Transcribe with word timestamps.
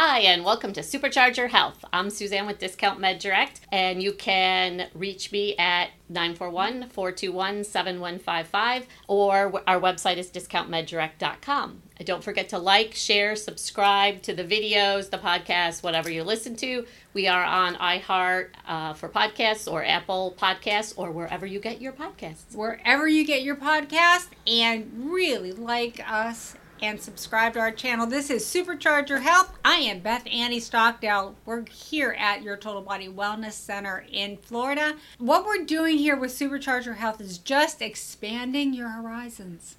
Hi, 0.00 0.20
and 0.20 0.44
welcome 0.44 0.72
to 0.74 0.80
Supercharge 0.80 1.38
Your 1.38 1.48
Health. 1.48 1.84
I'm 1.92 2.08
Suzanne 2.08 2.46
with 2.46 2.60
Discount 2.60 3.00
Med 3.00 3.18
Direct, 3.18 3.62
and 3.72 4.00
you 4.00 4.12
can 4.12 4.86
reach 4.94 5.32
me 5.32 5.56
at 5.56 5.90
941 6.08 6.88
421 6.90 7.64
7155, 7.64 8.86
or 9.08 9.60
our 9.66 9.80
website 9.80 10.18
is 10.18 10.30
discountmeddirect.com. 10.30 11.82
Don't 12.04 12.22
forget 12.22 12.48
to 12.50 12.58
like, 12.58 12.94
share, 12.94 13.34
subscribe 13.34 14.22
to 14.22 14.34
the 14.34 14.44
videos, 14.44 15.10
the 15.10 15.18
podcasts, 15.18 15.82
whatever 15.82 16.08
you 16.08 16.22
listen 16.22 16.54
to. 16.54 16.86
We 17.12 17.26
are 17.26 17.42
on 17.42 17.74
iHeart 17.74 18.50
uh, 18.68 18.94
for 18.94 19.08
podcasts, 19.08 19.68
or 19.68 19.84
Apple 19.84 20.36
Podcasts, 20.38 20.94
or 20.96 21.10
wherever 21.10 21.44
you 21.44 21.58
get 21.58 21.80
your 21.80 21.92
podcasts. 21.92 22.54
Wherever 22.54 23.08
you 23.08 23.26
get 23.26 23.42
your 23.42 23.56
podcast, 23.56 24.28
and 24.46 25.10
really 25.10 25.50
like 25.50 26.00
us 26.08 26.54
and 26.80 27.00
subscribe 27.00 27.54
to 27.54 27.60
our 27.60 27.72
channel. 27.72 28.06
This 28.06 28.30
is 28.30 28.44
Supercharge 28.44 29.08
Your 29.08 29.20
Health. 29.20 29.56
I 29.64 29.76
am 29.76 30.00
Bethany 30.00 30.60
Stockdale. 30.60 31.34
We're 31.44 31.64
here 31.66 32.14
at 32.18 32.42
your 32.42 32.56
Total 32.56 32.82
Body 32.82 33.08
Wellness 33.08 33.52
Center 33.52 34.04
in 34.10 34.36
Florida. 34.36 34.96
What 35.18 35.44
we're 35.44 35.64
doing 35.64 35.98
here 35.98 36.16
with 36.16 36.30
Supercharge 36.30 36.84
Your 36.84 36.94
Health 36.94 37.20
is 37.20 37.38
just 37.38 37.82
expanding 37.82 38.74
your 38.74 38.90
horizons, 38.90 39.76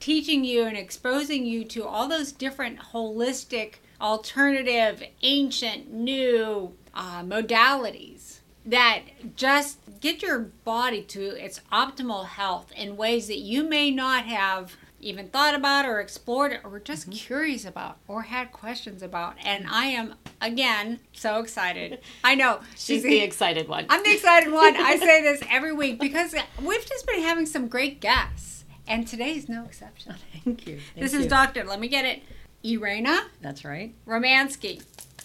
teaching 0.00 0.44
you 0.44 0.64
and 0.64 0.76
exposing 0.76 1.46
you 1.46 1.64
to 1.64 1.84
all 1.84 2.08
those 2.08 2.32
different 2.32 2.78
holistic, 2.92 3.76
alternative, 4.00 5.02
ancient, 5.22 5.92
new 5.92 6.74
uh, 6.94 7.22
modalities 7.22 8.38
that 8.66 9.02
just 9.36 9.78
get 10.00 10.22
your 10.22 10.38
body 10.38 11.02
to 11.02 11.22
its 11.42 11.60
optimal 11.72 12.26
health 12.26 12.72
in 12.76 12.96
ways 12.96 13.28
that 13.28 13.38
you 13.38 13.62
may 13.62 13.90
not 13.90 14.24
have 14.24 14.76
even 15.04 15.28
thought 15.28 15.54
about 15.54 15.84
or 15.84 16.00
explored 16.00 16.58
or 16.64 16.80
just 16.80 17.02
mm-hmm. 17.02 17.12
curious 17.12 17.64
about 17.64 17.98
or 18.08 18.22
had 18.22 18.52
questions 18.52 19.02
about. 19.02 19.36
And 19.44 19.66
I 19.68 19.86
am 19.86 20.14
again 20.40 21.00
so 21.12 21.40
excited. 21.40 22.00
I 22.22 22.34
know 22.34 22.60
she's 22.76 23.02
the 23.02 23.20
excited 23.20 23.68
one. 23.68 23.86
I'm 23.88 24.02
the 24.02 24.12
excited 24.12 24.52
one. 24.52 24.76
I 24.76 24.96
say 24.96 25.22
this 25.22 25.42
every 25.48 25.72
week 25.72 26.00
because 26.00 26.34
we've 26.62 26.86
just 26.86 27.06
been 27.06 27.20
having 27.20 27.46
some 27.46 27.68
great 27.68 28.00
guests, 28.00 28.64
and 28.86 29.06
today 29.06 29.36
is 29.36 29.48
no 29.48 29.64
exception. 29.64 30.14
Thank 30.44 30.66
you. 30.66 30.78
Thank 30.94 31.04
this 31.04 31.12
you. 31.12 31.20
is 31.20 31.26
Doctor. 31.26 31.64
Let 31.64 31.80
me 31.80 31.88
get 31.88 32.04
it. 32.04 32.22
Irena. 32.64 33.26
That's 33.42 33.64
right. 33.64 33.94
Romanski. 34.06 34.82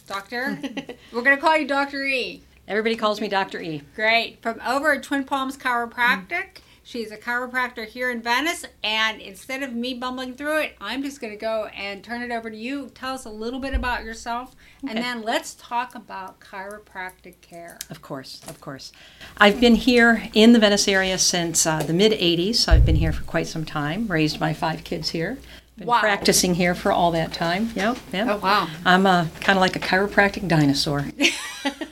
Doctor. 0.08 0.60
We're 1.12 1.22
gonna 1.22 1.38
call 1.38 1.58
you 1.58 1.68
Doctor 1.68 2.04
E. 2.04 2.44
Everybody 2.68 2.96
calls 2.96 3.20
me 3.20 3.28
Dr. 3.28 3.60
E. 3.60 3.82
Great. 3.96 4.44
From 4.44 4.62
over 4.62 4.94
at 4.94 5.02
Twin 5.02 5.24
Palms 5.24 5.58
Chiropractic. 5.58 6.28
Mm. 6.30 6.62
She's 6.90 7.12
a 7.12 7.18
chiropractor 7.18 7.86
here 7.86 8.10
in 8.10 8.20
Venice, 8.20 8.66
and 8.84 9.22
instead 9.22 9.62
of 9.62 9.74
me 9.74 9.94
bumbling 9.94 10.34
through 10.34 10.62
it, 10.62 10.76
I'm 10.82 11.04
just 11.04 11.22
going 11.22 11.32
to 11.32 11.38
go 11.38 11.66
and 11.66 12.04
turn 12.04 12.24
it 12.24 12.32
over 12.32 12.50
to 12.50 12.58
you. 12.58 12.90
Tell 12.96 13.14
us 13.14 13.26
a 13.26 13.30
little 13.30 13.60
bit 13.60 13.76
about 13.76 14.04
yourself, 14.04 14.56
okay. 14.84 14.96
and 14.96 15.04
then 15.04 15.22
let's 15.22 15.54
talk 15.54 15.94
about 15.94 16.40
chiropractic 16.40 17.42
care. 17.42 17.78
Of 17.92 18.02
course, 18.02 18.42
of 18.48 18.60
course. 18.60 18.92
I've 19.38 19.62
been 19.62 19.76
here 19.76 20.30
in 20.34 20.54
the 20.54 20.58
Venice 20.58 20.88
area 20.88 21.20
since 21.20 21.68
uh, 21.68 21.84
the 21.84 21.94
mid 21.94 22.12
80s, 22.12 22.56
so 22.56 22.72
I've 22.72 22.88
been 22.88 22.96
here 22.96 23.14
for 23.14 23.24
quite 23.24 23.46
some 23.46 23.66
time, 23.66 24.08
raised 24.08 24.40
my 24.40 24.52
five 24.52 24.84
kids 24.84 25.10
here. 25.10 25.38
Been 25.78 25.86
wow. 25.86 26.00
practicing 26.00 26.56
here 26.56 26.74
for 26.74 26.92
all 26.92 27.12
that 27.12 27.34
time. 27.34 27.70
Yep, 27.76 27.98
yep. 28.12 28.28
Oh, 28.28 28.38
wow. 28.38 28.68
I'm 28.84 29.06
uh, 29.06 29.28
kind 29.42 29.60
of 29.60 29.62
like 29.62 29.76
a 29.76 29.80
chiropractic 29.80 30.48
dinosaur. 30.48 31.06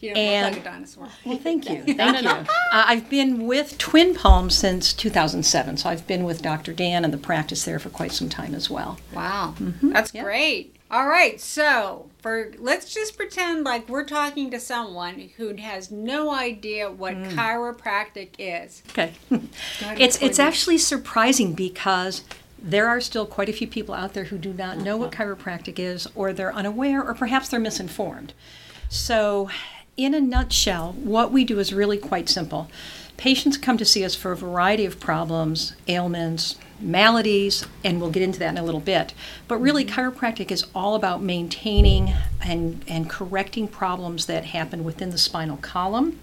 You 0.00 0.12
and, 0.12 0.46
look 0.46 0.64
like 0.64 0.66
a 0.66 0.70
dinosaur. 0.70 1.08
Well, 1.24 1.38
thank 1.38 1.68
you. 1.68 1.82
Thank 1.94 2.22
you. 2.22 2.28
Uh, 2.28 2.46
I've 2.72 3.10
been 3.10 3.46
with 3.46 3.76
Twin 3.76 4.14
Palms 4.14 4.54
since 4.54 4.94
2007, 4.94 5.76
so 5.76 5.88
I've 5.90 6.06
been 6.06 6.24
with 6.24 6.40
Dr. 6.40 6.72
Dan 6.72 7.04
and 7.04 7.12
the 7.12 7.18
practice 7.18 7.64
there 7.64 7.78
for 7.78 7.90
quite 7.90 8.12
some 8.12 8.28
time 8.28 8.54
as 8.54 8.70
well. 8.70 8.98
Wow, 9.14 9.54
mm-hmm. 9.58 9.90
that's 9.90 10.14
yep. 10.14 10.24
great. 10.24 10.76
All 10.90 11.06
right, 11.06 11.40
so 11.40 12.10
for 12.18 12.52
let's 12.58 12.92
just 12.92 13.16
pretend 13.16 13.64
like 13.64 13.88
we're 13.88 14.04
talking 14.04 14.50
to 14.50 14.58
someone 14.58 15.30
who 15.36 15.54
has 15.56 15.90
no 15.90 16.32
idea 16.32 16.90
what 16.90 17.14
mm. 17.14 17.30
chiropractic 17.30 18.30
is. 18.38 18.82
Okay, 18.90 19.12
it's 19.80 20.20
it's 20.20 20.38
actually 20.38 20.78
surprising 20.78 21.52
because 21.52 22.24
there 22.58 22.88
are 22.88 23.00
still 23.00 23.24
quite 23.24 23.48
a 23.48 23.52
few 23.52 23.68
people 23.68 23.94
out 23.94 24.14
there 24.14 24.24
who 24.24 24.38
do 24.38 24.52
not 24.52 24.78
know 24.78 24.96
what 24.96 25.14
uh-huh. 25.14 25.24
chiropractic 25.24 25.78
is, 25.78 26.08
or 26.14 26.32
they're 26.32 26.54
unaware, 26.54 27.04
or 27.04 27.14
perhaps 27.14 27.48
they're 27.48 27.60
misinformed. 27.60 28.32
So 28.88 29.48
in 29.96 30.14
a 30.14 30.20
nutshell, 30.20 30.92
what 30.92 31.32
we 31.32 31.44
do 31.44 31.58
is 31.58 31.72
really 31.72 31.98
quite 31.98 32.28
simple. 32.28 32.70
Patients 33.16 33.58
come 33.58 33.76
to 33.76 33.84
see 33.84 34.04
us 34.04 34.14
for 34.14 34.32
a 34.32 34.36
variety 34.36 34.86
of 34.86 34.98
problems, 34.98 35.74
ailments, 35.86 36.56
maladies, 36.80 37.66
and 37.84 38.00
we'll 38.00 38.10
get 38.10 38.22
into 38.22 38.38
that 38.38 38.48
in 38.48 38.58
a 38.58 38.62
little 38.62 38.80
bit. 38.80 39.12
But 39.46 39.58
really, 39.58 39.84
mm-hmm. 39.84 40.00
chiropractic 40.00 40.50
is 40.50 40.64
all 40.74 40.94
about 40.94 41.22
maintaining 41.22 42.14
and, 42.42 42.82
and 42.88 43.10
correcting 43.10 43.68
problems 43.68 44.26
that 44.26 44.46
happen 44.46 44.84
within 44.84 45.10
the 45.10 45.18
spinal 45.18 45.58
column. 45.58 46.18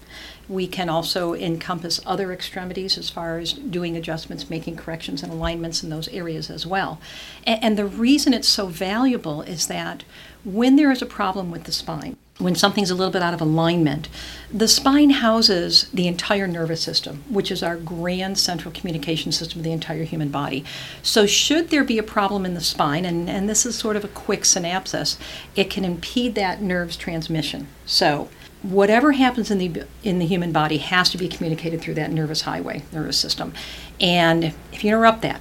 We 0.48 0.66
can 0.66 0.88
also 0.88 1.34
encompass 1.34 2.00
other 2.06 2.32
extremities 2.32 2.98
as 2.98 3.10
far 3.10 3.38
as 3.38 3.52
doing 3.52 3.96
adjustments, 3.96 4.50
making 4.50 4.76
corrections 4.76 5.22
and 5.22 5.30
alignments 5.30 5.82
in 5.82 5.90
those 5.90 6.08
areas 6.08 6.50
as 6.50 6.66
well. 6.66 7.00
And, 7.44 7.62
and 7.62 7.78
the 7.78 7.86
reason 7.86 8.34
it's 8.34 8.48
so 8.48 8.66
valuable 8.66 9.42
is 9.42 9.68
that 9.68 10.04
when 10.44 10.76
there 10.76 10.90
is 10.90 11.02
a 11.02 11.06
problem 11.06 11.50
with 11.50 11.64
the 11.64 11.72
spine, 11.72 12.16
when 12.38 12.54
something's 12.54 12.90
a 12.90 12.94
little 12.94 13.12
bit 13.12 13.22
out 13.22 13.34
of 13.34 13.40
alignment. 13.40 14.08
The 14.52 14.68
spine 14.68 15.10
houses 15.10 15.88
the 15.92 16.06
entire 16.06 16.46
nervous 16.46 16.80
system, 16.80 17.24
which 17.28 17.50
is 17.50 17.62
our 17.62 17.76
grand 17.76 18.38
central 18.38 18.72
communication 18.72 19.32
system 19.32 19.60
of 19.60 19.64
the 19.64 19.72
entire 19.72 20.04
human 20.04 20.28
body. 20.28 20.64
So, 21.02 21.26
should 21.26 21.70
there 21.70 21.84
be 21.84 21.98
a 21.98 22.02
problem 22.02 22.46
in 22.46 22.54
the 22.54 22.60
spine, 22.60 23.04
and, 23.04 23.28
and 23.28 23.48
this 23.48 23.66
is 23.66 23.76
sort 23.76 23.96
of 23.96 24.04
a 24.04 24.08
quick 24.08 24.42
synapses, 24.42 25.18
it 25.56 25.68
can 25.68 25.84
impede 25.84 26.34
that 26.36 26.62
nerve's 26.62 26.96
transmission. 26.96 27.66
So, 27.84 28.28
whatever 28.62 29.12
happens 29.12 29.50
in 29.50 29.58
the 29.58 29.84
in 30.02 30.18
the 30.18 30.26
human 30.26 30.52
body 30.52 30.78
has 30.78 31.10
to 31.10 31.18
be 31.18 31.28
communicated 31.28 31.80
through 31.80 31.94
that 31.94 32.10
nervous 32.10 32.42
highway, 32.42 32.84
nervous 32.92 33.18
system. 33.18 33.52
And 34.00 34.54
if 34.72 34.84
you 34.84 34.88
interrupt 34.88 35.22
that, 35.22 35.40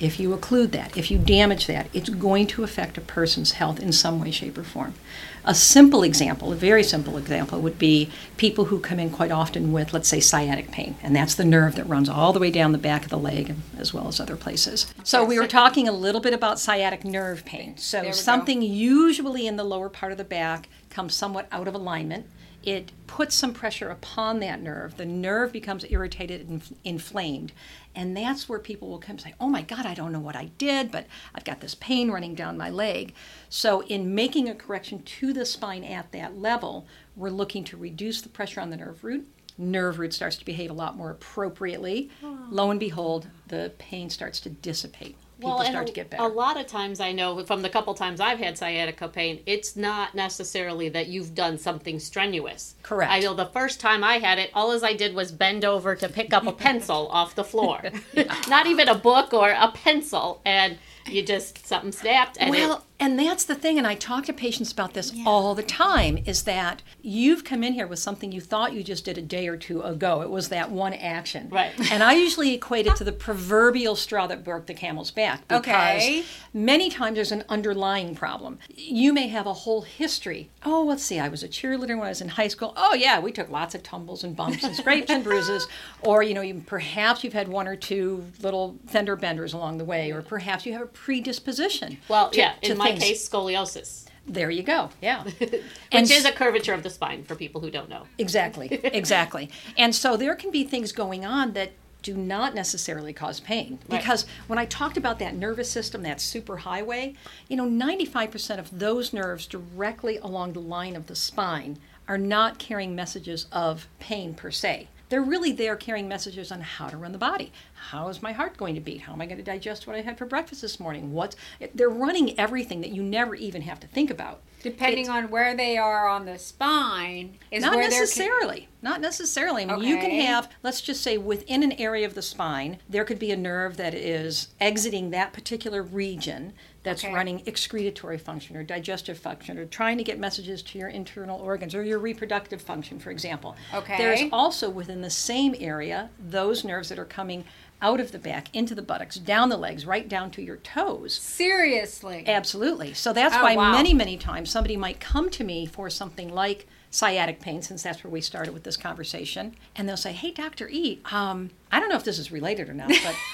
if 0.00 0.20
you 0.20 0.36
occlude 0.36 0.70
that, 0.72 0.96
if 0.96 1.10
you 1.10 1.18
damage 1.18 1.66
that, 1.66 1.88
it's 1.92 2.08
going 2.08 2.46
to 2.48 2.62
affect 2.62 2.98
a 2.98 3.00
person's 3.00 3.52
health 3.52 3.80
in 3.80 3.92
some 3.92 4.20
way, 4.20 4.30
shape, 4.30 4.56
or 4.56 4.64
form. 4.64 4.94
A 5.44 5.54
simple 5.54 6.02
example, 6.02 6.52
a 6.52 6.56
very 6.56 6.82
simple 6.82 7.16
example, 7.16 7.60
would 7.60 7.78
be 7.78 8.10
people 8.36 8.66
who 8.66 8.80
come 8.80 8.98
in 8.98 9.10
quite 9.10 9.30
often 9.30 9.72
with, 9.72 9.92
let's 9.92 10.08
say, 10.08 10.20
sciatic 10.20 10.70
pain, 10.70 10.96
and 11.02 11.14
that's 11.14 11.34
the 11.34 11.44
nerve 11.44 11.74
that 11.76 11.84
runs 11.88 12.08
all 12.08 12.32
the 12.32 12.38
way 12.38 12.50
down 12.50 12.72
the 12.72 12.78
back 12.78 13.04
of 13.04 13.10
the 13.10 13.18
leg 13.18 13.54
as 13.78 13.94
well 13.94 14.08
as 14.08 14.20
other 14.20 14.36
places. 14.36 14.92
So 15.04 15.24
we 15.24 15.38
were 15.38 15.46
talking 15.46 15.88
a 15.88 15.92
little 15.92 16.20
bit 16.20 16.34
about 16.34 16.58
sciatic 16.58 17.04
nerve 17.04 17.44
pain. 17.44 17.76
So 17.76 18.10
something 18.12 18.60
go. 18.60 18.66
usually 18.66 19.46
in 19.46 19.56
the 19.56 19.64
lower 19.64 19.88
part 19.88 20.12
of 20.12 20.18
the 20.18 20.24
back 20.24 20.68
comes 20.90 21.14
somewhat 21.14 21.46
out 21.52 21.68
of 21.68 21.74
alignment 21.74 22.26
it 22.68 22.92
puts 23.06 23.34
some 23.34 23.54
pressure 23.54 23.88
upon 23.88 24.40
that 24.40 24.60
nerve. 24.60 24.98
The 24.98 25.06
nerve 25.06 25.52
becomes 25.52 25.86
irritated 25.88 26.46
and 26.46 26.62
inflamed. 26.84 27.52
And 27.94 28.14
that's 28.14 28.46
where 28.46 28.58
people 28.58 28.88
will 28.88 28.98
come 28.98 29.12
and 29.12 29.20
say, 29.22 29.34
Oh 29.40 29.48
my 29.48 29.62
God, 29.62 29.86
I 29.86 29.94
don't 29.94 30.12
know 30.12 30.20
what 30.20 30.36
I 30.36 30.50
did, 30.58 30.92
but 30.92 31.06
I've 31.34 31.46
got 31.46 31.60
this 31.60 31.74
pain 31.74 32.10
running 32.10 32.34
down 32.34 32.58
my 32.58 32.68
leg. 32.68 33.14
So, 33.48 33.82
in 33.84 34.14
making 34.14 34.50
a 34.50 34.54
correction 34.54 35.02
to 35.02 35.32
the 35.32 35.46
spine 35.46 35.82
at 35.82 36.12
that 36.12 36.38
level, 36.38 36.86
we're 37.16 37.30
looking 37.30 37.64
to 37.64 37.78
reduce 37.78 38.20
the 38.20 38.28
pressure 38.28 38.60
on 38.60 38.68
the 38.68 38.76
nerve 38.76 39.02
root. 39.02 39.26
Nerve 39.56 39.98
root 39.98 40.12
starts 40.12 40.36
to 40.36 40.44
behave 40.44 40.70
a 40.70 40.74
lot 40.74 40.94
more 40.94 41.10
appropriately. 41.10 42.10
Lo 42.50 42.70
and 42.70 42.78
behold, 42.78 43.28
the 43.48 43.72
pain 43.78 44.10
starts 44.10 44.40
to 44.40 44.50
dissipate 44.50 45.16
people 45.38 45.58
well, 45.58 45.64
start 45.64 45.86
to 45.86 45.92
get 45.92 46.10
better. 46.10 46.22
A 46.22 46.28
lot 46.28 46.58
of 46.58 46.66
times, 46.66 47.00
I 47.00 47.12
know 47.12 47.44
from 47.44 47.62
the 47.62 47.68
couple 47.68 47.94
times 47.94 48.20
I've 48.20 48.38
had 48.38 48.58
sciatica 48.58 49.08
pain, 49.08 49.40
it's 49.46 49.76
not 49.76 50.14
necessarily 50.14 50.88
that 50.90 51.08
you've 51.08 51.34
done 51.34 51.58
something 51.58 51.98
strenuous. 51.98 52.74
Correct. 52.82 53.12
I 53.12 53.20
know 53.20 53.34
the 53.34 53.46
first 53.46 53.80
time 53.80 54.02
I 54.02 54.18
had 54.18 54.38
it, 54.38 54.50
all 54.54 54.72
as 54.72 54.82
I 54.82 54.94
did 54.94 55.14
was 55.14 55.32
bend 55.32 55.64
over 55.64 55.94
to 55.96 56.08
pick 56.08 56.32
up 56.32 56.46
a 56.46 56.52
pencil 56.68 57.08
off 57.08 57.34
the 57.34 57.44
floor, 57.44 57.82
not 58.48 58.66
even 58.66 58.88
a 58.88 58.94
book 58.94 59.32
or 59.32 59.50
a 59.50 59.70
pencil, 59.72 60.40
and 60.44 60.78
you 61.10 61.22
just 61.22 61.66
something 61.66 61.92
snapped. 61.92 62.36
And 62.40 62.50
well, 62.50 62.78
it, 62.78 62.82
and 63.00 63.16
that's 63.16 63.44
the 63.44 63.54
thing, 63.54 63.78
and 63.78 63.86
I 63.86 63.94
talk 63.94 64.26
to 64.26 64.32
patients 64.32 64.72
about 64.72 64.92
this 64.92 65.12
yeah. 65.12 65.22
all 65.24 65.54
the 65.54 65.62
time, 65.62 66.18
is 66.26 66.42
that 66.42 66.82
you've 67.00 67.44
come 67.44 67.62
in 67.62 67.74
here 67.74 67.86
with 67.86 68.00
something 68.00 68.32
you 68.32 68.40
thought 68.40 68.72
you 68.72 68.82
just 68.82 69.04
did 69.04 69.16
a 69.16 69.22
day 69.22 69.46
or 69.46 69.56
two 69.56 69.82
ago. 69.82 70.20
It 70.22 70.30
was 70.30 70.48
that 70.48 70.70
one 70.70 70.94
action. 70.94 71.48
Right. 71.50 71.72
And 71.90 72.02
I 72.02 72.12
usually 72.12 72.54
equate 72.54 72.86
it 72.86 72.96
to 72.96 73.04
the 73.04 73.12
proverbial 73.12 73.96
straw 73.96 74.26
that 74.26 74.44
broke 74.44 74.66
the 74.66 74.74
camel's 74.74 75.10
back. 75.10 75.48
Because 75.48 76.02
okay. 76.02 76.24
many 76.52 76.90
times 76.90 77.16
there's 77.16 77.32
an 77.32 77.44
underlying 77.48 78.14
problem. 78.14 78.58
You 78.68 79.12
may 79.12 79.28
have 79.28 79.46
a 79.46 79.52
whole 79.52 79.82
history. 79.82 80.50
Oh, 80.64 80.84
let's 80.84 81.02
see, 81.02 81.18
I 81.18 81.28
was 81.28 81.42
a 81.42 81.48
cheerleader 81.48 81.96
when 81.96 82.02
I 82.02 82.10
was 82.10 82.20
in 82.20 82.28
high 82.28 82.48
school. 82.48 82.74
Oh, 82.76 82.94
yeah, 82.94 83.20
we 83.20 83.32
took 83.32 83.48
lots 83.48 83.74
of 83.74 83.82
tumbles 83.82 84.22
and 84.22 84.36
bumps 84.36 84.62
and 84.62 84.76
scrapes 84.76 85.10
and 85.10 85.24
bruises. 85.24 85.66
Or, 86.02 86.22
you 86.22 86.32
know, 86.32 86.42
you, 86.42 86.62
perhaps 86.64 87.24
you've 87.24 87.32
had 87.32 87.48
one 87.48 87.66
or 87.66 87.74
two 87.74 88.24
little 88.40 88.78
fender 88.86 89.16
benders 89.16 89.52
along 89.52 89.78
the 89.78 89.84
way, 89.84 90.12
or 90.12 90.22
perhaps 90.22 90.64
you 90.64 90.72
have 90.74 90.82
a 90.82 90.86
predisposition. 91.04 91.98
Well, 92.08 92.30
to, 92.30 92.38
yeah, 92.38 92.54
in 92.62 92.76
my 92.76 92.92
case, 92.92 93.28
scoliosis. 93.28 94.04
There 94.26 94.50
you 94.50 94.62
go. 94.62 94.90
Yeah. 95.00 95.24
Which 95.38 95.62
and 95.90 96.10
is 96.10 96.24
a 96.26 96.32
curvature 96.32 96.74
of 96.74 96.82
the 96.82 96.90
spine 96.90 97.24
for 97.24 97.34
people 97.34 97.62
who 97.62 97.70
don't 97.70 97.88
know. 97.88 98.06
Exactly. 98.18 98.68
Exactly. 98.84 99.50
and 99.76 99.94
so 99.94 100.16
there 100.16 100.34
can 100.34 100.50
be 100.50 100.64
things 100.64 100.92
going 100.92 101.24
on 101.24 101.52
that 101.52 101.72
do 102.02 102.14
not 102.14 102.54
necessarily 102.54 103.12
cause 103.12 103.40
pain. 103.40 103.78
Right. 103.88 103.98
Because 103.98 104.26
when 104.46 104.58
I 104.58 104.66
talked 104.66 104.96
about 104.96 105.18
that 105.18 105.34
nervous 105.34 105.70
system, 105.70 106.02
that 106.02 106.18
superhighway, 106.18 107.16
you 107.48 107.56
know, 107.56 107.66
95% 107.66 108.58
of 108.58 108.78
those 108.78 109.12
nerves 109.12 109.46
directly 109.46 110.18
along 110.18 110.52
the 110.52 110.60
line 110.60 110.94
of 110.94 111.06
the 111.06 111.16
spine 111.16 111.78
are 112.06 112.18
not 112.18 112.58
carrying 112.58 112.94
messages 112.94 113.46
of 113.50 113.88
pain 113.98 114.34
per 114.34 114.50
se. 114.50 114.88
They're 115.08 115.22
really 115.22 115.52
there 115.52 115.76
carrying 115.76 116.06
messages 116.06 116.52
on 116.52 116.60
how 116.60 116.88
to 116.88 116.96
run 116.96 117.12
the 117.12 117.18
body. 117.18 117.52
How 117.78 118.08
is 118.08 118.22
my 118.22 118.32
heart 118.32 118.56
going 118.56 118.74
to 118.74 118.80
beat? 118.80 119.02
How 119.02 119.12
am 119.12 119.20
I 119.20 119.26
going 119.26 119.38
to 119.38 119.44
digest 119.44 119.86
what 119.86 119.96
I 119.96 120.00
had 120.00 120.18
for 120.18 120.26
breakfast 120.26 120.62
this 120.62 120.78
morning? 120.78 121.12
What 121.12 121.34
they're 121.74 121.88
running 121.88 122.38
everything 122.38 122.80
that 122.80 122.90
you 122.90 123.02
never 123.02 123.34
even 123.34 123.62
have 123.62 123.80
to 123.80 123.86
think 123.86 124.10
about. 124.10 124.42
Depending 124.62 125.08
on 125.08 125.30
where 125.30 125.54
they 125.56 125.78
are 125.78 126.08
on 126.08 126.26
the 126.26 126.36
spine, 126.36 127.38
is 127.50 127.62
Not 127.62 127.76
necessarily. 127.76 128.68
Not 128.82 129.00
necessarily. 129.00 129.64
I 129.64 129.76
mean, 129.76 129.88
you 129.88 129.96
can 129.98 130.10
have, 130.20 130.50
let's 130.64 130.80
just 130.80 131.02
say, 131.02 131.16
within 131.16 131.62
an 131.62 131.72
area 131.72 132.04
of 132.06 132.14
the 132.14 132.22
spine, 132.22 132.78
there 132.88 133.04
could 133.04 133.20
be 133.20 133.30
a 133.30 133.36
nerve 133.36 133.76
that 133.76 133.94
is 133.94 134.48
exiting 134.60 135.10
that 135.10 135.32
particular 135.32 135.82
region 135.82 136.54
that's 136.82 137.04
Okay. 137.04 137.12
running 137.12 137.42
excretory 137.46 138.18
function 138.18 138.56
or 138.56 138.62
digestive 138.64 139.18
function 139.18 139.58
or 139.58 139.66
trying 139.66 139.98
to 139.98 140.04
get 140.04 140.18
messages 140.18 140.62
to 140.62 140.78
your 140.78 140.88
internal 140.88 141.40
organs 141.40 141.74
or 141.74 141.84
your 141.84 141.98
reproductive 141.98 142.60
function, 142.62 142.98
for 142.98 143.10
example. 143.10 143.56
Okay. 143.74 143.96
There's 143.96 144.22
also 144.32 144.70
within 144.70 145.02
the 145.02 145.10
same 145.10 145.54
area 145.58 146.10
those 146.18 146.64
nerves 146.64 146.88
that 146.88 146.98
are 146.98 147.04
coming 147.04 147.44
out 147.80 148.00
of 148.00 148.12
the 148.12 148.18
back 148.18 148.54
into 148.54 148.74
the 148.74 148.82
buttocks, 148.82 149.16
down 149.16 149.48
the 149.48 149.56
legs, 149.56 149.86
right 149.86 150.08
down 150.08 150.30
to 150.32 150.42
your 150.42 150.56
toes. 150.56 151.14
seriously. 151.14 152.24
Absolutely. 152.26 152.92
So 152.94 153.12
that's 153.12 153.34
Oh, 153.36 153.42
why 153.42 153.56
wow. 153.56 153.72
many, 153.72 153.94
many 153.94 154.16
times 154.16 154.50
somebody 154.50 154.76
might 154.76 155.00
come 155.00 155.30
to 155.30 155.44
me 155.44 155.66
for 155.66 155.88
something 155.90 156.32
like 156.34 156.66
sciatic 156.90 157.40
pain, 157.40 157.62
since 157.62 157.82
that's 157.82 158.02
where 158.02 158.10
we 158.10 158.20
started 158.20 158.52
with 158.54 158.64
this 158.64 158.76
conversation, 158.76 159.54
and 159.76 159.88
they'll 159.88 159.96
say, 159.96 160.12
"Hey, 160.12 160.30
Doctor 160.30 160.68
E, 160.70 161.00
um, 161.12 161.50
I 161.70 161.80
don't 161.80 161.88
know 161.90 161.96
if 161.96 162.04
this 162.04 162.18
is 162.18 162.32
related 162.32 162.68
or 162.68 162.74
not, 162.74 162.88
but." 162.88 163.14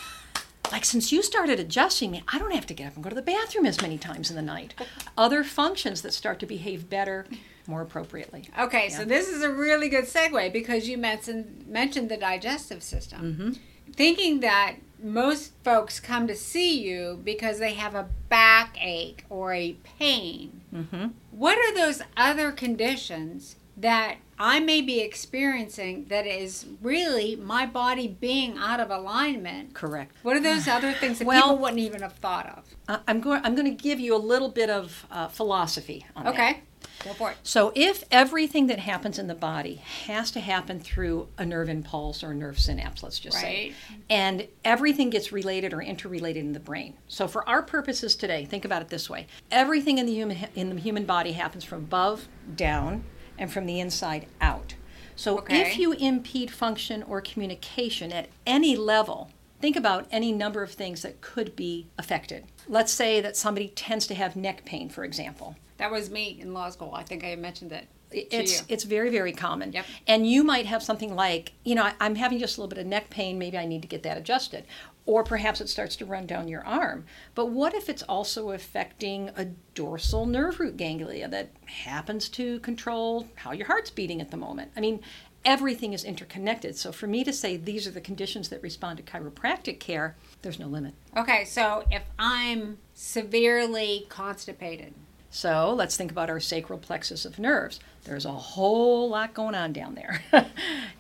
Like 0.73 0.87
since 0.87 1.13
you 1.13 1.23
started 1.23 1.61
adjusting 1.61 2.11
me, 2.11 2.23
I 2.27 2.39
don't 2.39 2.53
have 2.55 2.65
to 2.67 2.75
get 2.75 2.87
up 2.89 2.95
and 2.95 3.05
go 3.05 3.11
to 3.11 3.15
the 3.15 3.21
bathroom 3.23 3.67
as 3.67 3.81
many 3.83 3.99
times 3.99 4.31
in 4.31 4.35
the 4.35 4.43
night. 4.43 4.75
Other 5.17 5.45
functions 5.45 6.01
that 6.03 6.15
start 6.15 6.41
to 6.41 6.47
behave 6.47 6.89
better, 6.89 7.27
more 7.67 7.83
appropriately. 7.83 8.49
Okay, 8.59 8.89
so 8.89 9.05
this 9.05 9.29
is 9.29 9.43
a 9.43 9.51
really 9.53 9.91
good 9.91 10.07
segue 10.07 10.53
because 10.55 10.89
you 10.89 10.97
mentioned 10.97 11.67
mentioned 11.69 12.09
the 12.09 12.17
digestive 12.17 12.83
system. 12.83 13.21
Mm-hmm. 13.21 13.53
Thinking 13.95 14.41
that 14.41 14.77
most 15.03 15.53
folks 15.63 16.01
come 16.01 16.27
to 16.27 16.35
see 16.35 16.81
you 16.83 17.21
because 17.23 17.59
they 17.59 17.75
have 17.75 17.95
a 17.95 18.09
backache 18.29 19.25
or 19.29 19.53
a 19.53 19.77
pain. 19.99 20.63
Mm-hmm. 20.75 21.09
What 21.31 21.59
are 21.59 21.75
those 21.75 22.03
other 22.17 22.51
conditions 22.53 23.57
that 23.77 24.17
I 24.39 24.61
may 24.61 24.81
be 24.81 25.01
experiencing 25.01 26.07
that 26.09 26.27
is 26.27 26.67
really 26.83 27.37
my 27.37 27.67
body 27.67 28.09
being 28.09 28.57
out 28.59 28.81
of 28.81 28.91
alignment? 28.91 29.75
Correct. 29.75 30.15
What 30.23 30.37
are 30.37 30.41
those 30.41 30.67
other 30.67 30.93
things 30.93 31.19
that 31.19 31.27
Well- 31.27 31.43
people 31.43 31.59
wouldn't 31.59 31.81
even 31.81 32.03
have 32.03 32.15
thought 32.15 32.47
of? 32.47 32.65
Uh, 32.89 32.99
I'm 33.07 33.21
going. 33.21 33.41
I'm 33.45 33.55
going 33.55 33.77
to 33.77 33.83
give 33.83 34.01
you 34.01 34.15
a 34.15 34.19
little 34.19 34.49
bit 34.49 34.71
of 34.71 35.07
uh, 35.11 35.29
philosophy 35.29 36.05
on 36.15 36.25
that. 36.25 36.35
Okay, 36.35 36.61
go 37.03 37.13
for 37.15 37.31
it. 37.31 37.37
So, 37.43 37.73
if 37.75 38.05
everything 38.11 38.67
that 38.67 38.79
happens 38.81 39.19
in 39.19 39.27
the 39.27 39.35
body 39.35 39.77
has 39.77 40.31
to 40.33 40.41
happen 40.41 40.81
through 40.81 41.29
a 41.39 41.47
nerve 41.47 41.71
impulse 41.71 42.23
or 42.23 42.33
a 42.33 42.35
nerve 42.35 42.59
synapse, 42.59 43.03
let's 43.03 43.19
just 43.19 43.39
say, 43.39 43.73
and 44.11 44.49
everything 44.65 45.09
gets 45.09 45.33
related 45.33 45.73
or 45.73 45.81
interrelated 45.81 46.45
in 46.45 46.53
the 46.53 46.61
brain. 46.61 46.95
So, 47.09 47.27
for 47.27 47.49
our 47.49 47.63
purposes 47.63 48.17
today, 48.17 48.45
think 48.45 48.67
about 48.67 48.83
it 48.83 48.89
this 48.89 49.09
way: 49.09 49.29
everything 49.51 49.97
in 49.97 50.05
the 50.05 50.13
human 50.13 50.37
in 50.55 50.75
the 50.75 50.81
human 50.81 51.07
body 51.07 51.33
happens 51.33 51.65
from 51.65 51.85
above 51.85 52.29
down 52.55 53.05
and 53.39 53.53
from 53.53 53.67
the 53.67 53.81
inside 53.81 54.27
out. 54.41 54.75
So, 55.17 55.39
Okay. 55.39 55.61
if 55.63 55.79
you 55.79 55.93
impede 55.93 56.51
function 56.51 57.03
or 57.05 57.21
communication 57.21 58.13
at 58.13 58.29
any 58.47 58.77
level, 58.77 59.31
think 59.61 59.77
about 59.77 60.07
any 60.11 60.33
number 60.33 60.63
of 60.63 60.73
things 60.73 61.03
that 61.03 61.21
could 61.21 61.55
be 61.55 61.87
affected. 61.99 62.45
Let's 62.69 62.93
say 62.93 63.21
that 63.21 63.37
somebody 63.37 63.69
tends 63.69 64.07
to 64.09 64.15
have 64.15 64.35
neck 64.37 64.65
pain, 64.65 64.89
for 64.89 65.05
example. 65.05 65.57
That 65.77 65.91
was 65.91 66.11
me 66.11 66.37
in 66.41 66.53
law 66.53 66.71
school. 66.71 66.93
I 66.95 67.03
think 67.05 67.25
I 67.25 67.35
mentioned 67.37 67.73
it. 67.73 67.87
to 68.11 68.19
It's 68.37 68.61
you. 68.61 68.67
it's 68.69 68.85
very 68.85 69.11
very 69.11 69.33
common. 69.33 69.73
Yep. 69.73 69.87
And 70.07 70.29
you 70.31 70.45
might 70.45 70.67
have 70.67 70.83
something 70.85 71.15
like, 71.17 71.53
you 71.65 71.75
know, 71.75 71.91
I'm 72.01 72.15
having 72.15 72.39
just 72.39 72.57
a 72.57 72.61
little 72.61 72.69
bit 72.69 72.79
of 72.79 72.87
neck 72.87 73.11
pain. 73.11 73.39
Maybe 73.39 73.59
I 73.59 73.67
need 73.67 73.83
to 73.83 73.89
get 73.89 74.03
that 74.05 74.17
adjusted, 74.17 74.65
or 75.07 75.23
perhaps 75.23 75.61
it 75.61 75.69
starts 75.69 75.97
to 75.97 76.07
run 76.07 76.27
down 76.27 76.49
your 76.49 76.65
arm. 76.65 77.05
But 77.35 77.47
what 77.51 77.75
if 77.75 77.89
it's 77.89 78.03
also 78.05 78.51
affecting 78.53 79.31
a 79.37 79.47
dorsal 79.75 80.25
nerve 80.27 80.59
root 80.61 80.77
ganglia 80.77 81.29
that 81.29 81.51
happens 81.67 82.29
to 82.31 82.59
control 82.61 83.29
how 83.37 83.53
your 83.53 83.67
heart's 83.67 83.91
beating 83.91 84.21
at 84.21 84.31
the 84.31 84.37
moment? 84.37 84.73
I 84.77 84.81
mean. 84.81 85.01
Everything 85.47 85.93
is 85.93 86.05
interconnected. 86.05 86.75
So, 86.75 86.91
for 86.91 87.07
me 87.07 87.23
to 87.23 87.31
say 87.31 87.59
these 87.59 87.87
are 87.87 87.91
the 87.91 88.01
conditions 88.01 88.49
that 88.49 88.63
respond 88.63 88.97
to 88.97 89.03
chiropractic 89.03 89.79
care, 89.79 90.17
there's 90.41 90.59
no 90.59 90.67
limit. 90.67 90.95
Okay, 91.15 91.45
so 91.45 91.85
if 91.91 92.03
I'm 92.19 92.79
severely 92.95 94.07
constipated, 94.09 94.95
So 95.29 95.75
let's 95.75 95.97
think 95.99 96.11
about 96.11 96.31
our 96.31 96.41
sacral 96.41 96.79
plexus 96.79 97.27
of 97.27 97.39
nerves. 97.39 97.79
There's 98.05 98.25
a 98.25 98.33
whole 98.33 99.11
lot 99.11 99.35
going 99.35 99.55
on 99.55 99.75
down 99.75 99.97
there. 99.97 100.23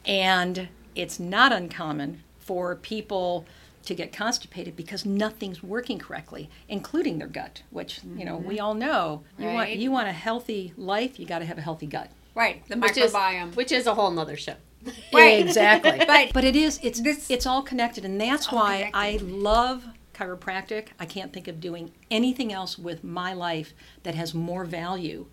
and 0.05 0.69
it's 0.95 1.19
not 1.19 1.53
uncommon 1.53 2.23
for 2.39 2.77
people 2.77 3.47
to 3.85 3.95
get 3.95 4.13
constipated 4.13 4.77
because 4.77 5.05
nothing's 5.07 5.63
working 5.63 5.99
correctly, 5.99 6.51
including 6.69 7.19
their 7.19 7.29
gut, 7.29 7.63
which, 7.71 8.01
you 8.17 8.25
know, 8.25 8.37
we 8.37 8.57
mm-hmm. 8.57 8.65
all 8.65 8.75
know. 8.75 9.23
You 9.39 9.49
want 9.49 9.71
you 9.71 9.91
want 9.91 10.09
a 10.09 10.13
healthy 10.13 10.73
life, 10.77 11.19
you 11.19 11.27
got 11.27 11.41
to 11.41 11.45
have 11.45 11.59
a 11.59 11.63
healthy 11.63 11.87
gut. 11.87 12.11
right, 12.35 12.67
the 12.69 12.77
Which 12.77 12.97
is, 12.97 13.13
microbiome. 13.13 13.55
which 13.57 13.73
is 13.73 13.87
a 13.87 13.95
whole 13.95 14.11
nother 14.11 14.37
show. 14.37 14.57
Right. 15.13 15.41
Exactly. 15.41 16.05
But- 16.07 16.33
but 16.33 16.45
it 16.45 16.57
is 16.57 16.79
it's 16.83 17.01
This- 17.01 17.31
it's 17.31 17.47
all 17.47 17.63
connected 17.63 18.05
and 18.05 18.21
that's 18.21 18.49
all 18.49 18.59
why 18.59 18.91
I 18.93 19.19
love 19.23 19.87
chiropractic. 20.15 20.89
I 20.99 21.07
can't 21.07 21.33
think 21.33 21.49
of 21.49 21.61
doing 21.61 21.93
anything 22.11 22.53
else 22.53 22.79
with 22.79 23.03
my 23.03 23.33
life 23.33 23.75
that 24.03 24.15
has 24.15 24.35
more 24.35 24.65
value 24.65 25.27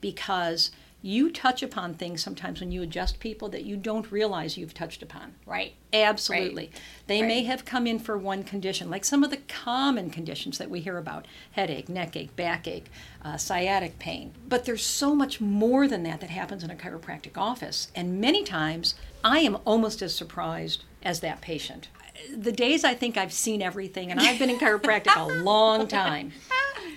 because 0.00 0.70
you 1.02 1.30
touch 1.30 1.62
upon 1.62 1.94
things 1.94 2.22
sometimes 2.22 2.60
when 2.60 2.72
you 2.72 2.82
adjust 2.82 3.20
people 3.20 3.48
that 3.50 3.64
you 3.64 3.76
don't 3.76 4.10
realize 4.10 4.56
you've 4.56 4.74
touched 4.74 5.02
upon. 5.02 5.34
right. 5.46 5.74
Absolutely. 5.92 6.70
They 7.06 7.22
may 7.22 7.44
have 7.44 7.64
come 7.64 7.86
in 7.86 7.98
for 7.98 8.18
one 8.18 8.44
condition, 8.44 8.90
like 8.90 9.04
some 9.04 9.24
of 9.24 9.30
the 9.30 9.38
common 9.48 10.10
conditions 10.10 10.58
that 10.58 10.68
we 10.68 10.80
hear 10.80 10.98
about 10.98 11.26
headache, 11.52 11.88
neck 11.88 12.16
ache, 12.16 12.36
backache, 12.36 12.86
uh, 13.22 13.38
sciatic 13.38 13.98
pain. 13.98 14.34
But 14.46 14.64
there's 14.66 14.84
so 14.84 15.14
much 15.14 15.40
more 15.40 15.88
than 15.88 16.02
that 16.02 16.20
that 16.20 16.30
happens 16.30 16.62
in 16.62 16.70
a 16.70 16.74
chiropractic 16.74 17.38
office. 17.38 17.88
And 17.94 18.20
many 18.20 18.44
times, 18.44 18.94
I 19.24 19.38
am 19.40 19.56
almost 19.64 20.02
as 20.02 20.14
surprised 20.14 20.84
as 21.02 21.20
that 21.20 21.40
patient. 21.40 21.88
The 22.36 22.52
days 22.52 22.84
I 22.84 22.94
think 22.94 23.16
I've 23.16 23.32
seen 23.32 23.62
everything, 23.62 24.10
and 24.10 24.20
I've 24.20 24.38
been 24.38 24.50
in 24.50 24.58
chiropractic 24.58 25.16
a 25.16 25.42
long 25.42 25.86
time. 25.86 26.32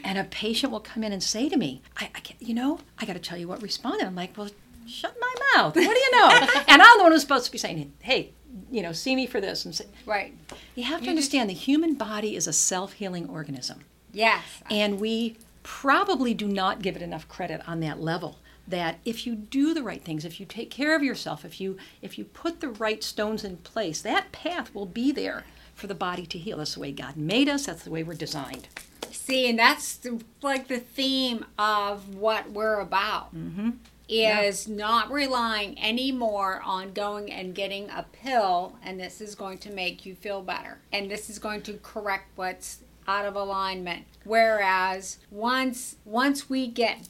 And 0.04 0.18
a 0.18 0.24
patient 0.24 0.72
will 0.72 0.80
come 0.80 1.04
in 1.04 1.12
and 1.12 1.22
say 1.24 1.50
to 1.50 1.58
me, 1.58 1.82
I, 1.98 2.06
I 2.16 2.20
can't- 2.20 2.42
you 2.42 2.54
know, 2.54 2.80
I 2.98 3.06
got 3.06 3.14
to 3.14 3.20
tell 3.20 3.38
you 3.38 3.48
what 3.48 3.62
responded. 3.62 4.06
I'm 4.06 4.16
like, 4.16 4.38
well, 4.38 4.50
shut 4.88 5.16
my 5.20 5.34
mouth. 5.56 5.76
What 5.76 5.84
do 5.84 6.00
you 6.00 6.12
know? 6.12 6.30
and 6.68 6.82
I'm 6.82 6.98
the 6.98 7.04
one 7.04 7.12
who's 7.12 7.22
supposed 7.22 7.46
to 7.46 7.52
be 7.52 7.58
saying, 7.58 7.92
hey, 8.00 8.32
you 8.72 8.82
know, 8.82 8.92
see 8.92 9.16
me 9.16 9.28
for 9.28 9.40
this. 9.40 9.66
And 9.66 9.76
say, 9.76 9.86
Right. 10.06 10.34
you 10.76 10.84
have 10.84 11.00
to 11.02 11.06
You 11.06 11.08
just- 11.08 11.10
understand 11.10 11.50
the 11.50 11.54
human 11.54 11.96
body 11.96 12.36
is 12.36 12.48
a 12.48 12.54
self 12.54 12.94
healing 12.94 13.30
organism. 13.30 13.82
Yes. 14.12 14.44
And 14.72 15.00
we 15.00 15.38
probably 15.64 16.34
do 16.34 16.48
not 16.48 16.82
give 16.82 16.96
it 16.96 17.02
enough 17.02 17.28
credit 17.28 17.62
on 17.68 17.80
that 17.82 18.02
level. 18.02 18.38
That 18.68 19.00
if 19.04 19.26
you 19.26 19.34
do 19.36 19.74
the 19.74 19.82
right 19.82 20.04
things, 20.04 20.24
if 20.26 20.40
you 20.40 20.46
take 20.46 20.70
care 20.70 20.96
of 20.96 21.02
yourself, 21.02 21.44
if 21.44 21.60
you 21.60 21.78
if 22.04 22.18
you 22.20 22.24
put 22.26 22.60
the 22.60 22.70
right 22.70 23.04
stones 23.04 23.44
in 23.44 23.58
place, 23.58 24.00
that 24.02 24.32
path 24.32 24.74
will 24.76 24.86
be 24.86 25.12
there 25.12 25.44
for 25.80 25.88
the 25.88 25.96
body 25.96 26.26
to 26.28 26.38
heal. 26.38 26.58
That's 26.58 26.76
the 26.76 26.82
way 26.82 26.92
God 26.92 27.18
made 27.18 27.50
us. 27.50 27.66
That's 27.66 27.84
the 27.84 27.92
way 27.92 28.04
we're 28.04 28.14
designed. 28.14 28.68
See, 29.12 29.50
and 29.50 29.58
that's 29.58 29.96
the, 29.98 30.22
like 30.42 30.68
the 30.68 30.80
theme 30.80 31.46
of 31.58 32.16
what 32.16 32.52
we're 32.52 32.80
about. 32.80 33.36
Mm-hmm. 33.36 33.72
Is 34.12 34.68
not 34.68 35.12
relying 35.12 35.80
anymore 35.80 36.64
on 36.66 36.94
going 36.94 37.32
and 37.32 37.54
getting 37.54 37.92
a 37.92 38.08
pill, 38.12 38.76
and 38.82 39.00
this 39.00 39.22
is 39.22 39.36
going 39.36 39.60
to 39.60 39.72
make 39.72 40.04
you 40.04 40.16
feel 40.16 40.42
better, 40.42 40.80
and 40.92 41.12
this 41.12 41.30
is 41.30 41.38
going 41.38 41.62
to 41.62 41.74
correct 41.84 42.26
what's 42.36 42.80
out 43.08 43.26
of 43.26 43.36
alignment. 43.36 44.06
Whereas 44.24 45.20
once 45.30 45.98
once 46.06 46.50
we 46.50 46.66
get 46.66 47.06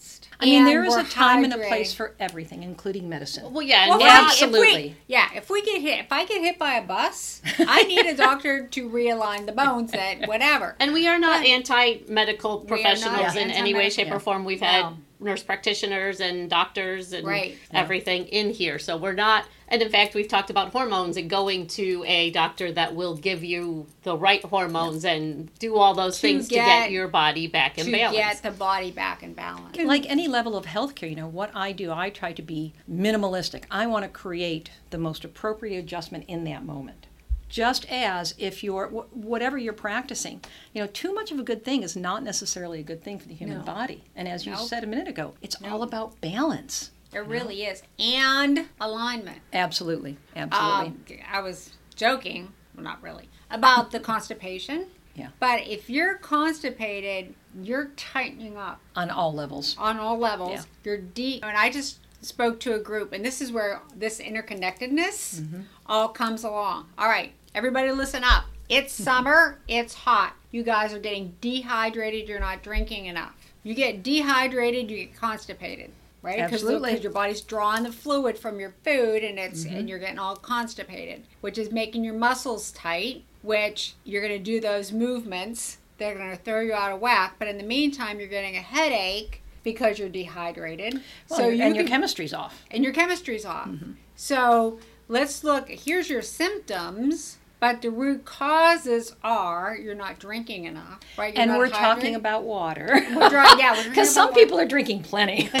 balanced, 0.00 0.28
I 0.40 0.44
mean, 0.46 0.58
and 0.58 0.66
there 0.66 0.84
is 0.84 0.96
a 0.96 1.04
time 1.04 1.44
and 1.44 1.52
a 1.52 1.58
place 1.58 1.92
for 1.92 2.14
everything, 2.18 2.62
including 2.62 3.08
medicine. 3.08 3.52
Well, 3.52 3.62
yeah, 3.62 3.88
Well, 3.88 4.00
and 4.00 4.26
Absolutely. 4.26 4.68
If 4.68 4.76
we, 4.76 4.96
yeah, 5.06 5.28
if 5.34 5.50
we 5.50 5.62
get 5.62 5.80
hit, 5.80 6.00
if 6.00 6.12
I 6.12 6.24
get 6.24 6.40
hit 6.40 6.58
by 6.58 6.74
a 6.74 6.82
bus, 6.82 7.42
I 7.58 7.82
need 7.84 8.06
a 8.06 8.16
doctor 8.16 8.66
to 8.66 8.88
realign 8.88 9.46
the 9.46 9.52
bones. 9.52 9.92
That 9.92 10.26
whatever. 10.26 10.76
And 10.80 10.92
we 10.92 11.06
are 11.06 11.18
not 11.18 11.44
anti-medical 11.44 12.60
We 12.60 12.64
are 12.64 12.68
not 12.68 12.68
professionals 12.68 13.36
in 13.36 13.50
any 13.50 13.74
way, 13.74 13.90
shape, 13.90 14.08
Yeah. 14.08 14.14
or 14.16 14.20
form. 14.20 14.44
We've 14.44 14.60
No. 14.60 14.96
Had 15.20 15.24
nurse 15.26 15.42
practitioners 15.42 16.20
and 16.20 16.48
doctors 16.50 17.12
and 17.12 17.26
Right. 17.26 17.58
everything 17.72 18.26
in 18.26 18.50
here, 18.50 18.78
so 18.78 18.96
we're 18.96 19.12
not. 19.12 19.44
And 19.68 19.82
in 19.82 19.88
fact, 19.88 20.14
we've 20.14 20.26
talked 20.26 20.50
about 20.50 20.72
hormones 20.72 21.16
and 21.16 21.30
going 21.30 21.68
to 21.68 22.02
a 22.06 22.30
doctor 22.30 22.72
that 22.72 22.96
will 22.96 23.16
give 23.16 23.44
you 23.44 23.86
the 24.02 24.16
right 24.16 24.42
hormones 24.44 25.04
and 25.04 25.48
do 25.60 25.76
all 25.76 25.94
those 25.94 26.16
To 26.16 26.22
things 26.22 26.48
to 26.48 26.54
get- 26.54 26.66
get 26.66 26.90
your 26.90 27.06
body 27.06 27.46
back 27.46 27.78
in 27.78 27.86
to 27.86 27.92
balance. 27.92 28.16
get 28.16 28.42
the 28.42 28.50
body 28.50 28.90
back 28.90 29.22
in 29.22 29.32
balance. 29.32 29.76
like 29.76 30.10
any 30.10 30.26
level 30.26 30.56
of 30.56 30.66
healthcare, 30.66 31.08
you 31.10 31.14
know, 31.16 31.28
what 31.28 31.50
I 31.54 31.70
do, 31.70 31.92
I 31.92 32.10
try 32.10 32.32
to 32.32 32.42
be 32.42 32.72
minimalistic. 32.90 33.62
I 33.70 33.86
want 33.86 34.04
to 34.04 34.08
create 34.08 34.70
the 34.90 34.98
most 34.98 35.24
appropriate 35.24 35.78
adjustment 35.78 36.24
in 36.26 36.42
that 36.44 36.64
moment. 36.64 37.06
Just 37.50 37.84
as 37.90 38.34
if 38.38 38.62
you're 38.64 38.86
wh- 38.88 39.14
whatever 39.16 39.58
you're 39.58 39.72
practicing 39.74 40.40
you 40.72 40.80
know 40.80 40.86
too 40.86 41.12
much 41.12 41.30
of 41.30 41.38
a 41.38 41.42
good 41.42 41.62
thing 41.64 41.82
is 41.82 41.94
not 41.96 42.22
necessarily 42.22 42.80
a 42.80 42.82
good 42.82 43.02
thing 43.02 43.18
for 43.18 43.28
the 43.28 43.34
human 43.34 43.58
No. 43.58 43.64
body 43.64 44.04
and 44.16 44.26
as 44.28 44.46
you 44.46 44.52
Nope. 44.52 44.66
said 44.68 44.84
a 44.84 44.86
minute 44.86 45.08
ago 45.08 45.34
it's 45.42 45.56
all 45.64 45.82
about 45.82 46.18
balance 46.22 46.90
It 47.12 47.26
really 47.26 47.64
is. 47.64 47.82
And 47.98 48.68
alignment. 48.80 49.40
absolutely 49.52 50.16
absolutely 50.36 51.16
Um, 51.18 51.24
I 51.30 51.40
was 51.40 51.72
joking, 51.96 52.52
well, 52.74 52.84
not 52.84 53.02
really, 53.02 53.28
about 53.50 53.90
the 53.90 53.98
constipation. 54.00 54.86
Yeah. 55.16 55.30
But 55.40 55.66
if 55.66 55.90
you're 55.90 56.14
constipated, 56.18 57.34
you're 57.60 57.86
tightening 57.96 58.56
up 58.56 58.80
on 58.94 59.10
all 59.10 59.32
levels 59.34 59.74
on 59.76 59.98
all 59.98 60.16
levels. 60.16 60.52
Yeah. 60.52 60.62
You're 60.84 60.98
deep. 60.98 61.44
And 61.44 61.56
I 61.58 61.68
just 61.70 61.98
spoke 62.22 62.60
to 62.60 62.74
a 62.74 62.78
group, 62.78 63.12
and 63.12 63.24
this 63.24 63.40
is 63.40 63.50
where 63.50 63.80
this 63.96 64.20
interconnectedness 64.20 65.40
Mm-hmm. 65.40 65.60
all 65.86 66.08
comes 66.08 66.44
along. 66.44 66.86
All 66.96 67.08
right, 67.08 67.32
everybody 67.54 67.90
listen 67.92 68.24
up. 68.24 68.44
It's 68.68 68.92
summer, 68.92 69.60
it's 69.68 69.94
hot. 69.94 70.34
You 70.50 70.62
guys 70.62 70.92
are 70.92 70.98
getting 70.98 71.34
dehydrated, 71.40 72.28
you're 72.28 72.40
not 72.40 72.62
drinking 72.62 73.06
enough. 73.06 73.34
You 73.62 73.74
get 73.74 74.02
dehydrated, 74.02 74.90
you 74.90 74.96
get 75.06 75.16
constipated. 75.16 75.92
Right, 76.22 76.38
Absolutely. 76.38 76.90
because 76.90 77.02
your 77.02 77.12
body's 77.14 77.40
drawing 77.40 77.82
the 77.82 77.92
fluid 77.92 78.36
from 78.38 78.60
your 78.60 78.74
food, 78.84 79.24
and 79.24 79.38
it's 79.38 79.64
Mm-hmm. 79.64 79.74
and 79.76 79.88
you're 79.88 79.98
getting 79.98 80.18
all 80.18 80.36
constipated, 80.36 81.22
which 81.40 81.56
is 81.56 81.72
making 81.72 82.04
your 82.04 82.12
muscles 82.14 82.72
tight. 82.72 83.24
Which 83.42 83.94
you're 84.04 84.20
going 84.20 84.36
to 84.36 84.44
do 84.44 84.60
those 84.60 84.92
movements, 84.92 85.78
they're 85.96 86.14
going 86.14 86.30
to 86.30 86.36
throw 86.36 86.60
you 86.60 86.74
out 86.74 86.92
of 86.92 87.00
whack. 87.00 87.36
But 87.38 87.48
in 87.48 87.56
the 87.56 87.64
meantime, 87.64 88.20
you're 88.20 88.28
getting 88.28 88.54
a 88.56 88.60
headache 88.60 89.40
because 89.62 89.98
you're 89.98 90.10
dehydrated. 90.10 91.00
Well, 91.30 91.38
so 91.38 91.48
and 91.48 91.56
you 91.58 91.64
and 91.64 91.74
your 91.74 91.86
chemistry's 91.86 92.34
off 92.34 92.64
and 92.70 92.84
your 92.84 92.92
chemistry's 92.92 93.46
off. 93.46 93.68
Mm-hmm. 93.68 93.92
So 94.14 94.78
let's 95.08 95.42
look. 95.42 95.70
Here's 95.70 96.10
your 96.10 96.20
symptoms, 96.20 97.38
but 97.60 97.82
the 97.82 97.90
root 97.90 98.24
causes 98.24 99.14
are 99.22 99.76
you're 99.76 99.94
not 99.94 100.18
drinking 100.18 100.64
enough, 100.64 100.98
right? 101.16 101.34
You're 101.34 101.42
and 101.42 101.56
we're 101.58 101.68
talking 101.68 102.14
about 102.14 102.44
water 102.44 102.88
We're 103.14 103.28
dry- 103.28 103.56
yeah, 103.58 103.80
because 103.88 104.10
some 104.12 104.28
about 104.30 104.38
people 104.38 104.58
are 104.58 104.66
drinking 104.66 105.02
plenty 105.02 105.48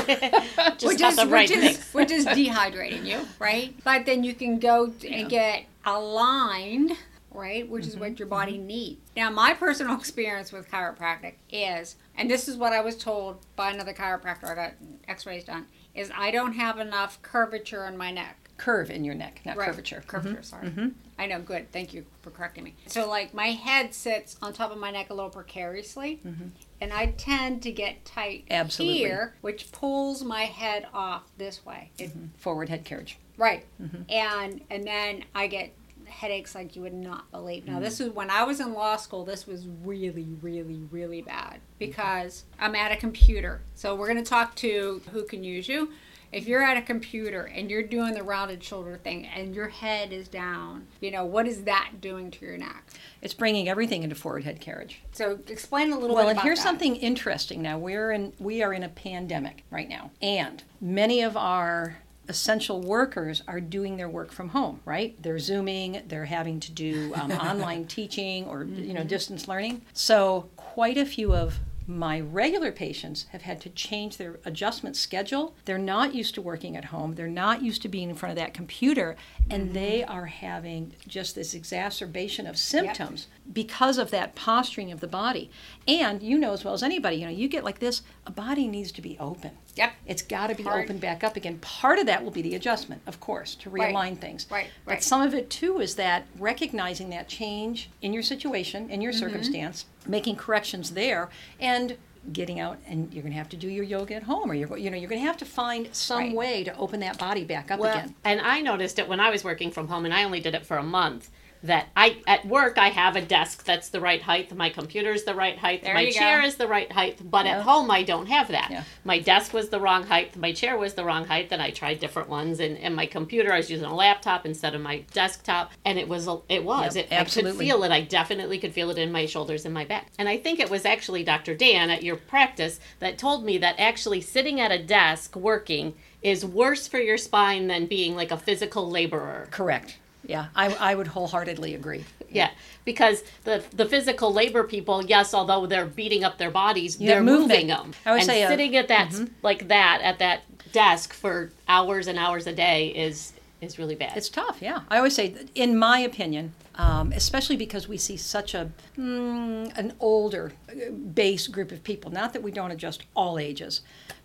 Just 0.78 0.84
which 0.86 1.00
is, 1.02 1.16
the 1.16 1.26
right 1.26 1.48
which, 1.48 1.58
is, 1.58 1.92
which 1.92 2.10
is 2.10 2.26
dehydrating 2.38 3.04
you, 3.04 3.20
right? 3.38 3.74
But 3.84 4.06
then 4.06 4.24
you 4.24 4.34
can 4.34 4.58
go 4.58 4.88
t- 4.88 5.08
and 5.08 5.28
get 5.28 5.64
aligned, 5.84 6.92
right? 7.30 7.68
Which 7.68 7.86
is 7.86 7.92
Mm-hmm. 7.92 8.00
what 8.00 8.18
your 8.18 8.28
body 8.28 8.58
needs. 8.58 9.00
Now, 9.16 9.30
my 9.30 9.52
personal 9.54 9.96
experience 9.96 10.52
with 10.52 10.70
chiropractic 10.70 11.34
is, 11.50 11.96
and 12.16 12.30
this 12.30 12.48
is 12.48 12.56
what 12.56 12.72
I 12.72 12.80
was 12.80 12.96
told 12.96 13.38
by 13.56 13.70
another 13.70 13.92
chiropractor, 13.92 14.44
I 14.50 14.54
got 14.54 14.72
x 15.08 15.26
rays 15.26 15.44
done, 15.44 15.66
is 15.94 16.10
I 16.16 16.30
don't 16.30 16.52
have 16.54 16.78
enough 16.78 17.20
curvature 17.22 17.84
in 17.86 17.96
my 17.96 18.10
neck. 18.10 18.39
Curve 18.60 18.90
in 18.90 19.04
your 19.04 19.14
neck 19.14 19.40
not 19.46 19.56
Right. 19.56 19.68
curvature 19.68 20.02
Curvature, 20.06 20.34
mm-hmm. 20.34 20.42
sorry. 20.42 20.68
Mm-hmm. 20.68 20.88
I 21.18 21.26
know, 21.26 21.40
good. 21.40 21.72
Thank 21.72 21.94
you 21.94 22.04
for 22.22 22.30
correcting 22.30 22.64
me. 22.64 22.74
So, 22.86 23.08
like, 23.08 23.32
my 23.34 23.48
head 23.48 23.94
sits 23.94 24.36
on 24.42 24.52
top 24.52 24.70
of 24.70 24.78
my 24.78 24.90
neck 24.90 25.10
a 25.10 25.14
little 25.14 25.30
precariously, 25.30 26.20
mm-hmm. 26.24 26.48
and 26.80 26.92
I 26.92 27.06
tend 27.16 27.62
to 27.62 27.72
get 27.72 28.04
tight 28.04 28.44
Absolutely. 28.50 28.98
here, 28.98 29.34
which 29.40 29.72
pulls 29.72 30.22
my 30.22 30.44
head 30.44 30.86
off 30.92 31.22
this 31.38 31.64
way. 31.64 31.90
It, 31.98 32.12
forward 32.36 32.68
head 32.68 32.84
carriage 32.84 33.18
Right. 33.38 33.64
And 34.10 34.60
and 34.68 34.86
then 34.86 35.24
I 35.34 35.46
get 35.46 35.72
headaches 36.04 36.54
like 36.54 36.76
you 36.76 36.82
would 36.82 36.92
not 36.92 37.30
believe. 37.30 37.66
Now, 37.66 37.80
this 37.80 38.00
is 38.00 38.10
when 38.10 38.30
I 38.30 38.44
was 38.44 38.60
in 38.60 38.74
law 38.74 38.96
school, 38.96 39.24
this 39.24 39.46
was 39.46 39.66
really, 39.82 40.28
really, 40.42 40.82
really 40.90 41.22
bad 41.22 41.60
because 41.78 42.44
I'm 42.58 42.74
at 42.74 42.92
a 42.92 42.96
computer. 42.96 43.62
So, 43.74 43.94
we're 43.94 44.08
going 44.08 44.22
to 44.22 44.28
talk 44.28 44.54
to 44.56 45.00
who 45.12 45.24
can 45.24 45.42
use 45.42 45.68
you. 45.68 45.90
If 46.32 46.46
you're 46.46 46.62
at 46.62 46.76
a 46.76 46.82
computer 46.82 47.42
and 47.52 47.70
you're 47.70 47.82
doing 47.82 48.14
the 48.14 48.22
rounded 48.22 48.62
shoulder 48.62 48.98
thing 49.02 49.26
and 49.26 49.54
your 49.54 49.68
head 49.68 50.12
is 50.12 50.28
down, 50.28 50.86
you 51.00 51.10
know, 51.10 51.24
what 51.24 51.46
is 51.48 51.64
that 51.64 51.94
doing 52.00 52.30
to 52.32 52.44
your 52.46 52.56
neck? 52.56 52.84
it's 53.22 53.34
bringing 53.34 53.68
everything 53.68 54.02
into 54.02 54.14
forward 54.14 54.44
head 54.44 54.60
carriage 54.60 55.00
So, 55.12 55.38
explain 55.48 55.92
a 55.92 55.94
little 55.98 56.08
bit. 56.10 56.14
well 56.14 56.26
bit 56.26 56.30
and 56.36 56.40
here's 56.40 56.58
that. 56.58 56.64
something 56.64 56.96
interesting 56.96 57.60
now 57.60 57.78
we're 57.78 58.12
in 58.12 58.32
we 58.38 58.62
are 58.62 58.72
in 58.72 58.82
a 58.82 58.88
pandemic 58.88 59.62
right 59.70 59.88
now 59.88 60.10
and 60.22 60.62
many 60.80 61.20
of 61.20 61.36
our 61.36 61.98
essential 62.28 62.80
workers 62.80 63.42
are 63.48 63.60
doing 63.60 63.96
their 63.98 64.08
work 64.08 64.30
from 64.32 64.50
home 64.50 64.80
right 64.86 65.20
they're 65.22 65.38
zooming 65.38 66.00
they're 66.06 66.24
having 66.26 66.60
to 66.60 66.70
do 66.72 67.12
um, 67.16 67.30
online 67.50 67.84
teaching 67.86 68.46
or 68.46 68.64
you 68.64 68.94
know 68.94 69.02
distance 69.04 69.46
learning 69.48 69.82
so 69.92 70.48
quite 70.56 70.96
a 70.96 71.04
few 71.04 71.34
of 71.34 71.58
my 71.86 72.20
regular 72.20 72.70
patients 72.72 73.26
have 73.30 73.42
had 73.42 73.60
to 73.62 73.70
change 73.70 74.16
their 74.16 74.38
adjustment 74.44 74.96
schedule. 74.96 75.54
They're 75.64 75.78
not 75.78 76.14
used 76.14 76.34
to 76.36 76.42
working 76.42 76.76
at 76.76 76.86
home. 76.86 77.14
They're 77.14 77.28
not 77.28 77.62
used 77.62 77.82
to 77.82 77.88
being 77.88 78.10
in 78.10 78.16
front 78.16 78.30
of 78.32 78.38
that 78.38 78.54
computer, 78.54 79.16
and 79.50 79.64
mm-hmm. 79.64 79.74
they 79.74 80.04
are 80.04 80.26
having 80.26 80.94
just 81.06 81.34
this 81.34 81.54
exacerbation 81.54 82.46
of 82.46 82.56
symptoms 82.56 83.26
because 83.52 83.98
of 83.98 84.10
that 84.10 84.34
posturing 84.34 84.92
of 84.92 85.00
the 85.00 85.06
body. 85.06 85.50
And 85.88 86.22
you 86.22 86.38
know 86.38 86.52
as 86.52 86.64
well 86.64 86.74
as 86.74 86.82
anybody, 86.82 87.16
you 87.16 87.24
know, 87.24 87.32
you 87.32 87.48
get 87.48 87.64
like 87.64 87.80
this, 87.80 88.02
a 88.26 88.30
body 88.30 88.68
needs 88.68 88.92
to 88.92 89.02
be 89.02 89.18
open. 89.18 89.52
Yep. 89.76 89.92
It's 90.06 90.22
got 90.22 90.48
to 90.48 90.54
be 90.54 90.62
Hard. 90.64 90.84
open 90.84 90.98
back 90.98 91.22
up 91.22 91.36
again. 91.36 91.58
Part 91.60 91.98
of 91.98 92.06
that 92.06 92.24
will 92.24 92.30
be 92.30 92.42
the 92.42 92.54
adjustment, 92.54 93.02
of 93.06 93.20
course, 93.20 93.54
to 93.56 93.70
Right. 93.70 93.94
realign 93.94 94.18
things. 94.18 94.46
Right, 94.50 94.66
But 94.84 94.90
right. 94.92 95.02
some 95.02 95.22
of 95.22 95.34
it 95.34 95.48
too 95.50 95.80
is 95.80 95.94
that 95.96 96.26
recognizing 96.38 97.10
that 97.10 97.28
change 97.28 97.90
in 98.02 98.12
your 98.12 98.22
situation, 98.22 98.84
in 98.84 98.90
Mm-hmm. 98.90 99.02
your 99.02 99.12
circumstance, 99.12 99.86
making 100.06 100.36
corrections 100.36 100.90
there, 100.90 101.30
and 101.58 101.96
getting 102.34 102.60
out 102.60 102.78
and 102.86 103.14
you're 103.14 103.22
going 103.22 103.32
to 103.32 103.38
have 103.38 103.48
to 103.48 103.56
do 103.56 103.66
your 103.66 103.82
yoga 103.82 104.14
at 104.14 104.24
home 104.24 104.50
or 104.50 104.54
you're 104.54 104.76
you 104.76 104.90
know 104.90 104.96
you're 104.98 105.08
going 105.08 105.18
to 105.22 105.26
have 105.26 105.38
to 105.38 105.44
find 105.46 105.88
some 105.92 106.18
Right. 106.18 106.34
way 106.36 106.64
to 106.64 106.76
open 106.76 107.00
that 107.00 107.16
body 107.16 107.44
back 107.44 107.70
up 107.70 107.80
Well, 107.80 107.90
again. 107.96 108.14
and 108.24 108.42
I 108.42 108.60
noticed 108.60 108.98
it 108.98 109.08
when 109.08 109.20
I 109.20 109.30
was 109.30 109.42
working 109.42 109.70
from 109.70 109.88
home, 109.88 110.04
and 110.04 110.12
I 110.12 110.24
only 110.24 110.38
did 110.40 110.54
it 110.54 110.66
for 110.66 110.76
a 110.76 110.82
month. 110.82 111.30
That 111.62 111.88
I 111.94 112.16
at 112.26 112.46
work 112.46 112.78
I 112.78 112.88
have 112.88 113.16
a 113.16 113.20
desk 113.20 113.64
that's 113.64 113.90
the 113.90 114.00
right 114.00 114.22
height, 114.22 114.54
my 114.56 114.70
computer's 114.70 115.24
the 115.24 115.34
right 115.34 115.58
height, 115.58 115.82
There 115.82 115.92
my 115.92 116.10
chair 116.10 116.40
go. 116.40 116.46
is 116.46 116.54
the 116.56 116.66
right 116.66 116.90
height, 116.90 117.18
but 117.22 117.44
Yeah. 117.44 117.58
at 117.58 117.62
home 117.64 117.90
I 117.90 118.02
don't 118.02 118.26
have 118.26 118.48
that. 118.48 118.68
Yeah. 118.70 118.84
My 119.04 119.18
desk 119.18 119.52
was 119.52 119.68
the 119.68 119.78
wrong 119.78 120.04
height, 120.06 120.36
my 120.36 120.52
chair 120.52 120.78
was 120.78 120.94
the 120.94 121.04
wrong 121.04 121.26
height. 121.26 121.50
Then 121.50 121.60
I 121.60 121.70
tried 121.70 122.00
different 122.00 122.30
ones, 122.30 122.60
and, 122.60 122.78
and 122.78 122.96
my 122.96 123.04
computer 123.04 123.52
I 123.52 123.58
was 123.58 123.70
using 123.70 123.84
a 123.86 123.94
laptop 123.94 124.46
instead 124.46 124.74
of 124.74 124.80
my 124.80 125.04
desktop, 125.12 125.72
and 125.84 125.98
it 125.98 126.08
was 126.08 126.26
it 126.48 126.64
was 126.64 126.96
Yep, 126.96 127.04
it, 127.04 127.06
I 127.12 127.16
could 127.16 127.20
absolutely. 127.26 127.66
feel 127.66 127.82
it. 127.84 127.90
I 127.92 128.00
definitely 128.00 128.58
could 128.58 128.72
feel 128.72 128.88
it 128.90 128.96
in 128.98 129.12
my 129.12 129.26
shoulders 129.26 129.66
and 129.66 129.74
my 129.74 129.84
back. 129.84 130.06
And 130.18 130.28
I 130.30 130.38
think 130.38 130.60
it 130.60 130.70
was 130.70 130.86
actually 130.86 131.24
Dr. 131.24 131.54
Dan 131.54 131.90
at 131.90 132.02
your 132.02 132.16
practice 132.16 132.80
that 133.00 133.18
told 133.18 133.44
me 133.44 133.58
that 133.58 133.74
actually 133.78 134.22
sitting 134.22 134.60
at 134.60 134.70
a 134.72 134.82
desk 134.82 135.36
working 135.36 135.94
is 136.22 136.44
worse 136.44 136.88
for 136.88 136.98
your 136.98 137.18
spine 137.18 137.66
than 137.66 137.84
being 137.86 138.16
like 138.16 138.30
a 138.30 138.36
physical 138.38 138.88
laborer. 138.90 139.46
Correct. 139.50 139.98
Yeah, 140.30 140.46
I, 140.54 140.72
I 140.90 140.94
would 140.94 141.08
wholeheartedly 141.08 141.74
agree. 141.74 142.04
Yeah, 142.30 142.50
because 142.84 143.24
the 143.44 143.64
the 143.72 143.86
physical 143.86 144.32
labor 144.32 144.62
people, 144.64 145.04
yes, 145.04 145.34
although 145.34 145.66
they're 145.66 145.86
beating 145.86 146.22
up 146.22 146.38
their 146.38 146.50
bodies, 146.52 146.98
Yeah, 147.00 147.14
they're 147.14 147.22
movement. 147.22 147.50
moving 147.50 147.66
them. 147.66 147.92
I 148.06 148.12
would 148.12 148.20
and 148.20 148.26
say, 148.30 148.44
uh, 148.44 148.48
sitting 148.48 148.76
at 148.76 148.88
that 148.88 149.12
like 149.42 149.66
that 149.68 150.00
at 150.02 150.18
that 150.20 150.42
desk 150.72 151.12
for 151.12 151.50
hours 151.66 152.06
and 152.06 152.16
hours 152.18 152.46
a 152.46 152.52
day 152.52 152.88
is 152.88 153.32
is 153.60 153.78
really 153.78 153.94
bad. 153.94 154.16
It's 154.16 154.28
tough, 154.28 154.58
yeah. 154.62 154.80
I 154.88 154.96
always 154.98 155.14
say, 155.14 155.34
in 155.54 155.76
my 155.76 155.98
opinion, 155.98 156.52
um, 156.76 157.12
especially 157.12 157.56
because 157.56 157.88
we 157.88 157.98
see 157.98 158.16
such 158.16 158.54
a 158.54 158.70
mm, 158.96 159.76
an 159.76 159.92
older 160.00 160.52
uh, 160.68 160.90
base 160.92 161.46
group 161.48 161.72
of 161.72 161.82
people. 161.82 162.10
Not 162.10 162.32
that 162.32 162.42
we 162.42 162.52
don't 162.52 162.70
adjust 162.70 163.02
all 163.14 163.38
ages, 163.38 163.82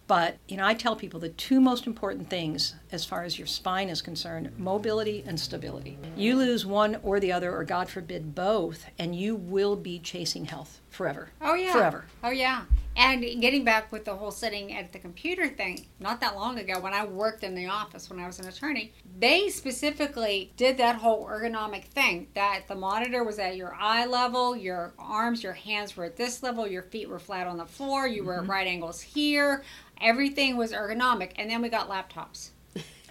but 0.07 0.37
you 0.47 0.57
know, 0.57 0.65
I 0.65 0.73
tell 0.73 0.95
people 0.95 1.19
the 1.19 1.29
two 1.29 1.59
most 1.59 1.87
important 1.87 2.29
things 2.29 2.75
as 2.91 3.05
far 3.05 3.23
as 3.23 3.37
your 3.37 3.47
spine 3.47 3.89
is 3.89 4.01
concerned: 4.01 4.51
mobility 4.57 5.23
and 5.25 5.39
stability. 5.39 5.97
You 6.15 6.35
lose 6.35 6.65
one 6.65 6.97
or 7.03 7.19
the 7.19 7.31
other, 7.31 7.55
or 7.55 7.63
God 7.63 7.89
forbid, 7.89 8.35
both, 8.35 8.85
and 8.99 9.15
you 9.15 9.35
will 9.35 9.75
be 9.75 9.99
chasing 9.99 10.45
health 10.45 10.81
forever. 10.95 11.29
Oh 11.41 11.53
yeah. 11.53 11.71
forever. 11.71 12.05
Oh 12.23 12.31
yeah. 12.31 12.63
And 12.97 13.21
getting 13.41 13.65
back 13.65 13.91
with 13.91 14.05
the 14.05 14.15
whole 14.15 14.31
sitting 14.31 14.73
at 14.73 14.93
the 14.93 14.99
computer 14.99 15.49
thing, 15.49 15.85
not 15.99 16.21
that 16.21 16.35
long 16.35 16.57
ago 16.59 16.79
when 16.79 16.93
I 16.93 17.03
worked 17.05 17.43
in 17.43 17.53
the 17.53 17.67
office 17.67 18.09
when 18.09 18.19
I 18.19 18.25
was 18.25 18.39
an 18.39 18.47
attorney, 18.47 18.93
they 19.19 19.49
specifically 19.49 20.53
did 20.55 20.77
that 20.77 20.95
whole 20.95 21.25
ergonomic 21.27 21.85
thing 21.85 22.27
that 22.35 22.61
the 22.69 22.75
monitor 22.75 23.25
was 23.25 23.37
at 23.37 23.57
your 23.57 23.75
eye 23.77 24.05
level, 24.05 24.55
your 24.55 24.93
arms, 24.97 25.43
your 25.43 25.53
hands 25.53 25.97
were 25.97 26.05
at 26.05 26.15
this 26.15 26.41
level, 26.41 26.65
your 26.65 26.83
feet 26.83 27.09
were 27.09 27.19
flat 27.19 27.47
on 27.47 27.57
the 27.57 27.65
floor, 27.65 28.07
you 28.07 28.23
were 28.23 28.35
at 28.35 28.41
mm-hmm. 28.41 28.51
right 28.51 28.67
angles 28.67 29.01
here. 29.01 29.63
Everything 29.99 30.55
was 30.55 30.71
ergonomic. 30.71 31.31
And 31.35 31.49
then 31.49 31.61
we 31.61 31.67
got 31.67 31.89
laptops. 31.89 32.51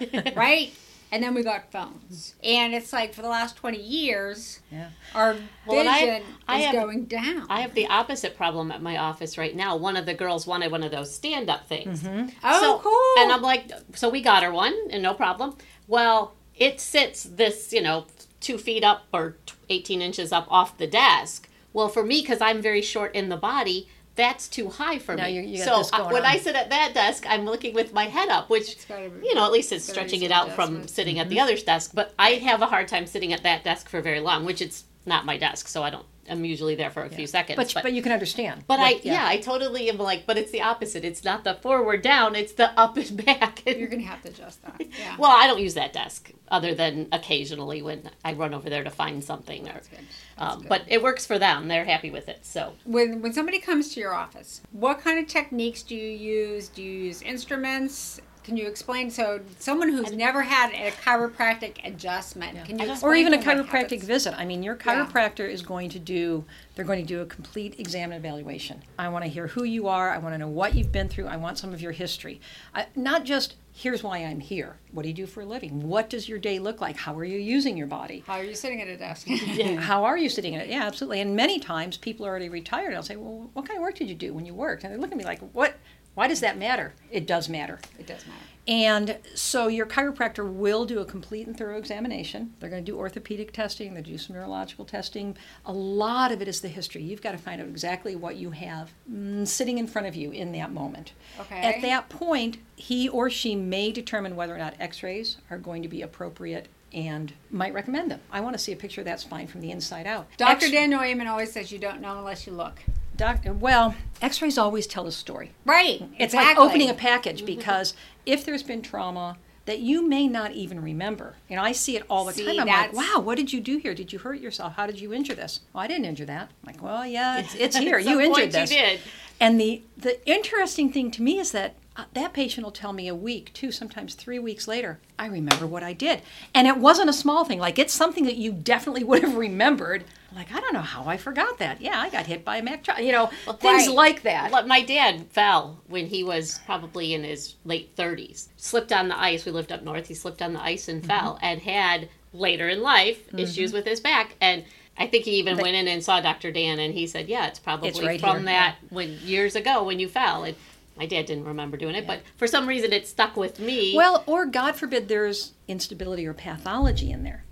right? 0.37 0.73
And 1.15 1.23
then 1.23 1.33
we 1.33 1.45
got 1.45 1.71
phones. 1.71 2.35
And 2.43 2.75
it's 2.75 2.93
like 2.93 3.15
for 3.15 3.23
the 3.23 3.29
last 3.29 3.55
20 3.55 3.79
years, 3.81 4.59
Yeah. 4.73 4.89
our 5.15 5.37
Well, 5.65 5.79
and 5.79 5.89
I- 5.89 6.01
vision 6.01 6.23
I 6.49 6.59
is 6.59 6.65
have- 6.65 6.75
going 6.75 7.05
down. 7.05 7.47
I 7.49 7.61
have 7.61 7.75
the 7.75 7.87
opposite 7.87 8.37
problem 8.37 8.73
at 8.73 8.83
my 8.83 8.97
office 8.97 9.39
right 9.39 9.55
now. 9.55 9.77
One 9.77 9.97
of 9.97 10.07
the 10.07 10.15
girls 10.15 10.45
wanted 10.45 10.73
one 10.73 10.83
of 10.83 10.91
those 10.91 11.15
stand 11.15 11.49
up 11.49 11.69
things. 11.69 12.03
Mm-hmm. 12.03 12.31
Oh, 12.43 12.61
So- 12.61 12.79
cool. 12.81 13.23
And 13.23 13.31
I'm 13.31 13.43
like, 13.43 13.71
so 13.95 14.09
we 14.09 14.23
got 14.23 14.43
her 14.43 14.51
one, 14.51 14.75
and 14.91 15.05
no 15.05 15.15
problem. 15.15 15.57
Well, 15.87 16.35
it 16.57 16.81
sits 16.81 17.23
this, 17.23 17.73
you 17.73 17.81
know, 17.81 18.07
two 18.41 18.59
feet 18.59 18.83
up 18.83 19.05
or 19.13 19.37
18 19.69 20.03
inches 20.03 20.33
up 20.33 20.49
off 20.51 20.77
the 20.79 20.89
desk. 20.89 21.49
Well, 21.73 21.89
for 21.89 22.03
me, 22.05 22.23
because 22.23 22.41
I'm 22.41 22.61
very 22.61 22.83
short 22.83 23.15
in 23.15 23.29
the 23.29 23.37
body, 23.37 23.89
that's 24.17 24.47
too 24.49 24.69
high 24.69 24.99
for 24.99 25.17
Now 25.17 25.25
me. 25.27 25.33
you- 25.37 25.43
you 25.43 25.59
got 25.59 25.65
so 25.67 25.79
this 25.79 25.91
going 25.91 26.13
when 26.13 26.25
on. 26.25 26.31
I 26.31 26.39
sit 26.39 26.55
at 26.55 26.71
that 26.71 26.95
desk, 26.95 27.25
I'm 27.29 27.45
looking 27.45 27.75
with 27.75 27.93
my 27.93 28.05
head 28.05 28.29
up, 28.29 28.49
which 28.49 28.77
be- 28.89 28.95
you 29.27 29.35
know 29.35 29.45
at 29.45 29.53
least 29.53 29.73
it's 29.73 29.87
gotta 29.89 30.01
be 30.03 30.09
stretching 30.09 30.23
it 30.23 30.31
some 30.31 30.49
out 30.51 30.55
from 30.55 30.87
sitting 30.89 31.15
Mm-hmm. 31.17 31.23
at 31.23 31.29
the 31.31 31.41
other 31.41 31.57
desk. 31.57 31.91
But 31.95 32.15
I 32.19 32.31
have 32.35 32.63
a 32.63 32.67
hard 32.67 32.87
time 32.89 33.07
sitting 33.07 33.33
at 33.33 33.43
that 33.43 33.65
desk 33.65 33.89
for 33.89 34.01
very 34.01 34.21
long, 34.21 34.45
which 34.45 34.61
it's 34.63 34.85
not 35.07 35.25
my 35.27 35.37
desk, 35.37 35.69
so 35.69 35.83
I 35.83 35.91
don't. 35.91 36.07
I'm 36.29 36.43
usually 36.43 36.75
there 36.75 36.89
for 36.89 37.05
a 37.05 37.11
few 37.11 37.27
seconds. 37.27 37.75
But, 37.75 37.83
but 37.83 37.93
you 37.93 38.01
can 38.01 38.11
understand. 38.11 38.65
But 38.67 38.79
what- 38.79 38.97
I 38.97 39.01
yeah. 39.03 39.27
I 39.27 39.37
totally 39.39 39.91
am 39.91 39.99
like, 39.99 40.25
but 40.27 40.39
it's 40.39 40.51
the 40.53 40.63
opposite. 40.63 41.05
It's 41.05 41.23
not 41.23 41.45
the 41.45 41.55
forward 41.55 42.01
down. 42.01 42.35
It's 42.35 42.53
the 42.53 42.71
up 42.81 42.97
and 42.97 43.25
back. 43.25 43.63
You're 43.67 43.89
gonna 43.89 44.05
have 44.05 44.23
to 44.23 44.29
adjust 44.29 44.63
that. 44.63 44.81
Yeah. 44.81 45.17
well, 45.19 45.31
I 45.31 45.47
don't 45.47 45.61
use 45.61 45.75
that 45.75 45.93
desk 45.93 46.33
other 46.49 46.75
than 46.75 47.09
occasionally 47.13 47.83
when 47.83 48.11
I 48.25 48.33
run 48.33 48.55
over 48.55 48.71
there 48.71 48.85
to 48.85 48.91
find 48.91 49.23
something. 49.23 49.69
Or, 49.69 49.73
That's 49.75 49.89
good. 49.89 49.99
That's 50.39 50.55
um, 50.55 50.61
good. 50.61 50.69
but 50.71 50.83
it 50.89 51.03
works 51.03 51.27
for 51.27 51.39
them. 51.39 51.69
They're 51.69 51.85
happy 51.85 52.11
with 52.11 52.29
it. 52.31 52.47
So 52.47 52.73
when 52.85 53.21
when 53.21 53.35
somebody 53.35 53.59
comes 53.59 53.93
to 53.95 54.01
your 54.01 54.15
office, 54.15 54.63
what 54.73 55.01
kind 55.01 55.19
of 55.19 55.27
techniques 55.27 55.83
do 55.83 55.95
you 55.95 56.09
use? 56.09 56.69
Do 56.69 56.83
you 56.83 57.05
use 57.05 57.21
instruments? 57.21 58.21
Can 58.45 58.59
you 58.59 58.69
explain? 58.69 59.11
So, 59.11 59.41
someone 59.59 59.89
who's 59.89 60.13
never 60.13 60.43
had 60.43 60.71
a 60.75 60.91
chiropractic 60.91 61.79
adjustment, 61.83 62.63
can 62.67 62.79
you 62.79 62.91
explain 62.91 63.11
or 63.11 63.15
even 63.15 63.33
a 63.33 63.39
to 63.39 63.43
them 63.45 63.59
what 63.59 63.67
chiropractic 63.67 64.03
visit. 64.03 64.35
I 64.39 64.45
mean, 64.45 64.63
your 64.63 64.77
Yeah. 64.77 65.07
chiropractor 65.07 65.49
is 65.49 65.63
going 65.63 65.89
to 65.91 65.99
do, 65.99 66.45
they're 66.75 66.85
going 66.85 67.01
to 67.01 67.07
do 67.07 67.23
a 67.23 67.27
complete 67.27 67.81
exam 67.81 68.13
and 68.13 68.19
evaluation. 68.23 68.83
I 68.99 69.09
want 69.09 69.25
to 69.25 69.31
hear 69.31 69.47
who 69.47 69.65
you 69.65 69.89
are. 69.89 70.11
I 70.11 70.19
want 70.19 70.35
to 70.35 70.39
know 70.39 70.49
what 70.49 70.75
you've 70.75 70.93
been 70.93 71.09
through. 71.09 71.27
I 71.27 71.39
want 71.39 71.57
some 71.57 71.73
of 71.73 71.81
your 71.81 71.93
history. 71.93 72.39
I, 72.75 72.87
not 72.95 73.25
just, 73.25 73.55
here's 73.73 74.03
why 74.03 74.19
I'm 74.19 74.41
here. 74.41 74.77
What 74.93 75.05
do 75.05 75.09
you 75.09 75.15
do 75.15 75.27
for 75.27 75.41
a 75.41 75.47
living? 75.47 75.89
What 75.89 76.11
does 76.11 76.29
your 76.29 76.39
day 76.39 76.59
look 76.59 76.83
like? 76.83 76.99
How 76.99 77.19
are 77.19 77.25
you 77.25 77.39
using 77.39 77.79
your 77.79 77.87
body? 77.87 78.25
How 78.27 78.35
are 78.35 78.45
you 78.45 78.55
sitting 78.55 78.83
at 78.83 78.89
a 78.89 78.99
desk? 78.99 79.27
How 79.79 80.05
are 80.05 80.19
you 80.19 80.29
sitting 80.29 80.53
in 80.53 80.61
it? 80.61 80.69
Yeah, 80.69 80.85
absolutely. 80.85 81.23
And 81.23 81.35
many 81.35 81.59
times 81.59 81.97
people 81.97 82.27
are 82.27 82.29
already 82.29 82.51
retired. 82.51 82.93
I'll 82.93 83.03
say, 83.03 83.17
well, 83.17 83.49
what 83.55 83.67
kind 83.67 83.79
of 83.79 83.83
work 83.83 83.95
did 83.97 84.11
you 84.11 84.15
do 84.15 84.35
when 84.35 84.45
you 84.45 84.53
worked? 84.53 84.85
And 84.85 84.93
they 84.93 84.99
look 84.99 85.13
at 85.13 85.17
me 85.17 85.25
like, 85.25 85.41
what? 85.55 85.77
Why 86.15 86.29
does 86.29 86.41
that 86.41 86.59
matter? 86.59 86.95
It 87.11 87.27
does 87.27 87.49
matter. 87.49 87.81
it 87.99 88.07
does 88.07 88.27
matter. 88.27 88.41
And 88.67 89.19
so 89.35 89.67
your 89.67 89.85
chiropractor 89.85 90.51
will 90.51 90.87
do 90.87 91.01
a 91.01 91.05
complete 91.05 91.47
and 91.47 91.57
thorough 91.57 91.77
examination. 91.77 92.55
They're 92.59 92.71
going 92.71 92.85
to 92.85 92.91
do 92.91 92.97
orthopedic 92.97 93.53
testing, 93.53 93.93
they 93.93 94.01
do 94.01 94.17
some 94.17 94.37
neurological 94.37 94.87
testing. 94.87 95.37
A 95.67 95.73
lot 95.73 96.33
of 96.33 96.41
it 96.41 96.49
is 96.49 96.63
the 96.63 96.69
history. 96.69 97.03
You've 97.03 97.21
got 97.21 97.33
to 97.33 97.39
find 97.39 97.61
out 97.61 97.69
exactly 97.69 98.17
what 98.17 98.37
you 98.37 98.53
have 98.53 98.93
mm, 99.11 99.47
sitting 99.47 99.77
in 99.77 99.87
front 99.87 100.09
of 100.09 100.15
you 100.15 100.31
in 100.31 100.53
that 100.53 100.73
moment. 100.73 101.13
Okay. 101.41 101.61
At 101.61 101.83
that 101.83 102.09
point, 102.09 102.57
he 102.77 103.09
or 103.09 103.29
she 103.29 103.55
may 103.55 103.93
determine 103.93 104.35
whether 104.35 104.55
or 104.55 104.59
not 104.59 104.75
x 104.81 105.03
rays 105.03 105.37
are 105.51 105.59
going 105.59 105.83
to 105.83 105.89
be 105.89 106.01
appropriate 106.01 106.69
and 106.95 107.35
might 107.51 107.75
recommend 107.75 108.11
them. 108.11 108.21
I 108.31 108.41
want 108.41 108.55
to 108.55 108.59
see 108.59 108.73
a 108.73 108.77
picture 108.77 109.01
of 109.01 109.05
that 109.07 109.21
spine 109.21 109.47
from 109.47 109.61
the 109.61 109.73
inside 109.73 110.07
out. 110.07 110.29
Dr. 110.39 110.67
X- 110.67 110.71
Daniel 110.71 111.03
Amen 111.03 111.27
always 111.27 111.53
says 111.53 111.71
you 111.71 111.79
don't 111.79 112.01
know 112.01 112.19
unless 112.19 112.47
you 112.47 112.53
look. 112.53 112.81
Doc, 113.17 113.41
well, 113.47 113.95
x 114.21 114.43
rays 114.43 114.59
always 114.59 114.87
tell 114.87 115.07
a 115.07 115.13
story. 115.13 115.53
Right. 115.65 116.03
It's 116.19 116.35
exactly. 116.35 116.55
like 116.55 116.59
opening 116.59 116.91
a 116.91 116.95
package 116.95 117.47
because 117.47 117.95
if 118.27 118.45
there's 118.45 118.63
been 118.63 118.83
trauma 118.83 119.37
that 119.67 119.79
you 119.79 120.07
may 120.07 120.27
not 120.29 120.53
even 120.53 120.83
remember, 120.83 121.37
you 121.49 121.57
know, 121.57 121.63
I 121.63 121.73
see 121.73 121.97
it 121.97 122.05
all 122.11 122.25
the 122.25 122.33
See, 122.33 122.45
time. 122.45 122.61
I'm 122.61 122.67
like, 122.67 122.93
wow, 122.93 123.21
what 123.21 123.37
did 123.37 123.53
you 123.53 123.61
do 123.61 123.79
here? 123.79 123.95
Did 123.95 124.13
you 124.13 124.19
hurt 124.19 124.41
yourself? 124.41 124.75
How 124.75 124.87
did 124.87 125.01
you 125.01 125.13
injure 125.15 125.35
this? 125.35 125.61
Well, 125.73 125.83
I 125.83 125.87
didn't 125.87 126.05
injure 126.05 126.27
that. 126.27 126.51
I'm 126.51 126.75
like, 126.75 126.83
well, 126.83 127.07
yeah, 127.07 127.39
it's, 127.39 127.55
it's 127.55 127.77
here. 127.79 127.99
You 127.99 128.21
injured 128.21 128.53
point 128.53 128.71
you 128.71 128.77
did. 128.77 129.01
And 129.41 129.61
the 129.61 129.83
the 129.97 130.27
interesting 130.29 130.93
thing 130.93 131.11
to 131.13 131.23
me 131.23 131.39
is 131.39 131.53
that 131.53 131.75
uh, 131.97 132.05
that 132.15 132.33
patient 132.33 132.65
will 132.65 132.73
tell 132.73 132.93
me 132.93 133.09
a 133.09 133.15
week, 133.15 133.53
two, 133.53 133.71
sometimes 133.71 134.15
three 134.15 134.39
weeks 134.39 134.67
later, 134.67 134.99
I 135.19 135.27
remember 135.27 135.67
what 135.67 135.83
I 135.83 135.93
did, 135.93 136.23
and 136.53 136.67
it 136.67 136.77
wasn't 136.77 137.11
a 137.11 137.13
small 137.13 137.45
thing. 137.45 137.59
Like 137.59 137.79
it's 137.79 137.93
something 137.93 138.25
that 138.25 138.37
you 138.37 138.53
definitely 138.53 139.05
would 139.05 139.23
have 139.23 139.37
remembered. 139.37 140.05
Like 140.35 140.53
I 140.53 140.61
don't 140.61 140.73
know 140.73 140.81
how 140.81 141.05
I 141.07 141.17
forgot 141.17 141.59
that. 141.59 141.81
Yeah, 141.81 141.99
I 141.99 142.11
got 142.11 142.27
hit 142.27 142.45
by 142.45 142.57
a 142.57 142.63
Mack 142.63 142.83
truck. 142.83 142.99
You 143.01 143.13
know, 143.13 143.27
things 143.59 143.87
right. 143.87 143.91
like 143.91 144.23
that. 144.23 144.51
But 144.51 144.67
my 144.67 144.83
dad 144.83 145.27
fell 145.31 145.81
when 145.87 146.07
he 146.07 146.25
was 146.25 146.61
probably 146.67 147.15
in 147.15 147.25
his 147.25 147.55
late 147.65 147.95
30s. 147.97 148.49
Slipped 148.57 148.93
on 148.93 149.09
the 149.09 149.19
ice. 149.19 149.45
We 149.45 149.53
lived 149.53 149.73
up 149.73 149.83
north. 149.83 150.09
He 150.09 150.15
slipped 150.15 150.43
on 150.43 150.53
the 150.53 150.63
ice 150.63 150.89
and 150.89 151.03
mm-hmm. 151.03 151.09
fell 151.09 151.39
and 151.41 151.61
had 151.63 152.09
later 152.33 152.69
in 152.69 152.83
life 152.83 153.27
mm-hmm. 153.29 153.39
issues 153.39 153.73
with 153.73 153.87
his 153.87 154.01
back. 154.01 154.35
And 154.41 154.65
I 154.97 155.07
think 155.07 155.25
he 155.25 155.33
even 155.33 155.57
went 155.57 155.77
in 155.77 155.89
and 155.89 156.05
saw 156.05 156.21
Dr. 156.21 156.51
Dan 156.51 156.79
and 156.79 156.95
he 156.95 157.07
said, 157.07 157.29
"Yeah, 157.29 157.47
it's 157.47 157.59
probably 157.59 157.89
It's 157.89 158.03
right 158.03 158.21
from 158.21 158.39
here, 158.39 158.47
that 158.47 158.77
when 158.91 159.19
years 159.23 159.57
ago 159.57 159.85
when 159.85 159.99
you 159.99 160.09
fell." 160.09 160.45
And 160.45 160.57
my 160.97 161.07
dad 161.07 161.27
didn't 161.27 161.45
remember 161.45 161.77
doing 161.77 161.95
it, 161.95 162.07
but 162.07 162.21
for 162.37 162.47
some 162.47 162.69
reason 162.69 162.93
it 162.93 163.07
stuck 163.07 163.37
with 163.37 163.59
me. 163.59 163.95
Well, 163.97 164.23
or 164.27 164.47
God 164.47 164.77
forbid 164.77 165.09
there's 165.09 165.53
instability 165.67 166.27
or 166.27 166.35
pathology 166.35 167.11
in 167.11 167.25
there. 167.25 167.45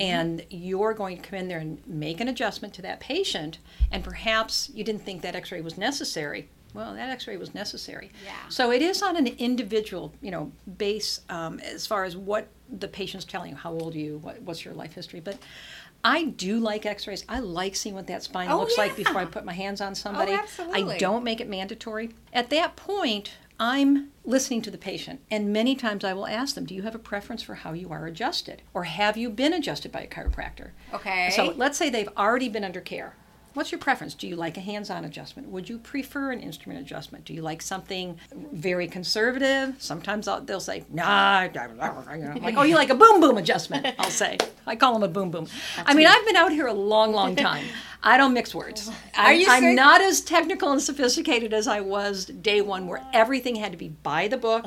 And 0.00 0.44
you're 0.50 0.94
going 0.94 1.16
to 1.16 1.22
come 1.22 1.38
in 1.38 1.48
there 1.48 1.58
and 1.58 1.86
make 1.86 2.20
an 2.20 2.28
adjustment 2.28 2.72
to 2.74 2.82
that 2.82 3.00
patient, 3.00 3.58
and 3.90 4.02
perhaps 4.02 4.70
you 4.72 4.84
didn't 4.84 5.02
think 5.02 5.22
that 5.22 5.34
x 5.34 5.52
ray 5.52 5.60
was 5.60 5.76
necessary. 5.76 6.48
Well, 6.72 6.94
that 6.94 7.10
x 7.10 7.26
ray 7.26 7.36
was 7.36 7.54
necessary. 7.54 8.10
Yeah. 8.24 8.32
So 8.48 8.70
it 8.70 8.80
is 8.80 9.02
on 9.02 9.16
an 9.16 9.26
individual, 9.26 10.12
you 10.20 10.30
know, 10.30 10.52
base 10.78 11.20
um, 11.28 11.58
as 11.60 11.86
far 11.86 12.04
as 12.04 12.16
what 12.16 12.48
the 12.70 12.88
patient's 12.88 13.26
telling 13.26 13.50
you. 13.50 13.56
How 13.56 13.72
old 13.72 13.94
are 13.94 13.98
you? 13.98 14.18
What, 14.18 14.40
what's 14.42 14.64
your 14.64 14.74
life 14.74 14.94
history? 14.94 15.20
But 15.20 15.38
I 16.02 16.24
do 16.26 16.58
like 16.60 16.86
x 16.86 17.06
rays. 17.06 17.24
I 17.28 17.40
like 17.40 17.76
seeing 17.76 17.94
what 17.94 18.06
that 18.06 18.22
spine 18.22 18.48
Oh, 18.50 18.58
looks 18.60 18.78
like 18.78 18.96
before 18.96 19.20
I 19.20 19.24
put 19.26 19.44
my 19.44 19.52
hands 19.52 19.80
on 19.80 19.94
somebody. 19.94 20.32
Oh, 20.32 20.36
absolutely. 20.36 20.94
I 20.94 20.98
don't 20.98 21.24
make 21.24 21.40
it 21.40 21.48
mandatory. 21.48 22.10
At 22.32 22.50
that 22.50 22.76
point, 22.76 23.32
I'm 23.62 24.10
listening 24.24 24.62
to 24.62 24.70
the 24.70 24.78
patient, 24.78 25.20
and 25.30 25.52
many 25.52 25.76
times 25.76 26.02
I 26.02 26.14
will 26.14 26.26
ask 26.26 26.54
them, 26.54 26.64
Do 26.64 26.74
you 26.74 26.80
have 26.82 26.94
a 26.94 26.98
preference 26.98 27.42
for 27.42 27.56
how 27.56 27.74
you 27.74 27.92
are 27.92 28.06
adjusted? 28.06 28.62
Or 28.72 28.84
have 28.84 29.18
you 29.18 29.28
been 29.28 29.52
adjusted 29.52 29.92
by 29.92 30.00
a 30.00 30.06
chiropractor? 30.06 30.70
Okay. 30.94 31.30
So 31.36 31.52
let's 31.54 31.76
say 31.76 31.90
they've 31.90 32.08
already 32.16 32.48
been 32.48 32.64
under 32.64 32.80
care. 32.80 33.16
What's 33.60 33.70
your 33.70 33.78
preference? 33.78 34.14
Do 34.14 34.26
you 34.26 34.36
like 34.36 34.56
a 34.56 34.60
hands 34.60 34.88
on 34.88 35.04
adjustment? 35.04 35.48
Would 35.48 35.68
you 35.68 35.76
prefer 35.76 36.32
an 36.32 36.40
instrument 36.40 36.80
adjustment? 36.80 37.26
Do 37.26 37.34
you 37.34 37.42
like 37.42 37.60
something 37.60 38.18
very 38.32 38.88
conservative? 38.88 39.74
Sometimes 39.76 40.26
I'll, 40.26 40.40
they'll 40.40 40.60
say, 40.60 40.84
nah. 40.90 41.42
you 42.16 42.24
know, 42.24 42.30
I'm 42.30 42.42
like, 42.42 42.56
oh, 42.56 42.62
you 42.62 42.74
like 42.74 42.88
a 42.88 42.94
boom 42.94 43.20
boom 43.20 43.36
adjustment? 43.36 43.86
I'll 43.98 44.08
say. 44.08 44.38
I 44.66 44.76
call 44.76 44.94
them 44.94 45.02
a 45.02 45.08
boom 45.08 45.30
boom. 45.30 45.46
I 45.76 45.92
mean, 45.92 46.06
I've 46.06 46.24
been 46.24 46.36
out 46.36 46.52
here 46.52 46.68
a 46.68 46.72
long, 46.72 47.12
long 47.12 47.36
time. 47.36 47.66
I 48.02 48.16
don't 48.16 48.32
mix 48.32 48.54
words. 48.54 48.90
Are 49.14 49.34
you 49.34 49.44
I'm 49.46 49.74
not 49.74 50.00
as 50.00 50.22
technical 50.22 50.72
and 50.72 50.80
sophisticated 50.80 51.52
as 51.52 51.68
I 51.68 51.82
was 51.82 52.24
day 52.24 52.62
one, 52.62 52.86
where 52.86 53.04
everything 53.12 53.56
had 53.56 53.72
to 53.72 53.78
be 53.78 53.88
by 53.88 54.26
the 54.26 54.38
book. 54.38 54.64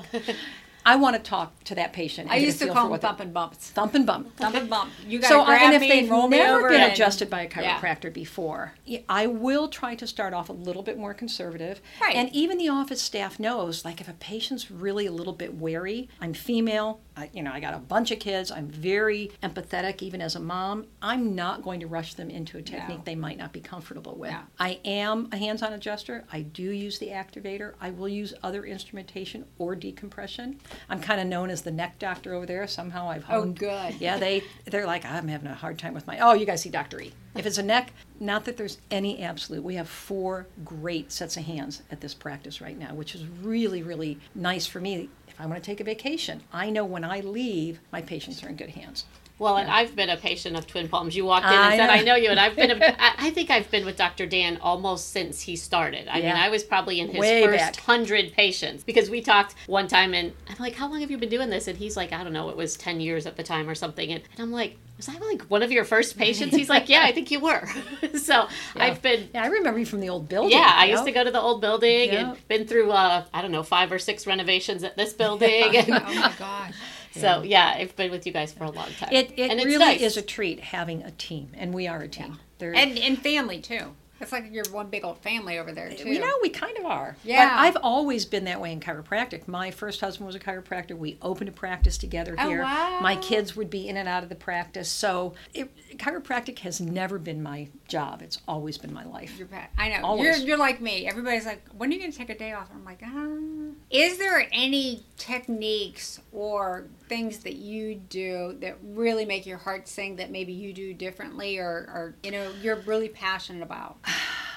I 0.86 0.96
want 0.98 1.16
to 1.16 1.22
talk 1.22 1.64
to 1.66 1.76
that 1.76 1.94
patient. 1.94 2.30
I 2.30 2.36
used 2.38 2.60
to 2.60 2.68
call 2.68 2.90
them 2.90 3.00
thump 3.00 3.20
and 3.22 3.34
bumps. 3.34 3.70
thump 3.70 3.96
and 3.96 4.06
bump. 4.06 4.36
Thump 4.38 4.56
and 4.56 4.70
bump. 4.70 4.92
You 5.08 5.20
got 5.20 5.30
So, 5.30 5.38
to 5.38 5.42
I- 5.44 5.46
grab 5.58 5.62
and 5.62 5.74
if 5.76 5.90
they've 5.90 6.04
and 6.04 6.12
roll 6.12 6.28
me 6.28 6.38
never 6.38 6.70
been 6.70 6.92
adjusted 6.92 7.30
by 7.30 7.42
a 7.42 7.50
Yeah. 7.50 7.80
chiropractor 7.80 8.12
before, 8.14 8.74
I 9.08 9.28
will 9.28 9.70
try 9.70 9.96
to 9.96 10.06
start 10.06 10.34
off 10.34 10.50
a 10.50 10.54
little 10.54 10.84
bit 10.84 10.98
more 10.98 11.14
conservative. 11.14 11.82
Right. 12.02 12.16
And 12.16 12.30
even 12.34 12.58
the 12.58 12.70
office 12.70 13.02
staff 13.02 13.40
knows, 13.40 13.86
like, 13.86 14.02
if 14.02 14.10
a 14.10 14.14
patient's 14.14 14.70
really 14.70 15.06
a 15.06 15.12
little 15.12 15.34
bit 15.34 15.56
wary, 15.56 16.10
I'm 16.20 16.34
female, 16.34 17.00
I, 17.16 17.30
you 17.34 17.44
know, 17.44 17.52
I 17.54 17.60
got 17.60 17.74
a 17.74 17.78
bunch 17.80 18.12
of 18.12 18.20
kids, 18.20 18.52
I'm 18.52 18.68
very 18.68 19.32
empathetic, 19.42 20.02
even 20.02 20.20
as 20.22 20.36
a 20.36 20.40
mom. 20.40 20.88
I'm 21.02 21.36
not 21.36 21.62
going 21.62 21.80
to 21.82 21.88
rush 21.88 22.16
them 22.16 22.30
into 22.30 22.58
a 22.58 22.62
technique 22.62 22.98
No. 23.00 23.04
they 23.06 23.16
might 23.16 23.38
not 23.38 23.54
be 23.54 23.62
comfortable 23.62 24.16
with. 24.16 24.32
No. 24.32 24.40
I 24.60 24.80
am 24.84 25.30
a 25.32 25.38
hands-on 25.38 25.72
adjuster. 25.74 26.26
I 26.32 26.42
do 26.42 26.64
use 26.72 27.00
the 27.00 27.08
activator. 27.10 27.74
I 27.80 27.92
will 27.92 28.10
use 28.10 28.34
other 28.44 28.66
instrumentation 28.66 29.46
or 29.60 29.76
decompression. 29.76 30.60
I'm 30.90 31.00
kind 31.00 31.20
of 31.22 31.28
known 31.28 31.50
as 31.50 31.62
the 31.62 31.72
neck 31.72 32.00
doctor 32.00 32.34
over 32.34 32.46
there. 32.46 32.66
Somehow 32.68 33.10
I've 33.10 33.26
Oh, 33.30 33.46
good. 33.46 33.96
yeah, 34.00 34.18
they 34.18 34.44
they're 34.66 34.86
like 34.86 35.06
I'm 35.06 35.28
having 35.28 35.48
a 35.50 35.56
hard 35.56 35.78
time 35.80 35.94
with 35.94 36.08
my. 36.08 36.20
Oh, 36.20 36.34
you 36.34 36.46
guys 36.46 36.62
see 36.62 36.70
Doctor 36.70 37.00
E. 37.02 37.14
If 37.36 37.46
it's 37.46 37.58
a 37.58 37.64
neck, 37.64 37.92
not 38.20 38.46
that 38.46 38.58
there's 38.58 38.78
any 38.92 39.22
absolute. 39.24 39.64
We 39.64 39.76
have 39.76 39.90
four 39.90 40.48
great 40.64 41.12
sets 41.12 41.36
of 41.38 41.44
hands 41.46 41.82
at 41.92 42.02
this 42.02 42.14
practice 42.14 42.62
right 42.62 42.78
now, 42.78 42.94
which 42.94 43.16
is 43.16 43.26
really 43.42 43.84
really 43.84 44.20
nice 44.36 44.66
for 44.68 44.80
me. 44.80 45.10
If 45.28 45.42
I 45.42 45.46
want 45.48 45.62
to 45.64 45.66
take 45.66 45.80
a 45.80 45.84
vacation, 45.84 46.42
I 46.52 46.70
know 46.70 46.86
when 46.86 47.04
I 47.04 47.22
leave, 47.22 47.80
my 47.92 48.02
patients 48.02 48.44
are 48.44 48.50
in 48.50 48.56
good 48.56 48.70
hands. 48.70 49.06
Well, 49.40 49.58
and 49.58 49.70
I've 49.70 49.96
been 49.96 50.10
a 50.10 50.16
patient 50.18 50.56
of 50.56 50.68
Twin 50.68 50.88
Palms. 50.88 51.16
You 51.16 51.26
walked 51.26 51.48
in 51.48 51.52
I 51.52 51.74
and 51.76 51.80
said, 51.80 51.88
know. 51.88 51.94
"I 51.94 52.04
know 52.04 52.16
you," 52.16 52.30
and 52.30 52.40
I've 52.40 52.56
been. 52.56 52.72
A, 52.72 52.76
I 53.02 53.16
I 53.18 53.30
think 53.32 53.50
I've 53.50 53.70
been 53.72 53.84
with 53.86 53.98
Dr. 53.98 54.26
Dan 54.26 54.58
almost 54.62 55.12
since 55.12 55.42
he 55.42 55.56
started. 55.56 56.08
I 56.08 56.22
mean, 56.22 56.32
I 56.32 56.50
was 56.50 56.64
probably 56.64 57.00
in 57.00 57.08
his 57.10 57.18
Way 57.20 57.44
first 57.44 57.58
back. 57.58 57.76
hundred 57.78 58.32
patients 58.34 58.84
because 58.84 59.10
we 59.10 59.22
talked 59.22 59.56
one 59.68 59.88
time, 59.88 60.14
and 60.14 60.34
I'm 60.50 60.56
like, 60.60 60.76
"How 60.76 60.88
long 60.90 61.02
have 61.02 61.10
you 61.12 61.18
been 61.18 61.30
doing 61.30 61.50
this?" 61.50 61.68
And 61.68 61.78
he's 61.78 61.98
like, 61.98 62.14
"I 62.14 62.24
don't 62.24 62.32
know. 62.34 62.50
It 62.50 62.56
was 62.58 62.78
ten 62.78 63.00
years 63.02 63.26
at 63.26 63.36
the 63.36 63.44
time 63.44 63.68
or 63.68 63.76
something." 63.76 64.12
And, 64.12 64.22
and 64.32 64.40
I'm 64.40 64.52
like, 64.52 64.78
"Was 64.98 65.10
I 65.10 65.18
like 65.18 65.42
one 65.44 65.64
of 65.64 65.72
your 65.72 65.84
first 65.84 66.16
patients?" 66.26 66.56
He's 66.56 66.70
like, 66.70 66.88
"Yeah, 66.88 67.02
I 67.04 67.12
think 67.12 67.32
you 67.32 67.40
were." 67.40 67.68
so 68.18 68.48
I've 68.76 69.02
been. 69.02 69.30
Yeah, 69.34 69.44
I 69.44 69.48
remember 69.48 69.80
you 69.80 69.86
from 69.88 70.00
the 70.00 70.10
old 70.10 70.30
building. 70.30 70.52
Yeah, 70.52 70.72
I 70.74 70.86
you 70.86 70.92
used 70.92 71.06
to 71.06 71.12
go 71.12 71.24
to 71.24 71.32
the 71.32 71.42
old 71.42 71.60
building 71.60 72.14
Yeah. 72.14 72.30
and 72.34 72.48
been 72.48 72.68
through 72.68 72.92
uh, 72.92 73.26
I 73.34 73.42
don't 73.42 73.52
know 73.52 73.64
five 73.64 73.92
or 73.92 74.00
six 74.00 74.28
renovations 74.28 74.84
at 74.84 74.96
this 74.96 75.12
building. 75.12 75.76
And 75.76 75.90
Oh 76.08 76.14
my 76.14 76.34
gosh. 76.38 76.74
So 77.14 77.42
yeah, 77.44 77.74
I've 77.78 77.96
been 77.96 78.12
with 78.12 78.26
you 78.26 78.34
guys 78.34 78.52
for 78.54 78.64
a 78.66 78.72
long 78.72 78.90
time. 79.00 79.10
It 79.12 79.32
it 79.38 79.50
and 79.52 79.60
it's 79.60 79.66
really 79.66 79.78
nice. 79.86 80.02
is 80.02 80.18
a 80.18 80.22
treat 80.22 80.60
having 80.60 81.02
a 81.04 81.12
team, 81.12 81.50
and 81.56 81.74
we 81.74 81.88
are 81.88 82.02
a 82.02 82.08
team. 82.08 82.40
There- 82.60 82.74
And 82.76 82.98
and 82.98 83.18
family 83.22 83.60
too. 83.60 83.96
It's 84.22 84.32
like 84.32 84.46
you're 84.54 84.64
one 84.72 84.88
big 84.88 85.04
old 85.04 85.18
family 85.18 85.60
over 85.60 85.74
there 85.74 85.90
too. 85.92 86.08
You 86.08 86.20
know, 86.22 86.32
we 86.42 86.48
kind 86.50 86.78
of 86.78 86.86
are. 86.86 87.18
Yeah. 87.26 87.44
But 87.50 87.60
I've 87.62 87.78
always 87.84 88.26
been 88.26 88.46
that 88.46 88.62
way 88.62 88.72
in 88.72 88.80
chiropractic. 88.80 89.50
My 89.50 89.70
first 89.70 90.00
husband 90.00 90.28
was 90.28 90.36
a 90.36 90.40
chiropractor. 90.40 90.96
We 90.98 91.18
opened 91.22 91.50
a 91.50 91.52
practice 91.52 91.98
together 91.98 92.34
Oh, 92.40 92.48
here. 92.48 92.62
wow. 92.62 93.00
My 93.02 93.18
kids 93.18 93.58
would 93.58 93.70
be 93.70 93.90
in 93.90 93.98
and 93.98 94.08
out 94.08 94.24
of 94.24 94.30
the 94.30 94.36
practice. 94.36 94.88
So 94.88 95.34
it, 95.54 95.70
chiropractic 95.98 96.60
has 96.60 96.80
never 96.80 97.20
been 97.20 97.44
my 97.44 97.68
job. 97.94 98.24
It's 98.24 98.40
always 98.48 98.78
been 98.80 98.92
my 98.92 99.06
life. 99.06 99.38
You're 99.38 99.48
bad. 99.48 99.70
I 99.78 99.88
know. 99.90 100.22
You're, 100.22 100.36
you're 100.36 100.58
like 100.58 100.82
me. 100.82 101.08
Everybody's 101.08 101.46
like, 101.46 101.62
when 101.78 101.92
are 101.92 101.94
you 101.94 102.00
going 102.00 102.12
to 102.12 102.18
take 102.18 102.32
a 102.32 102.38
day 102.38 102.52
off? 102.52 102.70
I'm 102.74 102.84
like, 102.84 103.02
ah. 103.06 103.72
Is 103.92 104.18
there 104.18 104.48
any 104.52 105.06
techniques 105.18 106.20
or 106.32 106.88
things 107.08 107.40
that 107.40 107.54
you 107.58 107.96
do 107.96 108.58
that 108.62 108.78
really 108.84 109.26
make 109.26 109.46
your 109.46 109.60
heart 109.60 109.88
sing 109.88 110.16
that 110.16 110.32
maybe 110.32 110.54
you 110.54 110.74
do 110.74 110.96
differently 110.96 111.60
or, 111.60 111.70
or 111.70 112.16
you 112.24 112.32
know, 112.32 112.52
you're 112.64 112.78
really 112.78 113.10
passionate 113.10 113.62
about? 113.62 113.98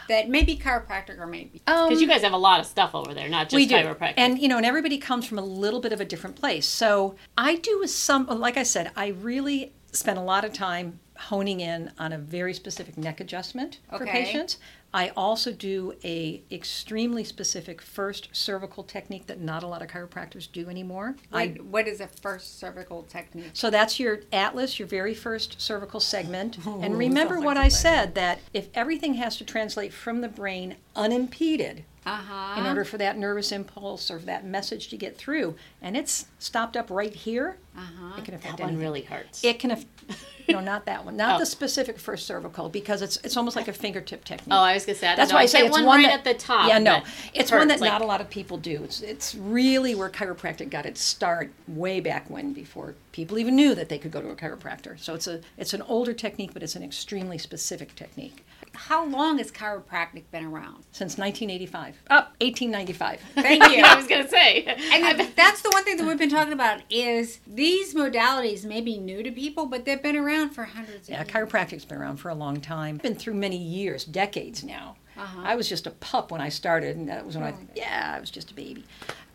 That 0.09 0.29
maybe 0.29 0.57
chiropractic 0.57 1.19
or 1.19 1.27
maybe. 1.27 1.61
Um, 1.67 1.89
Because 1.89 2.01
you 2.01 2.07
guys 2.07 2.23
have 2.23 2.33
a 2.33 2.37
lot 2.37 2.61
of 2.61 2.67
stuff 2.67 2.95
over 2.95 3.13
there, 3.13 3.29
not 3.29 3.49
just 3.49 3.57
we 3.57 3.67
do. 3.67 3.75
chiropractic. 3.75 4.15
And 4.19 4.39
you 4.39 4.47
know, 4.47 4.57
and 4.57 4.65
everybody 4.65 4.99
comes 4.99 5.27
from 5.27 5.37
a 5.37 5.43
little 5.43 5.81
bit 5.81 5.93
of 5.93 6.01
a 6.01 6.05
different 6.05 6.37
place. 6.37 6.65
So 6.65 7.17
I 7.37 7.57
do 7.57 7.85
some 7.89 8.27
like 8.27 8.57
I 8.57 8.63
said, 8.63 8.93
I 8.95 9.09
really 9.09 9.73
spend 9.91 10.17
a 10.17 10.23
lot 10.23 10.45
of 10.45 10.53
time 10.53 11.01
honing 11.19 11.61
in 11.61 11.91
on 11.99 12.13
a 12.13 12.19
very 12.19 12.55
specific 12.55 12.97
neck 12.97 13.21
adjustment 13.21 13.79
for 13.91 14.07
patients. 14.07 14.59
I 14.95 15.11
also 15.11 15.53
do 15.53 15.95
a 16.05 16.43
extremely 16.51 17.23
specific 17.23 17.83
first 17.83 18.29
cervical 18.33 18.83
technique 18.83 19.27
that 19.27 19.41
not 19.41 19.63
a 19.63 19.67
lot 19.67 19.83
of 19.83 19.89
chiropractors 19.89 20.51
do 20.51 20.71
anymore. 20.71 21.17
I 21.31 21.49
What, 21.49 21.61
what 21.65 21.89
is 21.89 22.01
a 22.01 22.07
first 22.07 22.59
cervical 22.59 23.03
technique? 23.03 23.51
so 23.53 23.69
that's 23.69 24.01
your 24.01 24.21
atlas, 24.33 24.79
your 24.79 24.89
very 24.89 25.13
first 25.13 25.61
cervical 25.61 26.01
segment. 26.01 26.59
Ooh, 26.67 26.81
and 26.83 26.97
remember 26.97 27.41
what 27.41 27.57
like 27.57 27.67
I 27.67 27.69
said 27.69 28.15
that 28.15 28.39
if 28.55 28.69
everything 28.75 29.15
has 29.15 29.37
to 29.37 29.45
translate 29.45 29.93
from 29.93 30.23
the 30.23 30.29
brain 30.29 30.77
unimpeded, 30.95 31.85
Uh 32.07 32.17
huh. 32.17 32.61
in 32.61 32.67
order 32.67 32.85
for 32.85 32.99
that 32.99 33.19
nervous 33.19 33.51
impulse 33.51 34.11
or 34.11 34.19
that 34.21 34.45
message 34.47 34.89
to 34.89 34.97
get 34.97 35.17
through, 35.17 35.57
and 35.83 35.97
it's 35.97 36.27
stopped 36.39 36.77
up 36.77 36.89
right 36.89 37.13
here, 37.13 37.57
Uh 37.77 37.81
huh. 37.81 38.15
it 38.19 38.25
can 38.25 38.35
affect 38.35 38.59
that 38.59 38.63
one 38.65 38.79
really 38.79 39.03
hurts. 39.03 39.43
It 39.43 39.59
can, 39.59 39.73
aff- 39.73 39.85
no, 40.49 40.61
not 40.61 40.87
that 40.87 41.05
one, 41.05 41.17
not 41.17 41.35
Oh. 41.37 41.39
the 41.41 41.47
specific 41.47 41.99
first 41.99 42.25
cervical, 42.27 42.69
because 42.69 43.03
it's 43.03 43.17
it's 43.25 43.37
almost 43.37 43.57
like 43.57 43.67
a 43.67 43.73
fingertip 43.73 44.25
technique. 44.25 44.55
oh, 44.55 44.57
I 44.61 44.75
was 44.75 44.87
gonna 44.87 44.97
say. 44.97 45.09
I 45.09 45.11
don't 45.11 45.17
That's 45.17 45.31
know. 45.33 45.37
why 45.39 45.43
I 45.43 45.47
say 45.47 45.67
it's 45.67 45.73
one, 45.73 45.85
one 45.85 45.99
right 46.05 46.07
that- 46.23 46.25
at 46.27 46.39
the 46.39 46.45
top. 46.45 46.69
yeah, 46.69 46.79
no, 46.79 46.93
that 47.01 47.07
it's 47.35 47.51
one 47.51 47.69
hurts, 47.69 47.81
that 47.81 47.87
not 47.87 48.03
a 48.03 48.07
lot 48.07 48.21
of 48.21 48.31
people 48.31 48.57
do. 48.57 48.85
It's 48.85 49.01
it's 49.01 49.35
really 49.35 49.97
where 49.97 50.09
chiropractic 50.09 50.71
got 50.71 50.87
its 50.87 51.01
start 51.01 51.51
way 51.67 51.99
back 51.99 52.31
when, 52.31 52.53
before 52.53 52.95
people 53.11 53.37
even 53.37 53.57
knew 53.57 53.75
that 53.75 53.89
they 53.89 53.99
could 53.99 54.13
go 54.13 54.21
to 54.21 54.29
a 54.29 54.37
chiropractor. 54.37 54.97
So 55.01 55.15
it's 55.15 55.27
a 55.27 55.41
it's 55.57 55.75
an 55.75 55.83
older 55.83 56.13
technique, 56.13 56.53
but 56.53 56.63
it's 56.63 56.77
an 56.77 56.85
extremely 56.85 57.39
specific 57.39 57.97
technique. 57.97 58.46
How 58.77 59.05
long 59.05 59.39
has 59.39 59.51
chiropractic 59.51 60.25
been 60.31 60.45
around? 60.45 60.85
Since 60.93 61.19
1985, 61.19 62.03
oh, 62.11 62.15
1895. 62.41 63.21
Thank 63.35 63.63
you. 63.77 63.83
I 63.85 63.97
was 63.97 64.07
gonna 64.07 64.29
say. 64.29 64.65
And 64.93 65.21
that's 65.35 65.63
the 65.63 65.71
one 65.71 65.85
thing 65.85 65.97
that 65.97 66.07
we've 66.07 66.19
been 66.19 66.31
talking 66.31 66.53
about 66.53 66.83
is 66.91 67.41
these 67.47 67.95
modalities 67.95 68.65
may 68.65 68.81
be 68.81 68.99
new 68.99 69.23
to 69.23 69.33
people, 69.33 69.67
but 69.67 69.85
they've 69.85 70.03
been 70.03 70.17
around 70.17 70.51
for 70.51 70.65
hundreds 70.65 71.09
of 71.09 71.13
Yeah, 71.15 71.23
years. 71.25 71.29
chiropractic's 71.29 71.85
been 71.85 71.99
around 71.99 72.19
for 72.19 72.29
a 72.29 72.35
long 72.35 72.61
time. 72.61 72.99
Been 72.99 73.15
through 73.15 73.35
many 73.35 73.57
years, 73.57 74.05
decades 74.05 74.63
now. 74.63 74.97
Uh-huh. 75.17 75.41
I 75.43 75.57
was 75.57 75.69
just 75.69 75.87
a 75.87 75.91
pup 75.93 76.31
when 76.31 76.41
I 76.41 76.51
started, 76.51 76.97
and 76.97 77.09
that 77.09 77.25
was 77.25 77.37
when 77.37 77.45
I, 77.45 77.55
yeah, 77.75 78.13
I 78.17 78.21
was 78.21 78.31
just 78.31 78.51
a 78.51 78.55
baby. 78.55 78.85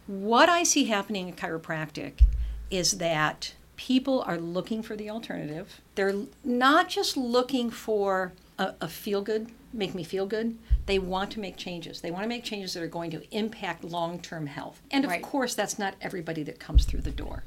What 0.07 0.47
I 0.49 0.63
see 0.63 0.85
happening 0.85 1.27
in 1.27 1.33
chiropractic 1.35 2.21
is 2.69 2.93
that 2.99 3.53
people 3.77 4.21
are 4.27 4.37
looking 4.37 4.83
for 4.83 4.95
the 4.95 5.09
alternative. 5.09 5.81
They're 5.95 6.13
not 6.43 6.87
just 6.87 7.17
looking 7.17 7.71
for 7.71 8.33
a, 8.61 8.75
a 8.81 8.87
feel 8.87 9.21
good, 9.21 9.51
make 9.73 9.93
me 9.95 10.03
feel 10.03 10.25
good. 10.25 10.57
They 10.85 10.99
want 10.99 11.31
to 11.31 11.39
make 11.39 11.57
changes. 11.57 12.01
They 12.01 12.11
want 12.11 12.23
to 12.23 12.29
make 12.29 12.43
changes 12.43 12.73
that 12.73 12.83
are 12.83 12.87
going 12.87 13.11
to 13.11 13.35
impact 13.35 13.83
long 13.83 14.19
term 14.19 14.47
health. 14.47 14.81
And 14.91 15.03
of 15.05 15.11
Right. 15.11 15.21
course, 15.21 15.55
that's 15.55 15.79
not 15.79 15.95
everybody 16.01 16.43
that 16.43 16.59
comes 16.59 16.85
through 16.85 17.01
the 17.01 17.11
door 17.11 17.43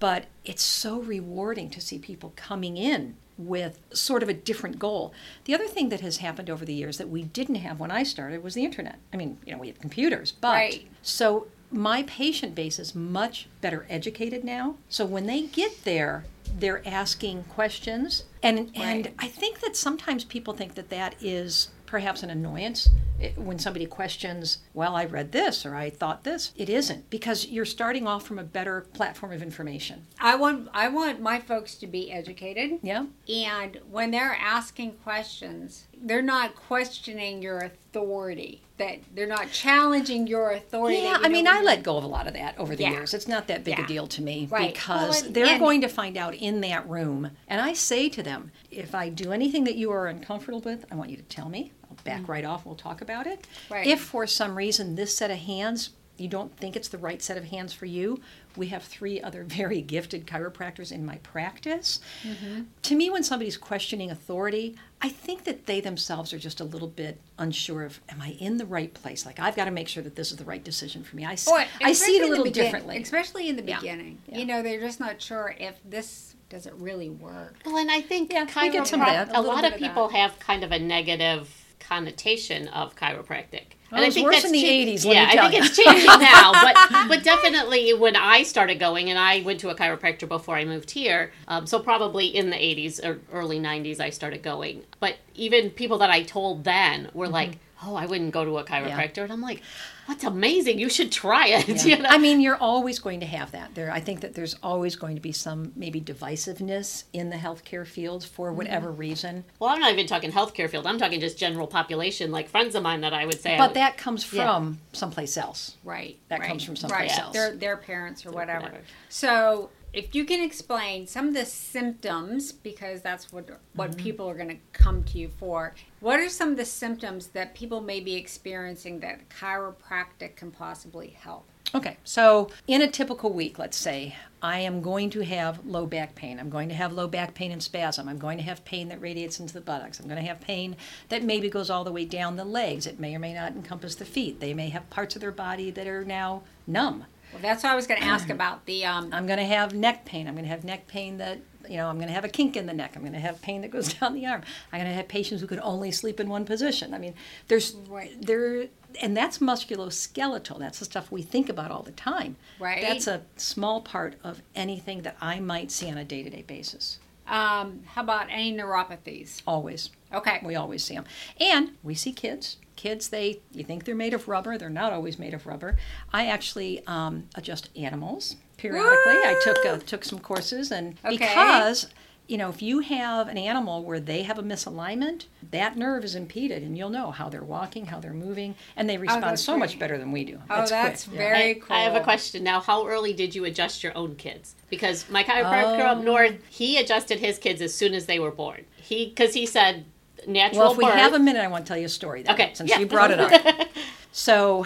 but 0.00 0.26
it's 0.44 0.62
so 0.62 1.00
rewarding 1.00 1.70
to 1.70 1.80
see 1.80 1.98
people 1.98 2.32
coming 2.36 2.76
in 2.76 3.16
with 3.38 3.80
sort 3.92 4.22
of 4.22 4.28
a 4.28 4.34
different 4.34 4.78
goal. 4.78 5.14
The 5.44 5.54
other 5.54 5.66
thing 5.66 5.88
that 5.88 6.00
has 6.00 6.18
happened 6.18 6.50
over 6.50 6.64
the 6.64 6.74
years 6.74 6.98
that 6.98 7.08
we 7.08 7.22
didn't 7.22 7.54
have 7.54 7.80
when 7.80 7.90
I 7.90 8.02
started 8.02 8.42
was 8.42 8.52
the 8.54 8.64
internet. 8.64 8.98
I 9.12 9.16
mean, 9.16 9.38
you 9.46 9.52
know, 9.52 9.58
we 9.58 9.68
had 9.68 9.80
computers, 9.80 10.30
but 10.30 10.52
Right. 10.52 10.86
so 11.02 11.46
my 11.74 12.04
patient 12.04 12.54
base 12.54 12.78
is 12.78 12.94
much 12.94 13.48
better 13.60 13.84
educated 13.90 14.44
now. 14.44 14.76
So 14.88 15.04
when 15.04 15.26
they 15.26 15.42
get 15.42 15.84
there, 15.84 16.24
they're 16.58 16.86
asking 16.86 17.44
questions, 17.44 18.24
and 18.42 18.70
and 18.76 19.10
I 19.18 19.26
think 19.28 19.60
that 19.60 19.76
sometimes 19.76 20.24
people 20.24 20.54
think 20.54 20.74
that 20.76 20.88
that 20.90 21.16
is 21.20 21.70
perhaps 21.86 22.22
an 22.22 22.30
annoyance 22.30 22.88
eh, 23.20 23.30
when 23.36 23.58
somebody 23.58 23.86
questions, 23.86 24.58
well, 24.72 24.94
I 24.96 25.04
read 25.04 25.32
this 25.32 25.64
or 25.66 25.74
I 25.74 25.90
thought 25.90 26.24
this. 26.24 26.52
It 26.56 26.68
isn't 26.68 27.08
because 27.10 27.46
you're 27.46 27.64
starting 27.64 28.06
off 28.06 28.24
from 28.26 28.38
a 28.38 28.44
better 28.44 28.82
platform 28.94 29.32
of 29.32 29.42
information. 29.42 30.06
I 30.20 30.36
want 30.36 30.68
I 30.72 30.88
want 30.88 31.20
my 31.20 31.40
folks 31.40 31.74
to 31.76 31.86
be 31.88 32.12
educated, 32.12 32.78
Yeah. 32.82 33.06
and 33.28 33.80
when 33.90 34.12
they're 34.12 34.36
asking 34.40 34.92
questions, 35.02 35.86
they're 36.02 36.22
not 36.22 36.54
questioning 36.54 37.42
your 37.42 37.58
authority. 37.58 38.62
That 38.76 38.98
they're 39.14 39.26
not 39.26 39.50
challenging 39.52 40.26
your 40.26 40.50
authority. 40.50 40.98
Yeah, 40.98 41.18
I 41.22 41.28
mean, 41.28 41.46
I 41.46 41.60
let 41.62 41.82
go 41.84 41.96
of 41.96 42.04
a 42.04 42.08
lot 42.08 42.26
of 42.26 42.34
that 42.34 42.58
over 42.58 42.74
the 42.74 42.82
Yeah. 42.82 42.90
years. 42.90 43.14
It's 43.14 43.28
not 43.28 43.46
that 43.46 43.62
big 43.62 43.78
Yeah. 43.78 43.84
a 43.84 43.86
deal 43.86 44.06
to 44.08 44.22
me 44.22 44.48
Right. 44.50 44.74
because 44.74 45.16
Well, 45.16 45.24
and- 45.26 45.34
they're 45.34 45.46
and- 45.46 45.60
going 45.60 45.80
to 45.82 45.88
find 45.88 46.16
out 46.16 46.34
in 46.34 46.60
that 46.62 46.88
room. 46.88 47.30
And 47.46 47.60
I 47.60 47.72
say 47.72 48.08
to 48.08 48.22
them, 48.22 48.50
if 48.72 48.94
I 48.94 49.10
do 49.10 49.32
anything 49.32 49.62
that 49.64 49.76
you 49.76 49.92
are 49.92 50.08
uncomfortable 50.08 50.60
with, 50.60 50.84
I 50.90 50.96
want 50.96 51.10
you 51.10 51.16
to 51.16 51.22
tell 51.22 51.48
me. 51.48 51.70
I'll 51.88 51.96
back 52.02 52.22
mm. 52.22 52.28
right 52.28 52.44
off. 52.44 52.66
We'll 52.66 52.74
talk 52.74 53.00
about 53.00 53.26
it. 53.28 53.46
Right. 53.70 53.86
If 53.86 54.00
for 54.00 54.26
some 54.26 54.56
reason 54.56 54.96
this 54.96 55.16
set 55.16 55.30
of 55.30 55.38
hands 55.38 55.90
you 56.16 56.28
don't 56.28 56.56
think 56.56 56.76
it's 56.76 56.88
the 56.88 56.98
right 56.98 57.20
set 57.20 57.36
of 57.36 57.44
hands 57.44 57.72
for 57.72 57.86
you, 57.86 58.20
we 58.56 58.68
have 58.68 58.82
three 58.84 59.20
other 59.20 59.42
very 59.48 59.80
gifted 59.82 60.26
chiropractors 60.26 60.92
in 60.92 61.04
my 61.04 61.16
practice. 61.18 62.00
Mm-hmm. 62.22 62.62
To 62.82 62.94
me, 62.94 63.10
when 63.10 63.22
somebody's 63.22 63.56
questioning 63.56 64.10
authority, 64.10 64.76
I 65.02 65.08
think 65.08 65.44
that 65.44 65.66
they 65.66 65.80
themselves 65.80 66.32
are 66.32 66.38
just 66.38 66.60
a 66.60 66.64
little 66.64 66.88
bit 66.88 67.20
unsure 67.38 67.82
of, 67.84 68.00
am 68.08 68.22
I 68.22 68.36
in 68.40 68.56
the 68.58 68.66
right 68.66 68.92
place? 68.94 69.26
Like, 69.26 69.38
I've 69.40 69.56
got 69.56 69.64
to 69.66 69.70
make 69.70 69.88
sure 69.88 70.02
that 70.02 70.14
this 70.16 70.30
is 70.30 70.36
the 70.38 70.44
right 70.44 70.62
decision 70.62 71.02
for 71.04 71.16
me. 71.16 71.24
I, 71.24 71.32
s- 71.32 71.44
Boy, 71.46 71.66
I 71.82 71.92
see 71.92 72.16
it 72.16 72.22
a 72.22 72.26
little 72.28 72.44
begin- 72.44 72.64
differently. 72.64 73.02
Especially 73.02 73.48
in 73.48 73.56
the 73.56 73.64
Yeah. 73.64 73.80
beginning. 73.80 74.18
Yeah. 74.28 74.38
You 74.38 74.46
know, 74.46 74.62
they're 74.62 74.80
just 74.80 75.00
not 75.00 75.20
sure 75.20 75.54
if 75.58 75.74
this 75.84 76.36
does 76.48 76.66
it 76.66 76.74
really 76.74 77.10
work. 77.10 77.56
Well, 77.66 77.78
and 77.78 77.90
I 77.90 78.00
think 78.00 78.32
Yeah, 78.32 78.44
we 78.62 78.70
get 78.70 78.86
some 78.86 79.00
of 79.00 79.06
that, 79.08 79.30
a 79.34 79.40
a, 79.40 79.42
lot 79.42 79.64
of 79.64 79.72
of 79.72 79.78
people 79.78 80.08
that. 80.08 80.16
have 80.16 80.38
kind 80.38 80.62
of 80.62 80.70
a 80.72 80.78
negative 80.78 81.50
connotation 81.88 82.68
of 82.68 82.94
chiropractic. 82.96 83.62
Well, 83.92 84.02
it 84.02 84.06
was 84.06 84.18
worse 84.24 84.44
in 84.44 84.50
the 84.52 84.60
cha- 84.60 84.66
80s, 84.66 85.04
let 85.04 85.14
Yeah, 85.14 85.28
I 85.30 85.48
think 85.48 85.54
ya. 85.54 85.64
it's 85.64 85.76
changing 85.76 86.06
now, 86.20 86.52
but 86.52 86.76
but 87.08 87.22
definitely 87.22 87.92
when 87.94 88.16
I 88.16 88.42
started 88.42 88.80
going, 88.80 89.08
and 89.10 89.18
I 89.18 89.42
went 89.42 89.60
to 89.60 89.68
a 89.70 89.74
chiropractor 89.74 90.26
before 90.28 90.56
I 90.56 90.64
moved 90.64 90.90
here, 90.90 91.32
um, 91.46 91.66
so 91.66 91.78
probably 91.78 92.26
in 92.26 92.50
the 92.50 92.56
80s 92.56 93.04
or 93.04 93.20
early 93.32 93.60
90s 93.60 94.00
I 94.00 94.10
started 94.10 94.42
going. 94.42 94.82
But 94.98 95.16
even 95.36 95.70
people 95.70 95.98
that 95.98 96.10
I 96.10 96.22
told 96.22 96.64
then 96.64 97.08
were 97.14 97.26
Mm-hmm. 97.26 97.34
like, 97.34 97.58
"Oh, 97.84 97.94
I 97.94 98.06
wouldn't 98.06 98.32
go 98.32 98.44
to 98.44 98.58
a 98.58 98.64
chiropractor," 98.64 99.22
and 99.22 99.32
I'm 99.32 99.40
like, 99.42 99.62
"That's 100.08 100.24
amazing! 100.24 100.78
You 100.78 100.88
should 100.88 101.10
try 101.12 101.48
it." 101.48 101.84
you 101.86 101.98
know? 101.98 102.08
I 102.08 102.18
mean, 102.18 102.40
you're 102.40 102.56
always 102.56 102.98
going 102.98 103.20
to 103.20 103.26
have 103.26 103.52
that. 103.52 103.74
There, 103.74 103.90
I 103.90 104.00
think 104.00 104.20
that 104.20 104.34
there's 104.34 104.56
always 104.62 104.96
going 104.96 105.14
to 105.16 105.20
be 105.20 105.32
some 105.32 105.72
maybe 105.76 106.00
divisiveness 106.00 107.04
in 107.12 107.30
the 107.30 107.36
healthcare 107.36 107.86
field 107.86 108.24
for 108.24 108.48
Mm-hmm. 108.48 108.56
whatever 108.58 108.90
reason. 108.90 109.44
Well, 109.58 109.70
I'm 109.70 109.80
not 109.80 109.92
even 109.92 110.06
talking 110.06 110.30
healthcare 110.32 110.68
field. 110.68 110.86
I'm 110.86 110.98
talking 110.98 111.20
just 111.20 111.38
general 111.38 111.66
population, 111.66 112.30
like 112.30 112.48
friends 112.48 112.74
of 112.74 112.82
mine 112.82 113.00
that 113.02 113.14
I 113.14 113.24
would 113.26 113.40
say. 113.40 113.56
But 113.56 113.70
would- 113.70 113.76
that 113.76 113.96
comes 113.96 114.30
Yeah. 114.32 114.44
from 114.46 114.78
someplace 114.92 115.36
else. 115.36 115.76
Right. 115.84 116.18
That 116.28 116.40
right, 116.40 116.48
comes 116.48 116.62
from 116.64 116.76
someplace 116.76 117.10
right. 117.12 117.20
else. 117.20 117.32
Their 117.32 117.56
their 117.56 117.76
parents 117.76 118.24
or 118.26 118.30
whatever. 118.32 118.64
whatever. 118.64 118.82
So 119.08 119.70
if 119.94 120.14
you 120.14 120.24
can 120.24 120.42
explain 120.42 121.06
some 121.06 121.28
of 121.28 121.34
the 121.34 121.46
symptoms, 121.46 122.52
because 122.52 123.00
that's 123.00 123.32
what 123.32 123.48
what 123.74 123.90
Mm-hmm. 123.92 124.00
people 124.00 124.28
are 124.28 124.34
going 124.34 124.48
to 124.48 124.56
come 124.72 125.04
to 125.04 125.18
you 125.18 125.28
for. 125.28 125.74
What 126.00 126.18
are 126.18 126.28
some 126.28 126.50
of 126.50 126.56
the 126.56 126.64
symptoms 126.64 127.28
that 127.28 127.54
people 127.54 127.80
may 127.80 128.00
be 128.00 128.14
experiencing 128.14 129.00
that 129.00 129.28
chiropractic 129.28 130.36
can 130.36 130.50
possibly 130.50 131.08
help? 131.10 131.46
Okay, 131.74 131.96
so 132.04 132.50
in 132.68 132.82
a 132.82 132.86
typical 132.90 133.32
week, 133.32 133.58
let's 133.58 133.76
say, 133.76 134.14
I 134.40 134.60
am 134.60 134.80
going 134.80 135.10
to 135.10 135.24
have 135.24 135.66
low 135.66 135.86
back 135.86 136.14
pain. 136.14 136.38
I'm 136.38 136.50
going 136.50 136.68
to 136.68 136.74
have 136.74 136.92
low 136.92 137.08
back 137.08 137.34
pain 137.34 137.50
and 137.50 137.60
spasm. 137.60 138.08
I'm 138.08 138.18
going 138.18 138.38
to 138.38 138.44
have 138.44 138.64
pain 138.64 138.88
that 138.88 139.00
radiates 139.00 139.40
into 139.40 139.54
the 139.54 139.60
buttocks. 139.60 139.98
I'm 139.98 140.06
going 140.06 140.20
to 140.20 140.28
have 140.28 140.40
pain 140.40 140.76
that 141.08 141.24
maybe 141.24 141.48
goes 141.50 141.70
all 141.70 141.82
the 141.82 141.90
way 141.90 142.04
down 142.04 142.36
the 142.36 142.44
legs. 142.44 142.86
It 142.86 143.00
may 143.00 143.16
or 143.16 143.18
may 143.18 143.34
not 143.34 143.52
encompass 143.56 143.96
the 143.96 144.04
feet. 144.04 144.38
They 144.38 144.54
may 144.54 144.68
have 144.68 144.88
parts 144.88 145.16
of 145.16 145.20
their 145.20 145.32
body 145.32 145.72
that 145.72 145.88
are 145.88 146.04
now 146.04 146.42
numb. 146.66 147.06
Well, 147.34 147.42
that's 147.42 147.62
what 147.62 147.72
I 147.72 147.74
was 147.74 147.86
going 147.86 148.00
to 148.00 148.06
ask 148.06 148.30
about 148.30 148.64
the 148.66 148.84
um, 148.86 149.10
I'm 149.12 149.26
going 149.26 149.38
to 149.38 149.44
have 149.44 149.74
neck 149.74 150.04
pain. 150.06 150.26
I'm 150.26 150.34
going 150.34 150.44
to 150.44 150.50
have 150.50 150.64
neck 150.64 150.86
pain 150.86 151.18
that, 151.18 151.38
you 151.68 151.76
know, 151.76 151.88
I'm 151.88 151.96
going 151.96 152.08
to 152.08 152.14
have 152.14 152.24
a 152.24 152.28
kink 152.28 152.56
in 152.56 152.66
the 152.66 152.72
neck. 152.72 152.92
I'm 152.94 153.02
going 153.02 153.12
to 153.12 153.18
have 153.20 153.42
pain 153.42 153.60
that 153.62 153.70
goes 153.70 153.92
down 154.00 154.14
the 154.14 154.24
arm. 154.26 154.42
I'm 154.72 154.78
going 154.80 154.90
to 154.90 154.96
have 154.96 155.08
patients 155.08 155.40
who 155.40 155.46
can 155.46 155.60
only 155.60 155.90
sleep 155.90 156.20
in 156.20 156.28
one 156.28 156.44
position. 156.44 156.94
I 156.94 156.98
mean, 156.98 157.14
there's, 157.48 157.74
Right. 157.88 158.14
there, 158.24 158.66
and 159.02 159.16
that's 159.16 159.38
musculoskeletal. 159.38 160.58
That's 160.58 160.78
the 160.78 160.84
stuff 160.84 161.10
we 161.10 161.22
think 161.22 161.48
about 161.48 161.70
all 161.70 161.82
the 161.82 161.92
time. 161.92 162.36
Right. 162.60 162.80
That's 162.80 163.06
a 163.06 163.22
small 163.36 163.80
part 163.82 164.14
of 164.22 164.40
anything 164.54 165.02
that 165.02 165.16
I 165.20 165.40
might 165.40 165.70
see 165.70 165.90
on 165.90 165.98
a 165.98 166.04
day 166.04 166.22
to 166.22 166.30
day 166.30 166.42
basis. 166.42 166.98
Um, 167.26 167.80
how 167.86 168.02
about 168.02 168.26
any 168.30 168.52
neuropathies? 168.54 169.40
Always. 169.46 169.90
Okay. 170.12 170.40
We 170.44 170.54
always 170.56 170.84
see 170.84 170.94
them. 170.94 171.04
And 171.40 171.72
we 171.82 171.94
see 171.94 172.12
kids. 172.12 172.58
Kids, 172.76 173.08
they 173.08 173.40
you 173.52 173.64
think 173.64 173.84
they're 173.84 173.94
made 173.94 174.14
of 174.14 174.28
rubber. 174.28 174.58
They're 174.58 174.68
not 174.70 174.92
always 174.92 175.18
made 175.18 175.34
of 175.34 175.46
rubber. 175.46 175.76
I 176.12 176.26
actually 176.26 176.84
um, 176.86 177.28
adjust 177.34 177.70
animals 177.76 178.36
periodically. 178.56 179.12
I 179.14 179.40
took 179.44 179.64
uh, 179.66 179.78
took 179.78 180.04
some 180.04 180.18
courses, 180.18 180.70
and 180.72 180.96
Okay. 181.04 181.16
because 181.18 181.86
you 182.26 182.38
know, 182.38 182.48
if 182.48 182.62
you 182.62 182.78
have 182.78 183.28
an 183.28 183.36
animal 183.36 183.84
where 183.84 184.00
they 184.00 184.22
have 184.22 184.38
a 184.38 184.42
misalignment, 184.42 185.26
that 185.50 185.76
nerve 185.76 186.04
is 186.04 186.14
impeded, 186.14 186.62
and 186.62 186.76
you'll 186.78 186.88
know 186.88 187.10
how 187.10 187.28
they're 187.28 187.44
walking, 187.44 187.84
how 187.84 188.00
they're 188.00 188.14
moving, 188.14 188.54
and 188.76 188.88
they 188.88 188.96
respond 188.96 189.24
Oh, 189.24 189.28
that's 189.28 189.42
so 189.42 189.58
much 189.58 189.78
better 189.78 189.98
than 189.98 190.10
we 190.10 190.24
do. 190.24 190.40
Oh, 190.48 190.62
It's 190.62 190.70
that's 190.70 191.04
quick. 191.04 191.18
very 191.18 191.50
I, 191.50 191.54
cool. 191.54 191.76
I 191.76 191.80
have 191.80 191.94
a 191.94 192.00
question 192.02 192.42
now. 192.42 192.60
How 192.60 192.86
early 192.86 193.12
did 193.12 193.34
you 193.34 193.44
adjust 193.44 193.82
your 193.84 193.94
own 193.94 194.16
kids? 194.16 194.54
Because 194.70 195.06
my 195.10 195.22
chiropractor 195.22 195.80
up 195.84 195.98
Oh. 195.98 196.02
north, 196.02 196.36
he 196.48 196.78
adjusted 196.78 197.18
his 197.20 197.38
kids 197.38 197.60
as 197.60 197.74
soon 197.74 197.92
as 197.92 198.06
they 198.06 198.18
were 198.18 198.30
born. 198.32 198.64
He 198.76 199.04
because 199.10 199.34
he 199.34 199.44
said 199.44 199.84
natural 200.26 200.60
Well, 200.62 200.72
if 200.72 200.78
we 200.78 200.84
birth. 200.84 200.94
have 200.94 201.14
a 201.14 201.18
minute, 201.18 201.40
I 201.42 201.48
want 201.48 201.64
to 201.66 201.68
tell 201.68 201.78
you 201.78 201.86
a 201.86 201.88
story. 201.90 202.22
Then, 202.22 202.34
Okay, 202.34 202.50
since 202.54 202.70
yeah. 202.70 202.78
you 202.78 202.86
brought 202.86 203.10
it 203.10 203.20
up. 203.20 203.68
so, 204.12 204.64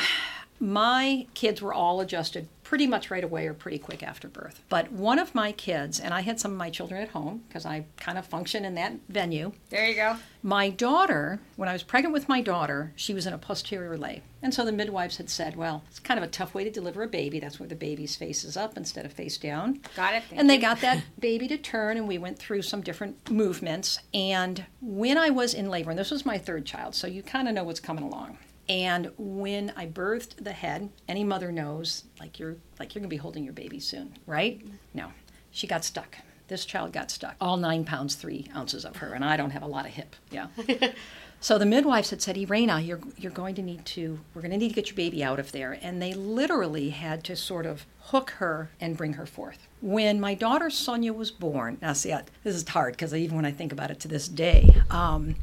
my 0.60 1.26
kids 1.34 1.62
were 1.62 1.72
all 1.74 2.00
adjusted 2.00 2.48
pretty 2.68 2.86
much 2.86 3.10
right 3.10 3.24
away 3.24 3.46
or 3.46 3.54
pretty 3.54 3.78
quick 3.78 4.02
after 4.02 4.28
birth. 4.28 4.62
But 4.68 4.92
one 4.92 5.18
of 5.18 5.34
my 5.34 5.52
kids, 5.52 5.98
and 5.98 6.12
I 6.12 6.20
had 6.20 6.38
some 6.38 6.52
of 6.52 6.58
my 6.58 6.68
children 6.68 7.00
at 7.00 7.08
home 7.08 7.42
because 7.48 7.64
I 7.64 7.86
kind 7.96 8.18
of 8.18 8.26
function 8.26 8.66
in 8.66 8.74
that 8.74 8.92
venue. 9.08 9.52
There 9.70 9.88
you 9.88 9.94
go. 9.94 10.16
My 10.42 10.68
daughter, 10.68 11.40
when 11.56 11.70
I 11.70 11.72
was 11.72 11.82
pregnant 11.82 12.12
with 12.12 12.28
my 12.28 12.42
daughter, 12.42 12.92
she 12.94 13.14
was 13.14 13.26
in 13.26 13.32
a 13.32 13.38
posterior 13.38 13.96
lay. 13.96 14.22
And 14.42 14.52
so 14.52 14.66
the 14.66 14.72
midwives 14.72 15.16
had 15.16 15.30
said, 15.30 15.56
well, 15.56 15.82
it's 15.88 15.98
kind 15.98 16.18
of 16.18 16.24
a 16.24 16.30
tough 16.30 16.52
way 16.52 16.62
to 16.62 16.70
deliver 16.70 17.02
a 17.02 17.08
baby. 17.08 17.40
That's 17.40 17.58
where 17.58 17.68
the 17.68 17.74
baby's 17.74 18.16
face 18.16 18.44
is 18.44 18.54
up 18.54 18.76
instead 18.76 19.06
of 19.06 19.14
face 19.14 19.38
down. 19.38 19.80
Got 19.96 20.16
it. 20.16 20.24
And 20.30 20.48
they 20.48 20.58
got 20.58 20.82
that 20.82 21.02
baby 21.18 21.48
to 21.48 21.56
turn, 21.56 21.96
and 21.96 22.06
we 22.06 22.18
went 22.18 22.38
through 22.38 22.62
some 22.62 22.82
different 22.82 23.30
movements. 23.30 23.98
And 24.12 24.66
when 24.82 25.16
I 25.16 25.30
was 25.30 25.54
in 25.54 25.70
labor, 25.70 25.90
and 25.90 25.98
this 25.98 26.10
was 26.10 26.26
my 26.26 26.36
third 26.36 26.66
child, 26.66 26.94
so 26.94 27.06
you 27.06 27.22
kind 27.22 27.48
of 27.48 27.54
know 27.54 27.64
what's 27.64 27.80
coming 27.80 28.04
along. 28.04 28.36
And 28.68 29.10
when 29.16 29.72
I 29.76 29.86
birthed 29.86 30.44
the 30.44 30.52
head, 30.52 30.90
any 31.08 31.24
mother 31.24 31.50
knows, 31.50 32.04
like 32.20 32.38
you're 32.38 32.56
like 32.78 32.94
you're 32.94 33.00
gonna 33.00 33.08
be 33.08 33.16
holding 33.16 33.44
your 33.44 33.52
baby 33.54 33.80
soon, 33.80 34.14
right? 34.26 34.60
No, 34.94 35.12
she 35.50 35.66
got 35.66 35.84
stuck. 35.84 36.16
This 36.48 36.64
child 36.64 36.92
got 36.92 37.10
stuck. 37.10 37.36
All 37.40 37.56
nine 37.56 37.84
pounds 37.84 38.14
three 38.14 38.46
ounces 38.56 38.84
of 38.84 38.96
her, 38.96 39.12
and 39.14 39.24
I 39.24 39.36
don't 39.36 39.50
have 39.50 39.62
a 39.62 39.66
lot 39.66 39.84
of 39.86 39.92
hip. 39.92 40.16
Yeah. 40.30 40.48
So 41.40 41.56
the 41.56 41.66
midwives 41.66 42.10
had 42.10 42.20
said, 42.20 42.36
Irena, 42.36 42.80
you're, 42.80 42.98
you're 43.16 43.30
going 43.30 43.54
to 43.54 43.62
need 43.62 43.84
to, 43.86 44.18
we're 44.34 44.42
going 44.42 44.50
to 44.50 44.56
need 44.56 44.70
to 44.70 44.74
get 44.74 44.88
your 44.88 44.96
baby 44.96 45.22
out 45.22 45.38
of 45.38 45.52
there. 45.52 45.78
And 45.80 46.02
they 46.02 46.12
literally 46.12 46.90
had 46.90 47.22
to 47.26 47.36
sort 47.36 47.64
of 47.64 47.86
hook 48.00 48.30
her 48.38 48.70
and 48.80 48.96
bring 48.96 49.12
her 49.12 49.24
forth. 49.24 49.68
When 49.80 50.18
my 50.18 50.34
daughter 50.34 50.68
Sonia 50.68 51.12
was 51.12 51.30
born, 51.30 51.78
now 51.80 51.92
see, 51.92 52.12
I- 52.12 52.24
this 52.42 52.56
is 52.56 52.66
hard 52.68 52.94
because 52.94 53.14
even 53.14 53.36
when 53.36 53.44
I 53.44 53.52
think 53.52 53.70
about 53.72 53.92
it 53.92 54.00
to 54.00 54.08
this 54.08 54.26
day, 54.26 54.68
um, 54.90 55.36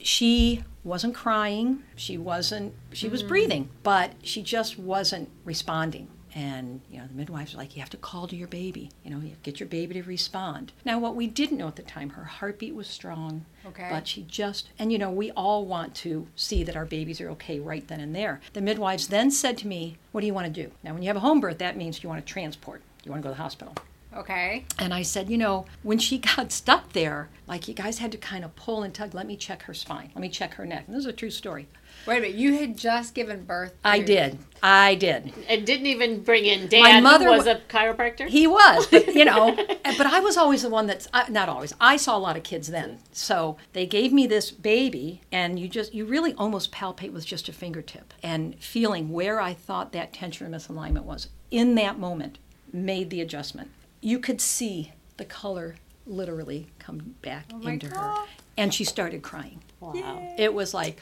she 0.00 0.64
wasn't 0.86 1.14
crying, 1.14 1.82
she 1.96 2.16
wasn't, 2.16 2.72
she 2.92 3.08
was 3.08 3.22
mm. 3.22 3.28
breathing, 3.28 3.68
but 3.82 4.12
she 4.22 4.42
just 4.42 4.78
wasn't 4.78 5.28
responding. 5.44 6.08
And 6.34 6.82
you 6.90 6.98
know, 6.98 7.06
the 7.06 7.14
midwives 7.14 7.54
were 7.54 7.58
like, 7.58 7.74
"You 7.74 7.80
have 7.80 7.88
to 7.90 7.96
call 7.96 8.28
to 8.28 8.36
your 8.36 8.46
baby. 8.46 8.90
You 9.02 9.10
know, 9.10 9.20
you 9.20 9.36
get 9.42 9.58
your 9.58 9.70
baby 9.70 9.94
to 9.94 10.02
respond." 10.02 10.70
Now, 10.84 10.98
what 10.98 11.16
we 11.16 11.26
didn't 11.26 11.56
know 11.56 11.66
at 11.66 11.76
the 11.76 11.82
time, 11.82 12.10
her 12.10 12.24
heartbeat 12.24 12.74
was 12.74 12.88
strong, 12.88 13.46
Okay. 13.64 13.88
but 13.90 14.06
she 14.06 14.22
just, 14.24 14.68
and 14.78 14.92
you 14.92 14.98
know, 14.98 15.10
we 15.10 15.30
all 15.30 15.64
want 15.64 15.94
to 15.94 16.26
see 16.36 16.62
that 16.62 16.76
our 16.76 16.84
babies 16.84 17.22
are 17.22 17.30
okay 17.30 17.58
right 17.58 17.88
then 17.88 18.00
and 18.00 18.14
there. 18.14 18.42
The 18.52 18.60
midwives 18.60 19.08
then 19.08 19.30
said 19.30 19.56
to 19.58 19.66
me, 19.66 19.96
What 20.12 20.20
do 20.20 20.26
you 20.26 20.34
want 20.34 20.46
to 20.46 20.62
do? 20.62 20.70
Now, 20.84 20.92
when 20.92 21.02
you 21.02 21.08
have 21.08 21.16
a 21.16 21.20
home 21.20 21.40
birth, 21.40 21.56
that 21.56 21.74
means 21.78 22.02
you 22.02 22.10
want 22.10 22.24
to 22.24 22.30
transport, 22.30 22.82
you 23.02 23.10
want 23.10 23.22
to 23.22 23.28
go 23.28 23.32
to 23.32 23.36
the 23.38 23.42
hospital. 23.42 23.74
Okay. 24.16 24.64
And 24.78 24.94
I 24.94 25.02
said, 25.02 25.28
You 25.30 25.38
know, 25.38 25.66
when 25.82 25.98
she 25.98 26.18
got 26.36 26.52
stuck 26.52 26.92
there, 26.92 27.28
like 27.46 27.68
you 27.68 27.74
guys 27.74 27.98
had 27.98 28.12
to 28.12 28.18
kind 28.18 28.44
of 28.44 28.56
pull 28.56 28.82
and 28.82 28.92
tug, 28.94 29.14
let 29.14 29.26
me 29.26 29.36
check 29.36 29.62
her 29.64 29.74
spine, 29.74 30.10
let 30.14 30.20
me 30.20 30.28
check 30.28 30.54
her 30.54 30.66
neck. 30.66 30.84
And 30.86 30.96
this 30.96 31.00
is 31.00 31.06
a 31.06 31.12
true 31.12 31.30
story. 31.30 31.68
Wait 32.06 32.18
a 32.18 32.20
minute. 32.20 32.36
You 32.36 32.54
had 32.58 32.76
just 32.76 33.14
given 33.14 33.44
birth. 33.44 33.74
I 33.84 33.98
to- 34.00 34.04
did. 34.04 34.38
I 34.62 34.94
did. 34.94 35.32
and 35.48 35.66
didn't 35.66 35.86
even 35.86 36.22
bring 36.22 36.44
in 36.44 36.66
dad, 36.68 36.80
My 36.80 37.00
mother 37.00 37.26
who 37.26 37.30
was 37.32 37.46
wa- 37.46 37.52
a 37.52 37.56
chiropractor. 37.68 38.28
He 38.28 38.46
was, 38.46 38.86
but 38.86 39.06
you 39.14 39.24
know, 39.24 39.54
but 39.84 40.06
I 40.06 40.20
was 40.20 40.36
always 40.36 40.62
the 40.62 40.68
one 40.68 40.86
that's 40.86 41.08
uh, 41.12 41.24
not 41.28 41.48
always. 41.48 41.72
I 41.80 41.96
saw 41.96 42.16
a 42.16 42.18
lot 42.18 42.36
of 42.36 42.42
kids 42.42 42.68
then, 42.68 42.98
so 43.12 43.56
they 43.72 43.86
gave 43.86 44.12
me 44.12 44.26
this 44.26 44.50
baby, 44.50 45.20
and 45.32 45.58
you 45.58 45.68
just 45.68 45.94
you 45.94 46.04
really 46.04 46.32
almost 46.34 46.72
palpate 46.72 47.12
with 47.12 47.26
just 47.26 47.48
a 47.48 47.52
fingertip 47.52 48.12
and 48.22 48.56
feeling 48.62 49.10
where 49.10 49.40
I 49.40 49.54
thought 49.54 49.92
that 49.92 50.12
tension 50.12 50.46
or 50.46 50.50
misalignment 50.50 51.04
was 51.04 51.28
in 51.50 51.74
that 51.76 51.98
moment 51.98 52.38
made 52.72 53.10
the 53.10 53.20
adjustment. 53.20 53.70
You 54.06 54.20
could 54.20 54.40
see 54.40 54.92
the 55.16 55.24
color 55.24 55.74
literally 56.06 56.68
come 56.78 57.16
back 57.22 57.46
oh 57.52 57.58
my 57.58 57.72
into 57.72 57.88
her, 57.88 58.14
and 58.56 58.72
she 58.72 58.84
started 58.84 59.22
crying. 59.22 59.62
wow. 59.80 60.32
It 60.38 60.54
was 60.54 60.72
like, 60.72 61.00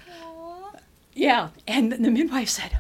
yeah. 1.12 1.51
And 1.69 1.93
the 1.93 2.11
midwife 2.11 2.49
said, 2.49 2.79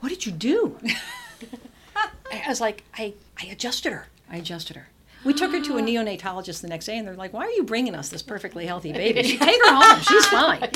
What 0.00 0.10
did 0.10 0.26
you 0.26 0.32
do? 0.32 0.78
I 1.96 2.44
was 2.46 2.60
like, 2.60 2.84
I, 2.98 3.14
I 3.40 3.46
adjusted 3.46 3.94
her. 3.94 4.08
I 4.30 4.36
adjusted 4.36 4.76
her. 4.76 4.88
We 5.24 5.32
took 5.32 5.52
her 5.52 5.62
to 5.62 5.78
a 5.78 5.80
neonatologist 5.88 6.60
the 6.60 6.68
next 6.68 6.84
day, 6.84 6.98
and 6.98 7.08
they're 7.08 7.14
like, 7.14 7.32
"Why 7.32 7.46
are 7.46 7.52
you 7.52 7.62
bringing 7.62 7.94
us 7.94 8.10
this 8.10 8.22
perfectly 8.22 8.66
healthy 8.66 8.92
baby? 9.02 9.22
She 9.22 9.38
take 9.38 9.58
her 9.64 9.74
home. 9.74 10.02
She's 10.02 10.26
fine." 10.26 10.68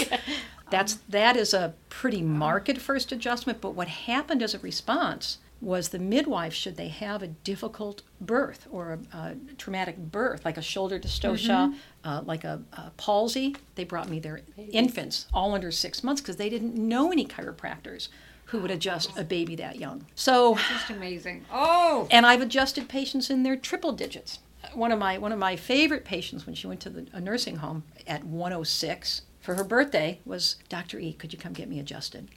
That's 0.71 0.95
that 1.11 1.37
is 1.37 1.53
a 1.53 1.75
pretty 1.91 2.23
marked 2.23 2.79
first 2.79 3.13
adjustment. 3.13 3.61
But 3.61 3.75
what 3.75 3.89
happened 3.89 4.43
as 4.43 4.55
a 4.55 4.59
response 4.61 5.37
was 5.61 5.89
the 5.89 5.99
midwife, 5.99 6.53
should 6.53 6.77
they 6.77 6.89
have 6.89 7.23
a 7.23 7.29
difficult 7.29 8.03
birth 8.21 8.67
or 8.71 8.99
a, 9.13 9.17
a 9.17 9.37
traumatic 9.57 9.97
birth, 9.97 10.45
like 10.45 10.57
a 10.57 10.63
shoulder 10.63 10.99
dystocia, 10.99 11.75
uh, 12.05 12.23
like 12.25 12.45
a, 12.45 12.61
a 12.75 12.91
palsy, 12.97 13.57
they 13.75 13.85
brought 13.85 14.09
me 14.09 14.19
their 14.19 14.43
infants, 14.57 15.27
all 15.33 15.55
under 15.55 15.71
six 15.71 16.05
months, 16.05 16.21
because 16.21 16.37
they 16.37 16.51
didn't 16.51 16.75
know 16.75 17.11
any 17.11 17.25
chiropractors 17.27 18.09
who 18.47 18.61
would 18.61 18.71
adjust 18.71 19.17
a 19.19 19.25
baby 19.25 19.57
that 19.57 19.77
young. 19.77 20.07
So 20.15 20.57
Just 20.57 20.91
amazing. 20.91 21.45
Oh. 21.51 22.07
and 22.11 22.25
I've 22.27 22.43
adjusted 22.43 22.89
patients 22.89 23.31
in 23.31 23.43
their 23.43 23.57
triple 23.57 23.93
digits. 23.93 24.39
One 24.75 24.93
of 24.93 24.99
my 24.99 25.17
one 25.19 25.33
of 25.33 25.39
my 25.39 25.57
favorite 25.57 26.05
patients 26.05 26.45
when 26.45 26.55
she 26.55 26.67
went 26.67 26.81
to 26.81 26.91
the, 26.91 27.07
a 27.13 27.21
nursing 27.21 27.57
home 27.57 27.85
at 28.07 28.25
106 28.25 29.23
for 29.41 29.55
her 29.55 29.65
birthday 29.65 30.21
was 30.25 30.57
Dr. 30.69 30.99
E. 30.99 31.13
Could 31.13 31.33
you 31.33 31.39
come 31.39 31.53
get 31.53 31.69
me 31.69 31.79
adjusted? 31.81 32.29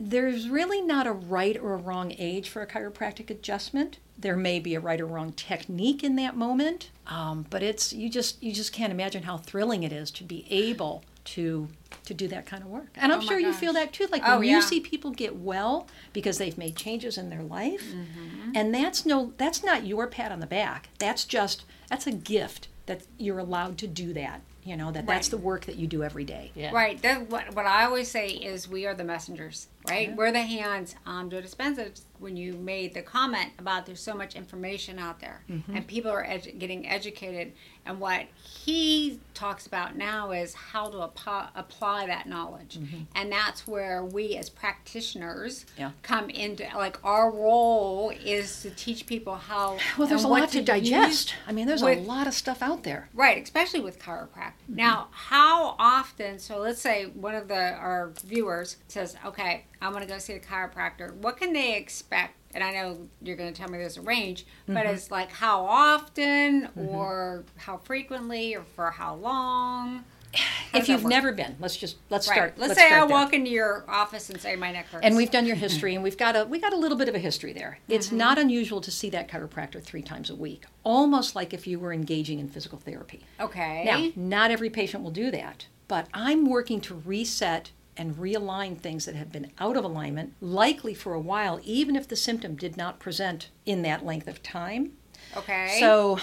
There's 0.00 0.48
really 0.48 0.80
not 0.80 1.06
a 1.06 1.12
right 1.12 1.56
or 1.56 1.74
a 1.74 1.76
wrong 1.78 2.14
age 2.18 2.48
for 2.48 2.62
a 2.62 2.66
chiropractic 2.66 3.30
adjustment. 3.30 3.98
There 4.18 4.36
may 4.36 4.60
be 4.60 4.74
a 4.74 4.80
right 4.80 5.00
or 5.00 5.06
wrong 5.06 5.32
technique 5.32 6.04
in 6.04 6.16
that 6.16 6.36
moment, 6.36 6.90
um, 7.06 7.46
but 7.50 7.62
it's 7.62 7.92
you 7.92 8.08
just 8.10 8.42
you 8.42 8.52
just 8.52 8.72
can't 8.72 8.92
imagine 8.92 9.22
how 9.24 9.38
thrilling 9.38 9.82
it 9.82 9.92
is 9.92 10.10
to 10.12 10.24
be 10.24 10.46
able 10.50 11.02
to 11.24 11.68
to 12.04 12.14
do 12.14 12.28
that 12.28 12.46
kind 12.46 12.62
of 12.62 12.68
work. 12.68 12.88
And 12.96 13.12
I'm 13.12 13.20
Oh 13.20 13.22
sure 13.22 13.38
you 13.38 13.52
feel 13.52 13.72
that 13.74 13.92
too. 13.92 14.06
Like 14.10 14.22
Oh, 14.24 14.38
when 14.38 14.48
yeah. 14.48 14.56
you 14.56 14.62
see 14.62 14.80
people 14.80 15.10
get 15.10 15.36
well 15.36 15.86
because 16.12 16.38
they've 16.38 16.56
made 16.58 16.76
changes 16.76 17.16
in 17.18 17.30
their 17.30 17.42
life 17.42 17.82
Mm-hmm. 17.92 18.52
and 18.54 18.74
that's 18.74 19.04
no 19.06 19.32
that's 19.36 19.62
not 19.64 19.86
your 19.86 20.06
pat 20.06 20.32
on 20.32 20.40
the 20.40 20.46
back 20.46 20.88
that's 20.98 21.24
just 21.24 21.64
that's 21.88 22.06
a 22.06 22.12
gift 22.12 22.68
that 22.86 23.02
you're 23.18 23.38
allowed 23.38 23.78
to 23.78 23.86
do 23.86 24.12
that 24.14 24.40
you 24.64 24.76
know 24.76 24.92
that 24.92 25.06
that's 25.06 25.28
the 25.28 25.36
work 25.36 25.64
that 25.66 25.76
you 25.76 25.86
do 25.86 26.02
every 26.02 26.24
day 26.24 26.50
Yeah. 26.54 26.70
Right. 26.72 27.00
That, 27.02 27.30
what, 27.30 27.54
what 27.54 27.66
I 27.66 27.84
always 27.84 28.08
say 28.08 28.28
is 28.28 28.68
we 28.68 28.86
are 28.86 28.94
the 28.94 29.04
messengers, 29.04 29.68
right? 29.88 30.14
We're 30.14 30.32
the 30.32 30.42
hands. 30.42 30.94
Um, 31.06 31.30
Joe 31.30 31.40
Dispenza, 31.40 31.98
when 32.18 32.36
you 32.36 32.52
made 32.54 32.92
the 32.94 33.02
comment 33.02 33.50
about 33.58 33.86
there's 33.86 34.02
so 34.02 34.14
much 34.14 34.34
information 34.34 34.98
out 34.98 35.20
there 35.20 35.42
Mm-hmm. 35.50 35.76
and 35.76 35.86
people 35.86 36.10
are 36.10 36.24
edu- 36.24 36.58
getting 36.58 36.86
educated. 36.88 37.52
And 37.86 37.98
what 37.98 38.26
he 38.44 39.20
talks 39.32 39.66
about 39.66 39.96
now 39.96 40.32
is 40.32 40.52
how 40.54 40.90
to 40.90 40.98
apply, 40.98 41.48
apply 41.56 42.06
that 42.06 42.28
knowledge. 42.28 42.78
And 43.14 43.32
that's 43.32 43.66
where 43.66 44.04
we 44.04 44.36
as 44.36 44.50
practitioners 44.50 45.64
Mm-hmm. 45.64 45.80
Yeah. 45.80 45.90
come 46.02 46.28
into, 46.30 46.64
like, 46.76 46.98
our 47.04 47.30
role 47.30 48.10
is 48.24 48.62
to 48.62 48.70
teach 48.70 49.06
people 49.06 49.34
how. 49.36 49.78
well 49.98 50.06
there's 50.06 50.24
a 50.24 50.28
lot 50.28 50.50
to 50.50 50.58
use 50.58 50.66
digest 50.66 51.34
i 51.46 51.52
mean 51.52 51.66
there's 51.66 51.82
a 51.82 51.94
lot 52.00 52.26
of 52.26 52.34
stuff 52.34 52.62
out 52.62 52.82
there 52.82 53.08
Right, 53.14 53.42
especially 53.42 53.80
with 53.80 53.98
chiropractic. 53.98 54.52
Mm-hmm. 54.68 54.76
Now, 54.76 55.08
how 55.10 55.74
often? 55.78 56.38
So 56.38 56.58
let's 56.58 56.80
say 56.80 57.06
one 57.06 57.34
of 57.34 57.48
the 57.48 57.72
our 57.74 58.12
viewers 58.24 58.76
says, 58.88 59.16
"Okay, 59.24 59.64
I'm 59.80 59.92
going 59.92 60.06
to 60.06 60.12
go 60.12 60.18
see 60.18 60.34
a 60.34 60.40
chiropractor. 60.40 61.14
What 61.14 61.36
can 61.36 61.52
they 61.52 61.76
expect?" 61.76 62.34
And 62.52 62.64
I 62.64 62.72
know 62.72 62.98
you're 63.22 63.36
going 63.36 63.52
to 63.52 63.58
tell 63.58 63.70
me 63.70 63.78
there's 63.78 63.96
a 63.96 64.02
range, 64.02 64.44
but 64.66 64.74
Mm-hmm. 64.84 64.94
it's 64.94 65.10
like 65.10 65.30
how 65.30 65.64
often, 65.64 66.68
or 66.76 67.44
how 67.56 67.76
frequently, 67.78 68.54
or 68.56 68.62
for 68.74 68.90
how 68.90 69.14
long. 69.16 70.04
How 70.32 70.78
if 70.78 70.88
you've 70.88 71.02
work? 71.02 71.10
never 71.10 71.32
been 71.32 71.56
let's 71.58 71.76
just 71.76 71.96
let's 72.08 72.28
right. 72.28 72.36
start 72.36 72.54
let's, 72.56 72.74
say 72.74 72.86
start 72.86 73.02
I 73.02 73.06
there. 73.06 73.16
walk 73.16 73.32
into 73.34 73.50
your 73.50 73.84
office 73.88 74.30
and 74.30 74.40
say 74.40 74.54
my 74.54 74.70
neck 74.70 74.86
hurts, 74.86 75.04
and 75.04 75.16
we've 75.16 75.32
done 75.32 75.44
your 75.44 75.56
history 75.56 75.92
and 75.96 76.04
we've 76.04 76.16
got 76.16 76.36
a 76.36 76.44
we 76.44 76.60
got 76.60 76.72
a 76.72 76.76
little 76.76 76.96
bit 76.96 77.08
of 77.08 77.16
a 77.16 77.18
history 77.18 77.52
there 77.52 77.80
it's 77.88 78.06
Mm-hmm. 78.08 78.16
not 78.16 78.38
unusual 78.38 78.80
to 78.82 78.92
see 78.92 79.10
that 79.10 79.26
chiropractor 79.28 79.82
three 79.82 80.02
times 80.02 80.30
a 80.30 80.36
week 80.36 80.66
almost 80.84 81.34
like 81.34 81.52
if 81.52 81.66
you 81.66 81.80
were 81.80 81.92
engaging 81.92 82.38
in 82.38 82.46
physical 82.48 82.78
therapy 82.78 83.24
okay. 83.40 83.82
Now, 83.84 84.12
not 84.14 84.52
every 84.52 84.70
patient 84.70 85.02
will 85.02 85.10
do 85.10 85.32
that, 85.32 85.66
but 85.88 86.06
I'm 86.14 86.46
working 86.46 86.80
to 86.82 86.94
reset 86.94 87.72
and 87.96 88.16
realign 88.16 88.78
things 88.78 89.04
that 89.04 89.14
have 89.14 89.30
been 89.32 89.50
out 89.58 89.76
of 89.76 89.84
alignment, 89.84 90.34
likely 90.40 90.94
for 90.94 91.14
a 91.14 91.20
while, 91.20 91.60
even 91.64 91.96
if 91.96 92.08
the 92.08 92.16
symptom 92.16 92.56
did 92.56 92.76
not 92.76 92.98
present 92.98 93.48
in 93.66 93.82
that 93.82 94.04
length 94.04 94.28
of 94.28 94.42
time. 94.42 94.92
okay. 95.36 95.76
So, 95.80 96.18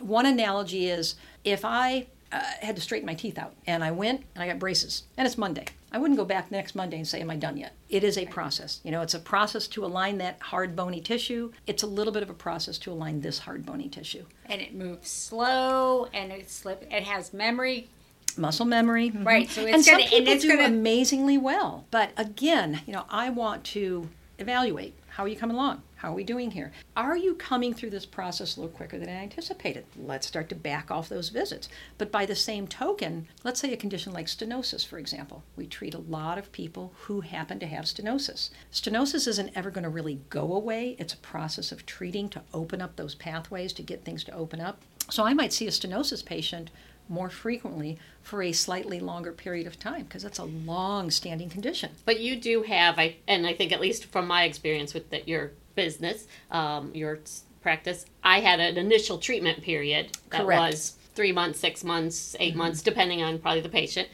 One 0.00 0.26
analogy 0.26 0.88
is 0.88 1.14
if 1.44 1.64
I 1.64 2.06
uh, 2.32 2.40
had 2.60 2.76
to 2.76 2.82
straighten 2.82 3.06
my 3.06 3.14
teeth 3.14 3.38
out 3.38 3.54
and 3.66 3.82
I 3.82 3.90
went 3.90 4.24
and 4.34 4.42
I 4.42 4.46
got 4.46 4.58
braces 4.58 5.02
and 5.16 5.26
it's 5.26 5.36
Monday. 5.36 5.66
I 5.92 5.98
wouldn't 5.98 6.18
go 6.18 6.24
back 6.24 6.52
next 6.52 6.76
Monday 6.76 6.96
and 6.98 7.06
say, 7.06 7.20
Am 7.20 7.30
I 7.30 7.36
done 7.36 7.56
yet? 7.56 7.74
It 7.88 8.04
is 8.04 8.16
a 8.16 8.24
process. 8.26 8.80
You 8.84 8.92
know, 8.92 9.02
it's 9.02 9.14
a 9.14 9.18
process 9.18 9.66
to 9.68 9.84
align 9.84 10.18
that 10.18 10.38
hard 10.40 10.76
bony 10.76 11.00
tissue. 11.00 11.50
It's 11.66 11.82
a 11.82 11.86
little 11.88 12.12
bit 12.12 12.22
of 12.22 12.30
a 12.30 12.34
process 12.34 12.78
to 12.78 12.92
align 12.92 13.20
this 13.20 13.40
hard 13.40 13.66
bony 13.66 13.88
tissue. 13.88 14.24
And 14.46 14.60
it 14.60 14.72
moves 14.74 15.10
slow 15.10 16.08
and 16.14 16.30
it 16.30 16.48
slip 16.48 16.86
it 16.90 17.02
has 17.02 17.32
memory. 17.34 17.90
Muscle 18.38 18.66
memory. 18.66 19.10
mhm. 19.10 19.24
Right, 19.24 19.48
so 19.50 19.62
it's 19.62 19.72
and 19.74 19.84
some 19.84 19.92
gonna- 19.94 20.02
and 20.04 20.10
people 20.12 20.32
it's 20.32 20.42
do 20.42 20.48
gonna- 20.56 20.64
amazingly 20.68 21.38
well. 21.38 21.84
But 21.90 22.10
again, 22.16 22.82
you 22.86 22.92
know, 22.92 23.04
I 23.10 23.30
want 23.30 23.64
to 23.64 24.08
evaluate 24.38 24.94
how 25.08 25.24
are 25.24 25.28
you 25.28 25.36
coming 25.36 25.56
along? 25.56 25.82
How 25.96 26.12
are 26.12 26.14
we 26.14 26.24
doing 26.24 26.52
here? 26.52 26.72
Are 26.96 27.16
you 27.16 27.34
coming 27.34 27.74
through 27.74 27.90
this 27.90 28.06
process 28.06 28.56
a 28.56 28.60
little 28.60 28.74
quicker 28.74 28.98
than 28.98 29.10
I 29.10 29.22
anticipated? 29.22 29.84
Let's 29.98 30.26
start 30.26 30.48
to 30.48 30.54
back 30.54 30.90
off 30.90 31.10
those 31.10 31.28
visits. 31.28 31.68
But 31.98 32.10
by 32.10 32.24
the 32.24 32.34
same 32.36 32.66
token, 32.66 33.28
let's 33.44 33.60
say 33.60 33.70
a 33.72 33.76
condition 33.76 34.14
like 34.14 34.26
stenosis, 34.28 34.86
for 34.86 34.98
example. 34.98 35.42
We 35.56 35.66
treat 35.66 35.92
a 35.92 35.98
lot 35.98 36.38
of 36.38 36.52
people 36.52 36.94
who 37.02 37.20
happen 37.20 37.58
to 37.58 37.66
have 37.66 37.84
stenosis. 37.84 38.48
Stenosis 38.72 39.26
isn't 39.28 39.50
ever 39.54 39.70
going 39.70 39.84
to 39.84 39.90
really 39.90 40.20
go 40.30 40.54
away, 40.54 40.96
it's 40.98 41.12
a 41.12 41.18
process 41.18 41.70
of 41.70 41.84
treating 41.84 42.30
to 42.30 42.42
open 42.54 42.80
up 42.80 42.96
those 42.96 43.14
pathways 43.16 43.74
to 43.74 43.82
get 43.82 44.04
things 44.04 44.24
to 44.24 44.32
open 44.32 44.60
up. 44.60 44.80
So 45.10 45.24
I 45.26 45.34
might 45.34 45.52
see 45.52 45.66
a 45.66 45.70
stenosis 45.70 46.24
patient 46.24 46.70
more 47.10 47.28
frequently 47.28 47.98
for 48.22 48.42
a 48.42 48.52
slightly 48.52 49.00
longer 49.00 49.32
period 49.32 49.66
of 49.66 49.78
time 49.78 50.04
because 50.04 50.22
that's 50.22 50.38
a 50.38 50.44
long 50.44 51.10
standing 51.10 51.50
condition. 51.50 51.90
But 52.04 52.20
you 52.20 52.36
do 52.36 52.62
have, 52.62 52.98
I 52.98 53.16
and 53.26 53.46
I 53.46 53.54
think 53.54 53.72
at 53.72 53.80
least 53.80 54.06
from 54.06 54.26
my 54.26 54.44
experience 54.44 54.94
with 54.94 55.10
the, 55.10 55.22
your 55.26 55.52
business, 55.74 56.26
um, 56.50 56.94
your 56.94 57.18
practice, 57.62 58.06
I 58.22 58.40
had 58.40 58.60
an 58.60 58.76
initial 58.76 59.18
treatment 59.18 59.62
period 59.62 60.16
that 60.30 60.42
Correct. 60.42 60.60
was 60.60 60.96
three 61.14 61.32
months, 61.32 61.58
six 61.58 61.84
months, 61.84 62.36
8 62.38 62.56
months, 62.56 62.82
depending 62.82 63.22
on 63.22 63.38
probably 63.38 63.60
the 63.60 63.68
patient. 63.68 64.08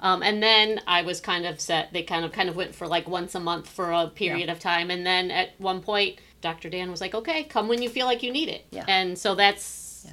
Um, 0.00 0.22
and 0.22 0.42
then 0.42 0.80
I 0.86 1.02
was 1.02 1.20
kind 1.20 1.46
of 1.46 1.60
set. 1.60 1.92
They 1.92 2.02
kind 2.02 2.24
of 2.24 2.32
kind 2.32 2.48
of 2.48 2.56
went 2.56 2.74
for 2.74 2.86
like 2.86 3.08
once 3.08 3.34
a 3.34 3.40
month 3.40 3.68
for 3.68 3.92
a 3.92 4.08
period 4.08 4.48
of 4.48 4.58
time, 4.58 4.90
and 4.90 5.06
then 5.06 5.30
at 5.30 5.58
one 5.58 5.80
point, 5.80 6.18
Dr. 6.40 6.68
Dan 6.68 6.90
was 6.90 7.00
like, 7.00 7.14
"Okay, 7.14 7.44
come 7.44 7.68
when 7.68 7.80
you 7.80 7.88
feel 7.88 8.06
like 8.06 8.22
you 8.22 8.32
need 8.32 8.48
it." 8.48 8.66
Yeah. 8.72 8.84
And 8.88 9.16
so 9.16 9.36
that's 9.36 9.62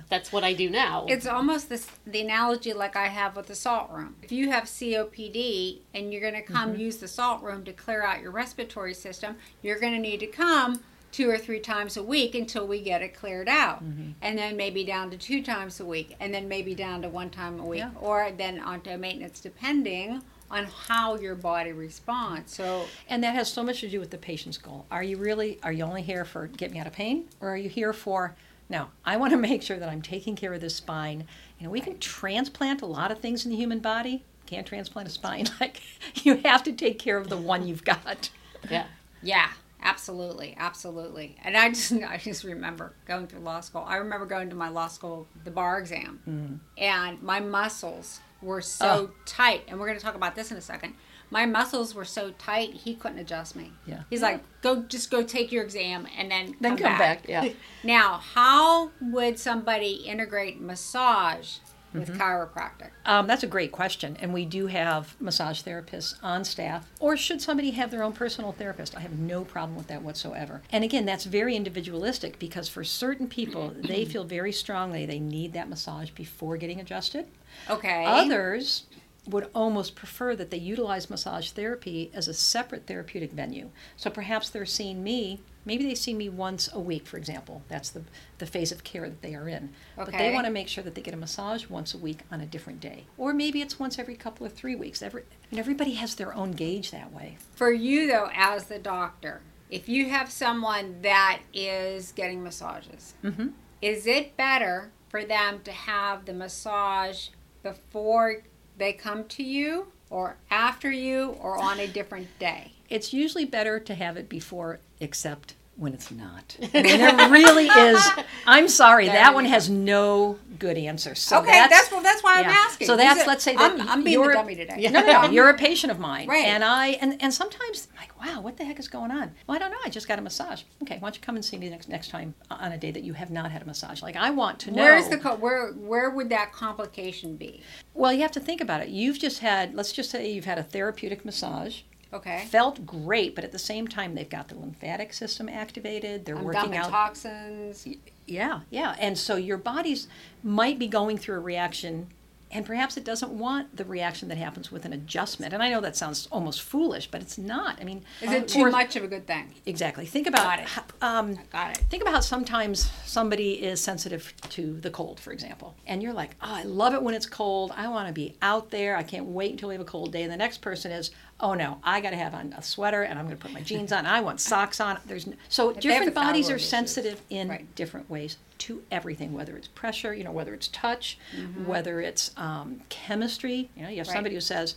that's 0.10 0.32
what 0.32 0.43
I 0.43 0.54
do 0.54 0.69
now. 0.69 1.06
It's 1.08 1.25
almost 1.25 1.69
this 1.69 1.88
the 2.06 2.21
analogy 2.21 2.73
like 2.73 2.95
I 2.95 3.08
have 3.08 3.36
with 3.36 3.47
the 3.47 3.56
salt 3.56 3.89
room. 3.91 4.15
If 4.21 4.32
you 4.32 4.49
have 4.52 4.63
COPD 4.65 5.80
and 5.93 6.12
you're 6.12 6.21
going 6.21 6.34
to 6.34 6.41
come 6.41 6.71
mm-hmm. 6.71 6.82
use 6.82 6.97
the 6.97 7.08
salt 7.08 7.41
room 7.41 7.63
to 7.65 7.73
clear 7.73 8.04
out 8.04 8.21
your 8.21 8.32
respiratory 8.32 8.93
system, 8.93 9.36
you're 9.62 9.80
going 9.80 9.93
to 9.93 9.99
need 9.99 10.19
to 10.21 10.28
come 10.28 10.82
two 11.12 11.30
or 11.30 11.38
three 11.38 11.60
times 11.60 11.97
a 11.97 12.04
week 12.04 12.36
until 12.36 12.67
we 12.67 12.82
get 12.82 13.02
it 13.02 13.13
cleared 13.13 13.49
out. 13.49 13.84
Mm-hmm. 13.84 14.12
And 14.21 14.38
then 14.38 14.56
maybe 14.56 14.84
down 14.84 15.10
to 15.12 15.17
two 15.17 15.41
times 15.43 15.80
a 15.80 15.86
week 15.86 16.15
and 16.19 16.34
then 16.34 16.47
maybe 16.47 16.75
down 16.75 17.02
to 17.02 17.10
one 17.10 17.30
time 17.30 17.60
a 17.60 17.65
week 17.65 17.80
Yeah. 17.80 17.91
or 17.99 18.32
then 18.32 18.60
onto 18.60 18.95
maintenance 18.97 19.39
depending 19.39 20.21
on 20.52 20.65
how 20.65 21.15
your 21.15 21.36
body 21.36 21.71
responds. 21.71 22.56
So 22.56 22.86
And 23.08 23.23
that 23.23 23.36
has 23.36 23.52
so 23.52 23.63
much 23.63 23.82
to 23.82 23.89
do 23.89 23.99
with 23.99 24.10
the 24.10 24.17
patient's 24.17 24.58
goal. 24.58 24.86
Are 24.89 25.04
you 25.04 25.17
really, 25.17 25.60
are 25.63 25.71
you 25.71 25.84
only 25.84 26.02
here 26.02 26.25
for 26.25 26.47
get 26.47 26.71
me 26.71 26.80
out 26.80 26.88
of 26.88 26.93
pain? 26.93 27.28
Or 27.39 27.49
are 27.49 27.58
you 27.58 27.69
here 27.69 27.93
for, 27.93 28.36
no, 28.69 28.88
I 29.03 29.17
want 29.17 29.32
to 29.32 29.38
make 29.49 29.62
sure 29.62 29.77
that 29.77 29.89
I'm 29.89 30.01
taking 30.01 30.36
care 30.36 30.53
of 30.53 30.62
this 30.62 30.75
spine. 30.75 31.25
You 31.60 31.65
know, 31.65 31.71
we 31.71 31.82
can 31.82 31.97
transplant 31.99 32.82
a 32.82 32.86
lot 32.86 33.12
of 33.12 33.19
things 33.19 33.45
in 33.45 33.51
the 33.51 33.58
human 33.58 33.79
body. 33.79 34.23
Can't 34.45 34.65
transplant 34.65 35.08
a 35.08 35.12
spine. 35.12 35.47
Like, 35.60 35.82
you 36.15 36.38
have 36.45 36.63
to 36.63 36.71
take 36.71 36.99
care 36.99 37.17
of 37.17 37.29
the 37.29 37.38
one 37.38 37.67
you've 37.67 37.84
got. 37.84 38.29
yeah. 38.69 38.86
Yeah, 39.21 39.49
absolutely, 39.82 40.55
absolutely. 40.58 41.36
And 41.43 41.58
I 41.58 41.69
just 41.69 41.91
I 41.91 42.17
just 42.17 42.43
remember 42.43 42.93
going 43.05 43.27
through 43.27 43.41
law 43.41 43.60
school. 43.60 43.84
I 43.86 43.97
remember 43.97 44.25
going 44.25 44.49
to 44.49 44.55
my 44.55 44.69
law 44.69 44.88
school 44.88 45.27
the 45.43 45.51
bar 45.51 45.77
exam, 45.77 46.19
mm. 46.27 46.60
and 46.82 47.21
my 47.21 47.39
muscles 47.41 48.21
were 48.41 48.62
so 48.62 48.86
Oh. 48.88 49.12
tight. 49.25 49.63
And 49.67 49.77
we're 49.79 49.88
going 49.88 49.97
to 49.99 50.03
talk 50.03 50.15
about 50.15 50.36
this 50.36 50.51
in 50.51 50.58
a 50.58 50.62
second. 50.62 50.93
My 51.32 51.46
muscles 51.46 51.94
were 51.94 52.06
so 52.06 52.32
tight 52.32 52.74
he 52.74 52.96
couldn't 52.96 53.20
adjust 53.20 53.56
me. 53.56 53.72
Yeah. 53.86 54.04
He's 54.10 54.22
like, 54.22 54.42
go, 54.62 54.82
just 54.84 55.12
go 55.12 55.24
take 55.24 55.52
your 55.52 55.63
exam 55.63 56.08
and 56.18 56.32
then 56.32 56.56
Then 56.60 56.78
come 56.78 56.98
back, 56.98 57.28
yeah. 57.28 57.50
Now, 57.84 58.18
how 58.18 58.92
would 59.02 59.38
somebody 59.39 59.92
integrate 60.06 60.60
massage 60.60 61.58
with 61.94 62.08
Mm-hmm. 62.10 62.22
chiropractic? 62.22 62.89
Um, 63.06 63.26
that's 63.26 63.42
a 63.42 63.48
great 63.48 63.72
question, 63.72 64.15
and 64.22 64.32
we 64.32 64.46
do 64.46 64.68
have 64.68 65.15
massage 65.20 65.63
therapists 65.63 66.15
on 66.22 66.44
staff. 66.44 66.88
Or 67.00 67.18
should 67.18 67.42
somebody 67.42 67.72
have 67.72 67.89
their 67.89 68.04
own 68.04 68.13
personal 68.13 68.52
therapist? 68.52 68.96
I 68.96 69.00
have 69.00 69.18
no 69.18 69.44
problem 69.44 69.76
with 69.76 69.88
that 69.88 70.04
whatsoever. 70.04 70.62
And 70.72 70.84
again, 70.84 71.06
that's 71.06 71.24
very 71.26 71.56
individualistic 71.56 72.38
because 72.38 72.70
for 72.70 72.84
certain 72.84 73.28
people, 73.28 73.74
they 73.76 74.06
feel 74.13 74.24
very 74.24 74.52
strongly 74.52 75.06
they 75.08 75.20
need 75.20 75.54
that 75.54 75.68
massage 75.68 76.12
before 76.12 76.58
getting 76.58 76.80
adjusted. 76.80 77.26
Okay. 77.68 78.06
Others 78.06 78.84
would 79.30 79.50
almost 79.54 79.96
prefer 79.96 80.36
that 80.36 80.50
they 80.50 80.58
utilize 80.58 81.10
massage 81.10 81.52
therapy 81.52 82.10
as 82.13 82.28
a 82.28 82.34
separate 82.34 82.88
therapeutic 82.88 83.32
venue. 83.32 83.70
So 83.96 84.10
perhaps 84.10 84.50
they're 84.50 84.65
seeing 84.65 85.04
me, 85.04 85.39
maybe 85.65 85.86
they 85.86 85.96
see 85.96 86.13
me 86.13 86.30
once 86.30 86.70
a 86.74 86.80
week, 86.80 87.06
for 87.06 87.18
example. 87.18 87.62
That's 87.70 87.89
the, 87.92 88.02
the 88.39 88.46
phase 88.46 88.72
of 88.72 88.84
care 88.84 89.08
that 89.08 89.22
they 89.22 89.36
are 89.36 89.48
in. 89.48 89.70
Okay. 89.98 90.12
But 90.12 90.18
they 90.18 90.34
want 90.34 90.48
to 90.48 90.52
make 90.52 90.68
sure 90.68 90.84
that 90.84 90.96
they 90.96 91.02
get 91.02 91.13
a 91.13 91.18
massage 91.18 91.68
once 91.68 91.94
a 91.94 91.98
week 91.98 92.22
on 92.32 92.42
a 92.42 92.46
different 92.46 92.80
day. 92.80 93.06
Or 93.18 93.34
maybe 93.34 93.62
it's 93.62 93.80
once 93.80 94.00
every 94.00 94.15
couple 94.15 94.46
of 94.46 94.54
three 94.54 94.76
weeks. 94.76 95.02
Every, 95.02 95.24
and 95.52 95.60
everybody 95.60 95.94
has 95.94 96.15
their 96.15 96.34
own 96.34 96.52
gauge 96.52 96.92
that 96.92 97.13
way. 97.13 97.38
For 97.56 97.72
you, 97.72 98.08
though, 98.08 98.30
as 98.34 98.65
the 98.65 98.80
doctor, 98.80 99.42
if 99.70 99.88
you 99.88 100.10
have 100.10 100.32
someone 100.32 101.02
that 101.04 101.42
is 101.54 102.12
getting 102.13 102.42
massages, 102.44 103.13
Mhm. 103.24 103.54
is 103.82 104.08
it 104.08 104.36
better 104.36 104.92
for 105.10 105.24
them 105.24 105.62
to 105.63 105.72
have 105.72 106.26
the 106.26 106.34
massage 106.34 107.30
before 107.62 108.38
they 108.80 108.94
come 108.94 109.26
to 109.26 109.44
you, 109.44 109.88
or 110.10 110.38
after 110.50 110.92
you, 110.92 111.36
or 111.39 111.60
on 111.60 111.80
a 111.80 111.88
different 111.88 112.28
day? 112.39 112.72
It's 112.89 113.13
usually 113.13 113.46
better 113.46 113.80
to 113.80 113.94
have 113.94 114.18
it 114.18 114.28
before, 114.28 114.80
except 115.00 115.54
when 115.80 115.94
it's 115.94 116.12
not. 116.12 116.56
When 116.72 116.84
there 116.84 117.30
really 117.30 117.68
is. 117.68 118.06
I'm 118.46 118.68
sorry, 118.68 119.06
There 119.06 119.15
that 119.15 119.34
one 119.34 119.46
go. 119.46 119.50
has 119.52 119.70
no 119.70 120.38
good 120.60 120.78
answer. 120.78 121.15
So 121.15 121.39
okay, 121.39 121.65
that's, 121.70 121.89
well, 121.89 122.02
that's 122.04 122.22
why 122.22 122.39
I'm 122.39 122.46
asking. 122.50 122.86
So 122.88 122.98
that's 122.98 123.26
let's 123.26 123.44
say 123.44 123.56
that 123.56 123.80
I'm, 123.80 123.88
I'm 123.89 124.04
being 124.04 124.20
you're- 124.20 124.34
dummy 124.34 124.56
today. 124.56 124.89
No, 124.92 125.02
no, 125.02 125.22
no. 125.22 125.30
You're 125.32 125.50
a 125.50 125.54
patient 125.58 125.89
of 125.92 126.00
mine, 126.00 126.28
Right. 126.28 126.46
And 126.46 126.63
I 126.63 126.88
and 127.02 127.22
and 127.22 127.34
sometimes 127.34 127.88
I'm 127.94 127.98
like, 128.02 128.20
wow, 128.20 128.42
what 128.42 128.58
the 128.58 128.65
heck 128.65 128.78
is 128.80 128.88
going 128.89 129.10
on? 129.12 129.32
Well, 129.48 129.56
I 129.56 129.60
don't 129.60 129.72
know. 129.72 129.78
I 129.86 129.89
just 129.89 130.08
got 130.08 130.20
a 130.20 130.22
massage. 130.22 130.63
Okay, 130.84 130.96
why 130.96 131.08
don't 131.08 131.15
you 131.15 131.22
come 131.22 131.36
and 131.36 131.46
see 131.46 131.58
me 131.58 131.70
next 131.70 131.88
next 131.88 132.10
time 132.10 132.34
on 132.52 132.72
a 132.74 132.78
day 132.78 132.92
that 132.92 133.04
you 133.04 133.13
have 133.13 133.32
not 133.32 133.50
had 133.52 133.62
a 133.62 133.65
massage? 133.65 134.02
Like 134.02 134.18
I 134.18 134.30
want 134.32 134.60
to 134.62 134.72
know. 134.72 134.84
Where's 134.84 135.08
the 135.08 135.18
co- 135.18 135.36
where 135.36 135.72
where 135.72 136.10
would 136.10 136.30
that 136.30 136.52
complication 136.52 137.38
be? 137.38 137.62
well, 137.94 138.12
you 138.13 138.22
have 138.22 138.32
to 138.32 138.39
think 138.39 138.60
about 138.62 138.82
it. 138.82 138.89
You've 138.89 139.20
just 139.20 139.39
had. 139.39 139.74
Let's 139.76 139.92
just 139.94 140.10
say 140.12 140.30
you've 140.32 140.46
had 140.46 140.58
a 140.60 140.63
therapeutic 140.63 141.24
massage. 141.26 141.82
Okay, 142.12 142.45
Felt 142.50 142.86
great, 142.88 143.36
but 143.36 143.43
at 143.43 143.52
the 143.52 143.60
same 143.60 143.88
time, 143.88 144.15
they've 144.15 144.28
got 144.30 144.48
the 144.48 144.56
lymphatic 144.56 145.13
system 145.13 145.48
activated. 145.48 146.26
They're 146.26 146.38
I'm 146.38 146.43
working 146.43 146.76
out 146.76 146.89
toxins. 146.89 147.88
Yeah, 148.26 148.62
yeah. 148.72 148.95
And 149.00 149.17
so 149.17 149.36
your 149.36 149.58
body's 149.58 150.08
might 150.43 150.80
be 150.80 150.88
going 150.88 151.17
through 151.19 151.36
a 151.36 151.39
reaction 151.41 152.08
and 152.52 152.65
perhaps 152.65 152.98
it 152.98 153.04
doesn't 153.04 153.32
want 153.32 153.78
the 153.78 153.86
reaction 153.86 154.28
that 154.30 154.38
happens 154.39 154.72
with 154.72 154.84
an 154.84 154.91
adjustment. 154.91 155.54
And 155.54 155.62
I 155.62 155.69
know 155.69 155.82
that 155.82 155.95
sounds 155.95 156.28
almost 156.32 156.63
foolish, 156.63 157.06
but 157.12 157.22
it's 157.22 157.38
not. 157.38 157.80
I 157.80 157.84
mean, 157.84 158.04
Is 158.22 158.32
it 158.32 158.48
too 158.48 158.62
or- 158.62 158.72
much 158.72 158.95
of 158.95 159.04
a 159.04 159.08
good 159.08 159.28
thing? 159.28 159.54
Exactly. 159.67 160.08
Think 160.08 160.26
about 160.26 160.43
Got 160.43 160.60
it. 160.62 160.67
um, 161.04 161.38
Got 161.52 161.78
it. 161.78 161.86
Think 161.91 162.02
about 162.02 162.15
how 162.15 162.19
sometimes 162.22 162.89
somebody 163.06 163.63
is 163.63 163.80
sensitive 163.80 164.34
to 164.50 164.80
the 164.80 164.89
cold, 164.89 165.19
for 165.19 165.32
example, 165.32 165.76
and 165.86 166.02
you're 166.02 166.13
like, 166.13 166.32
"Oh, 166.41 166.48
I 166.56 166.63
love 166.63 166.95
it 166.95 167.04
when 167.04 167.13
it's 167.13 167.28
cold. 167.28 167.72
I 167.76 167.88
want 167.88 168.08
to 168.08 168.13
be 168.13 168.34
out 168.41 168.72
there. 168.72 168.98
I 168.98 169.04
can't 169.04 169.26
wait 169.28 169.52
until 169.52 169.69
we 169.69 169.76
have 169.76 169.82
a 169.82 169.86
cold 169.86 170.12
day." 170.12 170.24
And 170.24 170.32
the 170.32 170.38
next 170.38 170.58
person 170.62 170.91
is, 170.91 171.12
"Oh 171.39 171.54
no, 171.54 171.80
I 171.84 172.02
got 172.02 172.10
to 172.12 172.15
have 172.17 172.34
on 172.34 172.54
a 172.58 172.62
sweater, 172.62 173.04
and 173.04 173.17
I'm 173.17 173.25
going 173.25 173.38
to 173.38 173.41
put 173.41 173.52
my 173.54 173.62
jeans 173.62 173.91
on. 173.91 174.06
I 174.06 174.21
want 174.21 174.39
socks 174.41 174.80
on." 174.80 174.99
There's 175.06 175.28
no, 175.28 175.34
so 175.47 175.69
If 175.69 175.80
different 175.80 176.13
bodies 176.15 176.45
thyroid 176.47 176.54
are 176.54 176.56
issues. 176.58 176.69
sensitive 176.69 177.21
in 177.30 177.49
Right. 177.49 177.75
different 177.75 178.10
ways 178.10 178.38
to 178.60 178.84
everything, 178.91 179.34
whether 179.34 179.56
it's 179.56 179.67
pressure, 179.69 180.13
you 180.13 180.23
know, 180.23 180.32
whether 180.32 180.54
it's 180.54 180.67
touch, 180.67 181.17
Mm-hmm. 181.36 181.65
whether 181.65 182.02
it's 182.02 182.32
um, 182.38 182.82
chemistry. 182.89 183.69
You 183.75 183.84
know, 183.84 183.89
you 183.89 183.97
have 183.99 184.08
Right. 184.08 184.13
somebody 184.13 184.36
who 184.36 184.41
says. 184.41 184.75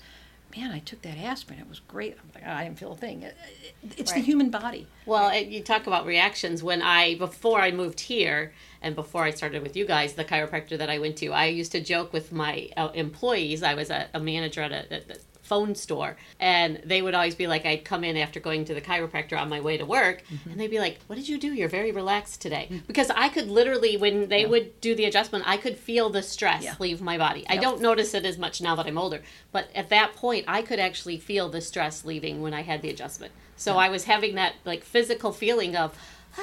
Man, 0.55 0.71
I 0.71 0.81
took 0.81 1.01
that 1.01 1.17
aspirin. 1.17 1.61
It 1.61 1.67
was 1.67 1.81
great. 1.81 2.15
I'm 2.23 2.31
like, 2.35 2.47
I 2.47 2.65
didn't 2.65 2.79
feel 2.79 2.93
a 2.93 2.95
thing. 2.95 3.23
It- 3.23 3.35
it- 3.83 3.95
It's 3.97 4.13
the 4.13 4.21
human 4.21 4.51
body. 4.51 4.87
Well, 5.07 5.31
and 5.31 5.51
you 5.51 5.63
talk 5.63 5.87
about 5.87 6.05
reactions. 6.05 6.63
When 6.63 6.83
I 6.83 7.15
before 7.15 7.59
I 7.63 7.71
moved 7.71 8.01
here 8.01 8.53
and 8.83 8.95
before 8.95 9.25
I 9.25 9.31
started 9.31 9.63
with 9.63 9.77
you 9.77 9.87
guys, 9.87 10.13
the 10.13 10.27
chiropractor 10.27 10.77
that 10.77 10.91
I 10.91 10.99
went 10.99 11.17
to, 11.19 11.29
I 11.33 11.47
used 11.47 11.73
to 11.73 11.81
joke 11.81 12.13
with 12.13 12.33
my 12.33 12.69
uh, 12.77 12.91
employees. 12.93 13.63
I 13.63 13.73
was 13.73 13.89
a, 13.89 14.09
a 14.13 14.21
manager 14.21 14.61
at 14.61 14.73
a, 14.73 14.93
at 14.93 15.11
a 15.11 15.17
phone 15.43 15.75
store, 15.75 16.17
and 16.41 16.81
they 16.85 17.03
would 17.03 17.15
always 17.15 17.35
be 17.35 17.47
like, 17.47 17.67
I'd 17.67 17.85
come 17.85 18.05
in 18.05 18.17
after 18.17 18.41
going 18.41 18.65
to 18.67 18.75
the 18.75 18.81
chiropractor 18.81 19.39
on 19.39 19.49
my 19.49 19.61
way 19.61 19.77
to 19.77 19.85
work, 19.85 20.23
mm-hmm. 20.33 20.51
and 20.51 20.59
they'd 20.61 20.71
be 20.71 20.79
like, 20.79 20.99
"What 21.09 21.17
did 21.17 21.29
you 21.29 21.37
do? 21.39 21.53
You're 21.53 21.69
very 21.69 21.93
relaxed 21.93 22.41
today." 22.41 22.69
Mm-hmm. 22.71 22.87
Because 22.87 23.11
I 23.11 23.29
could 23.29 23.49
literally, 23.49 23.97
when 23.97 24.29
they 24.29 24.47
would 24.47 24.81
do 24.81 24.95
the 24.95 25.05
adjustment, 25.05 25.45
I 25.47 25.57
could 25.57 25.77
feel 25.77 26.09
the 26.11 26.23
stress 26.23 26.63
Yeah. 26.65 26.75
leave 26.79 27.03
my 27.03 27.19
body. 27.19 27.45
I 27.49 27.57
don't 27.57 27.81
notice 27.83 28.15
it 28.15 28.25
as 28.25 28.39
much 28.39 28.61
now 28.63 28.75
that 28.77 28.87
I'm 28.87 28.97
older, 28.99 29.21
but 29.51 29.69
at 29.75 29.89
that 29.91 30.15
point, 30.15 30.45
I 30.49 30.63
could 30.63 30.79
actually 30.79 31.19
feel 31.19 31.49
the 31.49 31.61
stress 31.61 32.05
leaving 32.05 32.41
when 32.41 32.55
I 32.55 32.63
had 32.63 32.81
the 32.83 32.91
adjustment. 32.91 33.33
So 33.57 33.77
I 33.77 33.89
was 33.89 34.05
having 34.05 34.35
that 34.37 34.55
like 34.65 34.83
physical 34.85 35.33
feeling 35.33 35.77
of, 35.77 35.97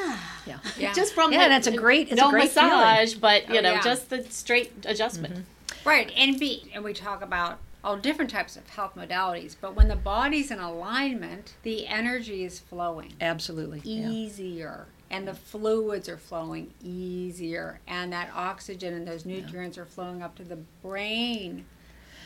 Yeah. 0.46 0.60
Yeah. 0.78 0.94
Just 0.94 1.14
from 1.14 1.32
Yeah, 1.32 1.44
the, 1.44 1.50
that's 1.50 1.68
a 1.68 1.72
great- 1.76 2.10
it's 2.10 2.14
a 2.14 2.16
no 2.24 2.30
great 2.32 2.52
feeling. 2.52 2.70
massage, 2.70 3.14
but 3.16 3.50
you 3.50 3.58
Oh, 3.58 3.62
know, 3.62 3.72
yeah. 3.74 3.82
just 3.82 4.10
the 4.10 4.24
straight 4.30 4.72
adjustment. 4.86 5.34
Mm-hmm. 5.34 5.88
Right, 5.90 6.12
and 6.18 6.38
be 6.40 6.70
and 6.74 6.84
we 6.84 6.94
talk 6.94 7.22
about 7.24 7.58
all 7.84 7.98
different 7.98 8.30
types 8.30 8.58
of 8.58 8.68
health 8.70 8.96
modalities, 8.96 9.56
but 9.60 9.76
when 9.76 9.88
the 9.88 9.96
body's 9.96 10.52
in 10.52 10.60
alignment, 10.60 11.56
the 11.64 11.88
energy 11.88 12.44
is 12.44 12.60
flowing 12.60 13.14
Absolutely. 13.22 13.82
Yeah. 13.84 14.10
easier 14.10 14.88
and 15.12 15.28
the 15.28 15.34
fluids 15.34 16.08
are 16.08 16.18
flowing 16.18 16.72
easier 16.84 17.80
and 17.88 18.14
that 18.14 18.30
oxygen 18.34 18.94
and 18.94 19.08
those 19.08 19.26
nutrients 19.26 19.78
are 19.78 19.86
flowing 19.86 20.22
up 20.22 20.36
to 20.36 20.44
the 20.44 20.58
brain 20.84 21.66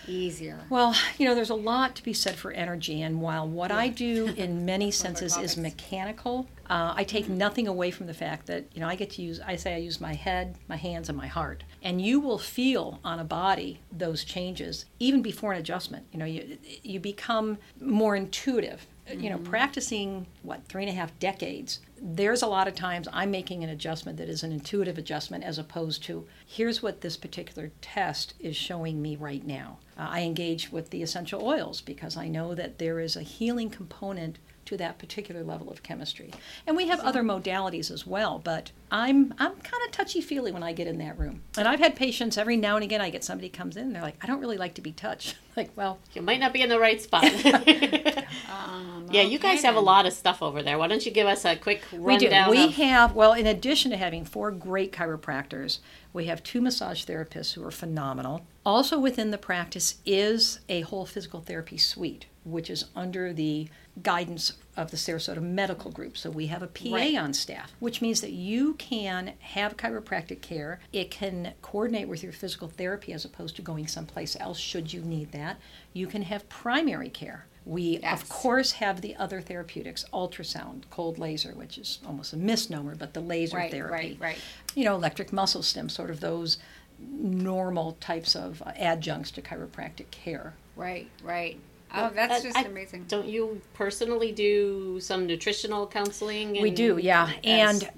easier. 0.08 0.60
Well, 0.70 0.96
you 1.18 1.26
know, 1.26 1.36
there's 1.36 1.50
a 1.50 1.56
lot 1.56 1.96
to 1.96 2.04
be 2.04 2.14
said 2.14 2.36
for 2.36 2.52
energy, 2.52 3.02
and 3.02 3.22
while 3.22 3.48
what 3.48 3.72
I 3.72 3.88
do 3.88 4.26
in 4.38 4.66
many 4.66 4.92
senses 4.92 5.38
is 5.38 5.58
mechanical, 5.58 6.48
uh, 6.70 6.94
I 6.96 7.04
take 7.04 7.30
nothing 7.30 7.68
away 7.68 7.92
from 7.92 8.08
the 8.08 8.14
fact 8.14 8.48
that, 8.48 8.66
you 8.74 8.82
know, 8.82 8.88
I 8.88 8.96
get 8.96 9.12
to 9.12 9.22
use, 9.22 9.40
I 9.40 9.56
say 9.56 9.76
I 9.76 9.78
use 9.78 10.02
my 10.02 10.14
head, 10.14 10.58
my 10.68 10.76
hands, 10.76 11.10
and 11.10 11.18
my 11.18 11.28
heart. 11.28 11.64
And 11.84 12.02
you 12.02 12.20
will 12.20 12.40
feel 12.40 13.00
on 13.04 13.20
a 13.20 13.26
body 13.26 13.82
those 13.92 14.24
changes 14.24 14.86
even 15.00 15.22
before 15.22 15.52
an 15.52 15.60
adjustment. 15.60 16.08
You 16.14 16.20
know, 16.20 16.26
you, 16.26 16.58
you 16.82 17.00
become 17.00 17.58
more 17.80 18.16
intuitive. 18.16 18.88
You 19.12 19.30
know, 19.30 19.38
practicing, 19.38 20.28
what, 20.44 20.66
three 20.70 20.84
and 20.84 20.90
a 20.90 20.96
half 20.96 21.20
decades, 21.20 21.82
there's 22.02 22.42
a 22.42 22.48
lot 22.48 22.70
of 22.70 22.76
times 22.76 23.10
I'm 23.12 23.32
making 23.32 23.62
an 23.62 23.70
adjustment 23.70 24.18
that 24.18 24.30
is 24.30 24.44
an 24.44 24.54
intuitive 24.54 24.98
adjustment 24.98 25.44
as 25.44 25.58
opposed 25.58 26.04
to 26.04 26.26
here's 26.46 26.82
what 26.82 27.02
this 27.02 27.18
particular 27.18 27.72
test 27.82 28.34
is 28.40 28.56
showing 28.56 29.02
me 29.02 29.18
right 29.18 29.46
now. 29.46 29.80
Uh, 29.98 30.08
I 30.10 30.22
engage 30.22 30.72
with 30.72 30.90
the 30.90 31.04
essential 31.04 31.46
oils 31.46 31.82
because 31.82 32.16
I 32.16 32.30
know 32.30 32.56
that 32.56 32.78
there 32.80 33.02
is 33.02 33.18
a 33.18 33.24
healing 33.24 33.70
component 33.70 34.40
to 34.66 34.78
that 34.78 34.98
particular 34.98 35.44
level 35.44 35.70
of 35.70 35.84
chemistry. 35.84 36.32
And 36.66 36.76
we 36.76 36.88
have 36.88 37.00
other 37.02 37.24
modalities 37.24 37.92
as 37.92 38.06
well, 38.06 38.40
but 38.44 38.72
I'm 38.92 39.34
I'm 39.38 39.56
kind 39.56 39.84
of 39.86 39.92
touchy 39.92 40.22
feely 40.22 40.52
when 40.52 40.64
I 40.64 40.74
get 40.74 40.88
in 40.88 40.98
that 41.00 41.18
room. 41.18 41.42
And 41.58 41.68
I've 41.68 41.80
had 41.80 41.96
patients 41.96 42.38
every 42.38 42.58
now 42.58 42.76
and 42.76 42.84
again 42.84 43.02
I 43.02 43.10
get 43.10 43.24
somebody 43.24 43.50
comes 43.50 43.78
in 43.78 43.84
and 43.84 43.96
they're 43.96 44.02
like, 44.02 44.18
I 44.22 44.28
don't 44.28 44.40
really 44.40 44.58
like 44.58 44.76
to 44.76 44.82
be 44.82 44.92
touched. 44.92 45.36
like, 45.56 45.72
well, 45.76 46.00
You 46.14 46.22
might 46.22 46.40
not 46.40 46.54
be 46.54 46.62
in 46.62 46.70
the 46.70 46.80
right 46.80 47.02
spot. 47.02 47.24
Um, 48.50 49.08
yeah, 49.12 49.22
you 49.22 49.38
okay 49.38 49.54
guys 49.56 49.64
have 49.64 49.76
a 49.76 49.80
lot 49.80 50.06
of 50.06 50.14
stuff 50.14 50.42
over 50.42 50.62
there. 50.62 50.78
Why 50.78 50.88
don't 50.88 51.06
you 51.06 51.12
give 51.12 51.28
us 51.28 51.46
a 51.46 51.56
quick 51.56 51.84
rundown? 51.92 52.50
We 52.50 52.58
do. 52.58 52.62
We 52.62 52.66
of, 52.66 52.74
have, 52.76 53.14
well, 53.16 53.34
in 53.34 53.46
addition 53.46 53.92
to 53.92 53.98
having 53.98 54.26
four 54.26 54.52
great 54.52 54.92
chiropractors, 54.92 55.80
we 56.12 56.26
have 56.26 56.44
two 56.44 56.62
massage 56.62 57.06
therapists 57.06 57.54
who 57.54 57.64
are 57.66 57.72
phenomenal. 57.72 58.46
Also 58.66 59.00
within 59.00 59.32
the 59.32 59.38
practice 59.38 59.96
is 60.06 60.60
a 60.70 60.82
whole 60.82 61.06
physical 61.06 61.42
therapy 61.42 61.78
suite, 61.78 62.26
which 62.46 62.70
is 62.70 62.86
under 62.96 63.32
the 63.34 63.68
guidance 64.02 64.54
of 64.76 64.92
the 64.92 64.98
Sarasota 64.98 65.42
Medical 65.42 65.92
Group. 65.92 66.18
So 66.18 66.30
we 66.30 66.48
have 66.48 66.64
a 66.64 66.68
PA 66.68 66.94
Right. 66.96 67.16
on 67.16 67.34
staff, 67.34 67.74
which 67.80 68.02
means 68.02 68.22
that 68.22 68.32
you 68.32 68.74
can 68.76 69.34
have 69.40 69.78
chiropractic 69.78 70.42
care. 70.42 70.80
It 70.92 71.12
can 71.12 71.54
coordinate 71.62 72.08
with 72.08 72.24
your 72.24 72.34
physical 72.34 72.68
therapy 72.68 73.14
as 73.14 73.24
opposed 73.24 73.56
to 73.58 73.62
going 73.62 73.88
someplace 73.88 74.36
else 74.40 74.58
should 74.60 74.92
you 74.94 75.02
need 75.02 75.32
that. 75.32 75.58
You 75.94 76.08
can 76.08 76.24
have 76.24 76.50
primary 76.50 77.10
care. 77.10 77.46
We, 77.66 78.00
Yes. 78.02 78.22
of 78.22 78.28
course, 78.30 78.74
have 78.74 79.00
the 79.00 79.16
other 79.16 79.40
therapeutics 79.40 80.04
ultrasound, 80.14 80.84
cold 80.90 81.18
laser, 81.18 81.54
which 81.54 81.78
is 81.78 82.00
almost 82.06 82.34
a 82.34 82.38
misnomer, 82.38 82.96
but 82.96 83.14
the 83.14 83.22
laser 83.22 83.56
Right, 83.58 83.72
therapy. 83.72 83.94
right, 83.94 84.18
right. 84.20 84.38
You 84.76 84.84
know, 84.84 84.96
electric 84.96 85.32
muscle 85.32 85.64
stim, 85.64 85.88
sort 85.88 86.10
of 86.10 86.20
those 86.20 86.58
normal 87.00 87.94
types 88.00 88.36
of 88.36 88.62
adjuncts 88.76 89.32
to 89.32 89.42
chiropractic 89.42 90.10
care. 90.12 90.56
Right, 90.76 91.10
right. 91.24 91.58
Oh, 91.94 92.10
that's 92.14 92.40
Uh, 92.40 92.44
just 92.44 92.58
I- 92.58 92.64
amazing. 92.64 93.06
Don't 93.08 93.28
you 93.28 93.62
personally 93.74 94.32
do 94.32 95.00
some 95.00 95.26
nutritional 95.28 95.88
counseling? 95.88 96.62
We 96.62 96.72
do, 96.72 96.98
yeah. 96.98 97.30
as- 97.34 97.40
And 97.44 97.90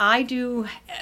I 0.00 0.22
do 0.22 0.64
uh, 0.88 0.92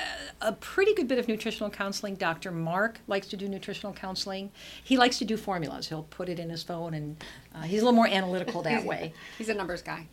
a 0.42 0.53
pretty 0.53 0.94
good 0.94 1.07
bit 1.07 1.18
of 1.18 1.28
nutritional 1.28 1.70
counseling. 1.70 2.16
Dr. 2.16 2.51
Mark 2.51 2.98
likes 3.07 3.26
to 3.28 3.36
do 3.36 3.48
nutritional 3.48 3.92
counseling. 3.92 4.51
He 4.82 4.96
likes 4.98 5.18
to 5.18 5.24
do 5.24 5.36
formulas. 5.36 5.88
He'll 5.88 6.03
put 6.05 6.28
it 6.28 6.38
in 6.38 6.51
his 6.51 6.62
phone, 6.62 6.92
and 6.94 7.22
uh, 7.55 7.62
he's 7.62 7.82
a 7.82 7.84
little 7.84 7.94
more 7.96 8.09
analytical 8.09 8.62
that 8.62 8.84
way. 8.92 9.12
He's 9.38 9.48
a 9.48 9.55
numbers 9.55 9.82
guy. 9.82 10.07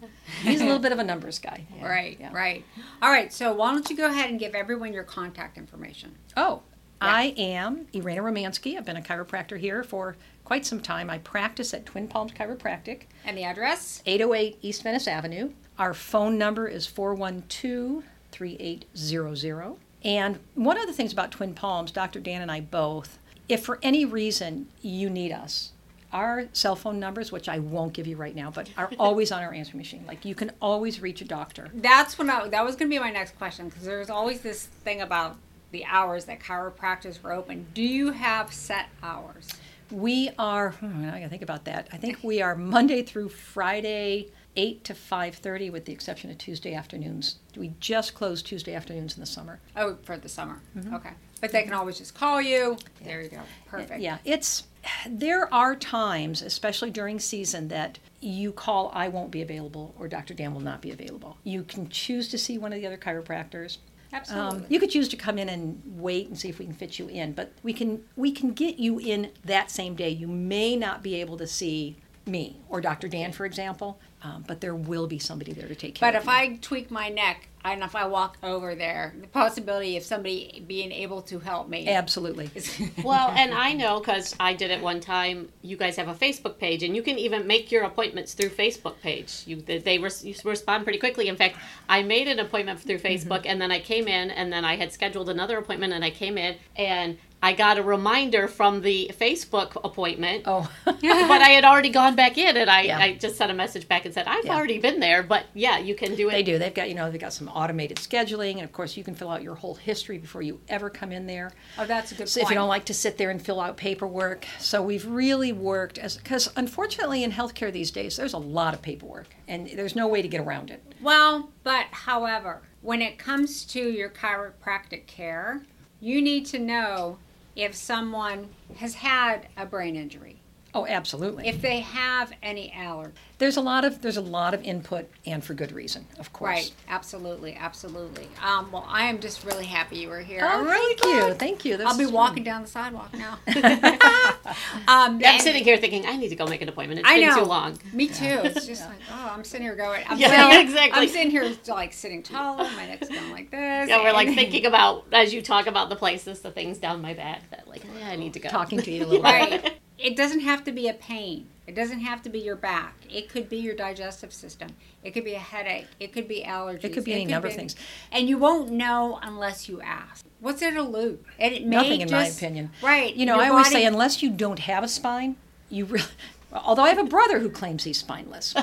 He's 0.44 0.62
a 0.62 0.66
little 0.66 0.80
bit 0.88 0.92
of 0.92 1.00
a 1.00 1.04
numbers 1.04 1.40
guy. 1.40 1.66
Yeah, 1.76 1.88
Right, 1.88 2.18
yeah. 2.20 2.32
right. 2.34 2.64
All 3.02 3.10
right, 3.10 3.32
so 3.34 3.54
why 3.54 3.72
don't 3.74 3.90
you 3.90 3.96
go 3.98 4.06
ahead 4.08 4.30
and 4.30 4.40
give 4.40 4.54
everyone 4.54 4.94
your 4.94 5.04
contact 5.04 5.58
information? 5.58 6.16
Oh, 6.38 6.62
I 7.00 7.34
am 7.38 7.88
Irena 7.94 8.22
Romanski. 8.24 8.78
I've 8.78 8.86
been 8.86 8.98
a 8.98 9.02
chiropractor 9.02 9.60
here 9.60 9.84
for 9.84 10.16
quite 10.44 10.66
some 10.66 10.82
time. 10.82 11.10
I 11.10 11.20
practice 11.20 11.74
at 11.74 11.86
Twin 11.86 12.08
Palms 12.08 12.32
Chiropractic, 12.32 13.04
And 13.26 13.38
the 13.38 13.44
address? 13.44 14.02
808 14.06 14.58
East 14.62 14.84
Venice 14.84 15.08
Avenue. 15.08 15.52
Our 15.78 15.94
phone 15.94 16.38
number 16.38 16.68
is 16.68 16.88
412 16.88 18.04
3800. 18.32 19.76
And 20.04 20.40
one 20.56 20.78
of 20.78 20.88
the 20.88 20.94
things 20.94 21.14
about 21.14 21.32
Twin 21.32 21.54
Palms, 21.54 21.92
Dr. 21.92 22.20
Dan 22.20 22.42
and 22.42 22.52
I 22.52 22.62
both, 22.62 23.20
if 23.50 23.64
for 23.64 23.80
any 23.82 24.06
reason 24.06 24.68
you 24.82 25.10
need 25.10 25.32
us, 25.32 25.72
our 26.14 26.48
cell 26.54 26.76
phone 26.76 27.00
numbers, 27.00 27.32
which 27.32 27.50
I 27.50 27.60
won't 27.60 27.94
give 27.94 28.08
you 28.08 28.16
right 28.16 28.36
now, 28.36 28.52
but 28.52 28.70
are 28.78 28.90
always 29.00 29.32
on 29.32 29.44
our 29.44 29.54
answering 29.54 29.80
machine. 29.80 30.04
Like 30.08 30.24
you 30.26 30.36
can 30.36 30.52
always 30.62 31.02
reach 31.02 31.22
a 31.22 31.26
doctor. 31.26 31.70
That's 31.74 32.18
when 32.18 32.30
I, 32.30 32.48
that 32.48 32.64
was 32.64 32.76
going 32.76 32.90
to 32.90 32.96
be 32.96 33.00
my 33.00 33.12
next 33.12 33.38
question 33.38 33.70
because 33.70 33.84
there's 33.84 34.10
always 34.10 34.42
this 34.42 34.66
thing 34.66 35.02
about 35.02 35.38
the 35.72 35.86
hours 35.86 36.26
that 36.26 36.40
chiropractors 36.40 37.22
were 37.22 37.34
open. 37.34 37.68
Do 37.74 37.82
you 37.82 38.12
have 38.12 38.54
set 38.54 38.88
hours? 39.04 39.50
We 39.92 40.30
are. 40.38 40.72
Hmm, 40.72 41.06
I 41.06 41.20
gotta 41.20 41.30
think 41.30 41.42
about 41.42 41.66
that. 41.66 41.88
I 41.92 41.98
think 41.98 42.20
we 42.24 42.42
are 42.42 42.56
Monday 42.56 43.04
through 43.04 43.30
Friday, 43.30 44.28
eight 44.56 44.84
to 44.86 44.94
five 44.94 45.36
thirty, 45.36 45.70
with 45.70 45.86
the 45.86 45.94
exception 45.94 46.30
of 46.30 46.38
Tuesday 46.38 46.74
afternoons. 46.74 47.38
We 47.56 47.74
just 47.80 48.14
close 48.14 48.42
Tuesday 48.42 48.74
afternoons 48.74 49.16
in 49.16 49.22
the 49.22 49.28
summer. 49.28 49.60
Oh, 49.76 49.98
for 50.04 50.18
the 50.18 50.30
summer. 50.30 50.62
Okay. 50.94 51.12
But 51.40 51.52
they 51.52 51.64
can 51.64 51.74
always 51.74 51.98
just 51.98 52.16
call 52.16 52.42
you. 52.42 52.78
There 53.04 53.22
you 53.22 53.30
go. 53.30 53.42
Perfect. 53.68 54.02
Yeah, 54.02 54.18
it's. 54.26 54.64
There 55.08 55.54
are 55.54 55.76
times, 55.76 56.42
especially 56.42 56.92
during 56.92 57.20
season, 57.20 57.68
that 57.68 58.00
you 58.22 58.52
call. 58.52 58.92
I 58.94 59.08
won't 59.10 59.32
be 59.32 59.42
available, 59.42 59.94
or 60.00 60.08
Dr. 60.08 60.34
Dan 60.34 60.54
will 60.54 60.62
not 60.62 60.82
be 60.82 60.92
available. 60.92 61.38
You 61.44 61.64
can 61.64 61.90
choose 61.90 62.30
to 62.30 62.38
see 62.38 62.58
one 62.58 62.74
of 62.74 62.80
the 62.80 62.88
other 62.88 62.98
chiropractors. 62.98 63.78
Absolutely. 64.14 64.60
Um, 64.60 64.66
you 64.70 64.80
could 64.80 64.90
choose 64.90 65.08
to 65.10 65.18
come 65.18 65.38
in 65.38 65.50
and 65.50 65.82
wait 65.86 66.28
and 66.28 66.38
see 66.38 66.50
if 66.50 66.60
we 66.60 66.66
can 66.66 66.74
fit 66.74 66.98
you 66.98 67.08
in, 67.08 67.34
but 67.34 67.52
we 67.64 67.74
can 67.74 68.04
we 68.16 68.32
can 68.32 68.52
get 68.54 68.80
you 68.80 69.00
in 69.00 69.32
that 69.46 69.70
same 69.70 69.96
day. 69.96 70.10
You 70.10 70.28
may 70.28 70.76
not 70.76 71.04
be 71.04 71.16
able 71.16 71.38
to 71.38 71.48
see 71.48 71.98
me 72.26 72.58
or 72.70 72.82
Dr. 72.82 73.08
Dan, 73.08 73.32
for 73.32 73.46
example, 73.46 74.00
um, 74.28 74.44
but 74.48 74.62
there 74.62 74.76
will 74.76 75.08
be 75.08 75.20
somebody 75.20 75.54
there 75.54 75.68
to 75.68 75.76
take 75.76 75.96
care 75.96 76.12
But 76.12 76.16
of 76.18 76.24
if 76.24 76.28
you. 76.28 76.34
I 76.34 76.58
tweak 76.62 76.92
my 76.92 77.10
neck 77.10 77.48
and 77.64 77.84
if 77.84 77.96
I 77.96 78.08
walk 78.08 78.38
over 78.44 78.76
there, 78.76 79.14
the 79.20 79.28
possibility 79.28 79.98
of 79.98 80.04
somebody 80.04 80.64
being 80.68 80.92
able 80.92 81.22
to 81.24 81.40
help 81.40 81.68
me. 81.68 81.88
Absolutely. 81.90 82.50
is- 82.56 82.80
Well, 83.04 83.30
and 83.30 83.54
I 83.54 83.74
know 83.74 84.00
because 84.00 84.36
I 84.40 84.54
did 84.54 84.72
it 84.72 84.82
one 84.82 85.02
time. 85.02 85.50
You 85.62 85.76
guys 85.76 85.98
have 85.98 86.08
a 86.08 86.14
Facebook 86.14 86.60
page, 86.60 86.84
and 86.84 86.96
you 86.96 87.04
can 87.04 87.18
even 87.20 87.46
make 87.46 87.70
your 87.72 87.84
appointments 87.84 88.34
through 88.36 88.50
Facebook 88.50 89.00
page. 89.02 89.44
You 89.46 89.58
they, 89.58 89.80
they 89.80 89.98
res, 89.98 90.24
you 90.24 90.34
respond 90.46 90.84
pretty 90.86 91.00
quickly. 91.00 91.28
In 91.28 91.36
fact, 91.36 91.58
I 91.90 92.04
made 92.04 92.28
an 92.30 92.40
appointment 92.40 92.80
through 92.80 93.00
Facebook, 93.00 93.44
and 93.46 93.62
then 93.62 93.72
I 93.72 93.80
came 93.80 94.08
in, 94.08 94.32
and 94.32 94.52
then 94.54 94.64
I 94.64 94.78
had 94.78 94.94
scheduled 94.94 95.28
another 95.30 95.58
appointment, 95.58 95.92
and 95.94 96.06
I 96.06 96.10
came 96.10 96.38
in, 96.38 96.56
and 96.78 97.18
I 97.48 97.54
got 97.54 97.78
a 97.78 97.82
reminder 97.84 98.50
from 98.50 98.82
the 98.82 99.10
Facebook 99.18 99.78
appointment. 99.82 100.44
Oh, 100.46 100.70
but 100.86 101.02
I 101.02 101.50
had 101.52 101.64
already 101.64 101.88
gone 101.90 102.14
back 102.14 102.38
in, 102.38 102.58
and 102.58 102.70
I, 102.70 102.82
Yeah. 102.82 103.00
I 103.00 103.14
just 103.14 103.38
sent 103.38 103.50
a 103.52 103.54
message 103.54 103.88
back 103.88 104.04
and 104.04 104.14
said 104.14 104.28
I've 104.28 104.44
Yeah. 104.46 104.54
already 104.58 104.80
been 104.80 105.00
there. 105.00 105.24
But 105.24 105.46
yeah, 105.54 105.78
you 105.78 105.96
can 105.96 106.16
do 106.16 106.28
it. 106.28 106.34
they 106.34 106.44
do. 106.44 106.60
They've 106.60 106.74
got 106.74 106.90
you 106.90 106.96
know 106.96 107.10
they've 107.10 107.22
got 107.22 107.32
some 107.32 107.48
automated 107.48 107.98
scheduling, 107.98 108.56
and 108.56 108.64
of 108.64 108.74
course 108.74 108.98
you 108.98 109.04
can 109.06 109.16
fill 109.16 109.30
out 109.30 109.42
your 109.44 109.56
whole 109.56 109.76
history 109.76 110.18
before 110.18 110.42
you 110.42 110.60
ever 110.68 110.90
come 110.90 111.14
in 111.14 111.26
there. 111.26 111.52
oh, 111.80 111.86
that's 111.86 112.12
a 112.12 112.16
good 112.16 112.28
So 112.28 112.42
point. 112.42 112.48
if 112.48 112.50
you 112.52 112.56
don't 112.56 112.68
like 112.68 112.84
to 112.86 112.94
sit 112.94 113.18
there 113.18 113.30
and 113.30 113.42
fill 113.42 113.62
out 113.62 113.78
paperwork, 113.78 114.46
so 114.60 114.82
we've 114.84 115.06
really 115.08 115.54
worked 115.54 115.98
as 115.98 116.18
because 116.18 116.50
unfortunately 116.58 117.24
in 117.24 117.32
healthcare 117.32 117.72
these 117.72 117.92
days 117.92 118.18
there's 118.18 118.34
a 118.34 118.38
lot 118.38 118.74
of 118.74 118.82
paperwork, 118.82 119.28
and 119.48 119.68
there's 119.68 119.96
no 119.96 120.06
way 120.10 120.22
to 120.22 120.28
get 120.28 120.42
around 120.42 120.70
it. 120.70 120.84
Well, 121.02 121.50
but 121.64 121.86
however, 121.92 122.62
when 122.82 123.02
it 123.02 123.18
comes 123.18 123.64
to 123.68 123.80
your 123.80 124.10
chiropractic 124.10 125.08
care, 125.08 125.62
you 126.02 126.22
need 126.22 126.46
to 126.48 126.60
know 126.60 127.20
if 127.58 127.76
someone 127.76 128.50
has 128.78 128.94
had 128.94 129.48
a 129.58 129.66
brain 129.66 129.96
injury, 129.96 130.37
Oh, 130.78 130.86
absolutely. 130.88 131.48
if 131.48 131.62
they 131.62 131.80
have 131.80 132.32
any 132.44 132.72
allergy. 132.74 133.14
there's 133.40 133.58
a 133.58 133.62
lot 133.62 133.84
of 133.84 134.02
there's 134.02 134.18
a 134.18 134.22
lot 134.22 134.54
of 134.54 134.64
input, 134.64 135.10
and 135.26 135.44
for 135.44 135.54
good 135.54 135.72
reason, 135.72 136.06
of 136.20 136.32
course. 136.34 136.50
Right, 136.50 136.72
absolutely, 136.88 137.56
absolutely. 137.56 138.28
Um, 138.44 138.72
well, 138.72 138.86
I 138.88 139.06
am 139.06 139.20
just 139.20 139.44
really 139.44 139.66
happy 139.66 139.98
you 139.98 140.10
were 140.10 140.20
here. 140.20 140.42
Oh, 140.44 140.48
I'm 140.48 140.66
really 140.66 140.96
thank 140.96 141.16
you, 141.16 141.34
thank 141.34 141.66
you. 141.66 141.78
This 141.78 141.88
I'll 141.88 141.98
be 141.98 142.04
is 142.04 142.12
walking 142.12 142.44
down 142.44 142.62
the 142.62 142.68
sidewalk 142.68 143.12
now. 143.14 143.40
um, 144.88 145.22
I'm 145.26 145.40
sitting 145.40 145.64
here 145.64 145.78
thinking 145.78 146.06
I 146.06 146.16
need 146.16 146.30
to 146.30 146.36
go 146.36 146.46
make 146.46 146.62
an 146.62 146.70
appointment. 146.70 147.00
It's 147.02 147.10
I 147.10 147.20
been 147.20 147.30
know. 147.30 147.40
too 147.40 147.46
long. 147.46 147.80
Me 147.94 148.08
too. 148.08 148.42
It's 148.44 148.66
just 148.68 148.86
like, 148.88 149.00
oh, 149.12 149.32
I'm 149.34 149.44
sitting 149.44 149.66
here 149.66 149.76
going. 149.76 150.04
I'm 150.08 150.18
Yeah, 150.28 150.50
sitting, 150.50 150.68
exactly. 150.68 151.02
I'm 151.04 151.10
sitting 151.10 151.32
here 151.32 151.52
like 151.68 151.94
sitting 151.94 152.24
taller. 152.24 152.64
My 152.76 152.86
neck's 152.88 153.08
going 153.08 153.32
like 153.32 153.50
this. 153.50 153.90
Yeah, 153.90 154.04
we're 154.04 154.14
like 154.14 154.30
thinking 154.30 154.66
about 154.66 155.06
as 155.12 155.34
you 155.34 155.42
talk 155.42 155.68
about 155.68 155.90
the 155.90 155.96
places, 155.96 156.42
the 156.42 156.52
things 156.52 156.78
down 156.78 157.02
my 157.02 157.14
back 157.14 157.50
that 157.52 157.68
like 157.68 157.84
yeah, 158.00 158.10
I 158.10 158.16
need 158.16 158.34
to 158.34 158.40
go. 158.40 158.50
Talking 158.50 158.82
to 158.82 158.92
you 158.92 159.04
a 159.04 159.08
little 159.08 159.24
bit. 159.24 159.24
Right. 159.24 159.80
It 159.98 160.16
doesn't 160.16 160.42
have 160.42 160.64
to 160.66 160.72
be 160.72 160.88
a 160.88 160.94
pain. 160.94 161.48
It 161.66 161.76
doesn't 161.76 162.00
have 162.00 162.22
to 162.24 162.30
be 162.30 162.40
your 162.40 162.56
back. 162.56 162.96
It 163.10 163.28
could 163.30 163.50
be 163.50 163.58
your 163.58 163.76
digestive 163.76 164.32
system. 164.32 164.70
It 165.04 165.12
could 165.12 165.26
be 165.26 165.34
a 165.34 165.40
headache. 165.40 165.88
It 166.00 166.14
could 166.14 166.28
be 166.28 166.44
allergies. 166.48 166.86
It 166.86 166.94
could 166.94 167.04
be 167.04 167.14
any 167.14 167.26
number 167.26 167.50
of 167.50 167.56
things. 167.56 167.76
And 168.12 168.30
you 168.30 168.38
won't 168.38 168.72
know 168.72 169.20
unless 169.22 169.68
you 169.68 169.82
ask. 169.82 170.26
What's 170.40 170.62
there 170.62 170.78
a 170.78 170.82
loop? 170.82 171.26
And 171.40 171.54
it 171.54 171.66
may 171.66 171.76
Nothing, 171.76 172.02
in 172.02 172.12
my 172.12 172.26
opinion. 172.28 172.72
Right. 172.82 173.14
You 173.14 173.26
know, 173.26 173.38
I 173.40 173.50
always 173.50 173.66
body- 173.68 173.76
say, 173.76 173.86
unless 173.86 174.24
you 174.24 174.30
don't 174.30 174.60
have 174.60 174.84
a 174.84 174.88
spine, 174.88 175.36
you 175.70 175.86
really. 175.86 176.06
Although 176.54 176.84
I 176.84 176.90
have 176.90 177.00
a 177.00 177.04
brother 177.04 177.40
who 177.40 177.50
claims 177.50 177.84
he's 177.84 177.98
spineless, 177.98 178.54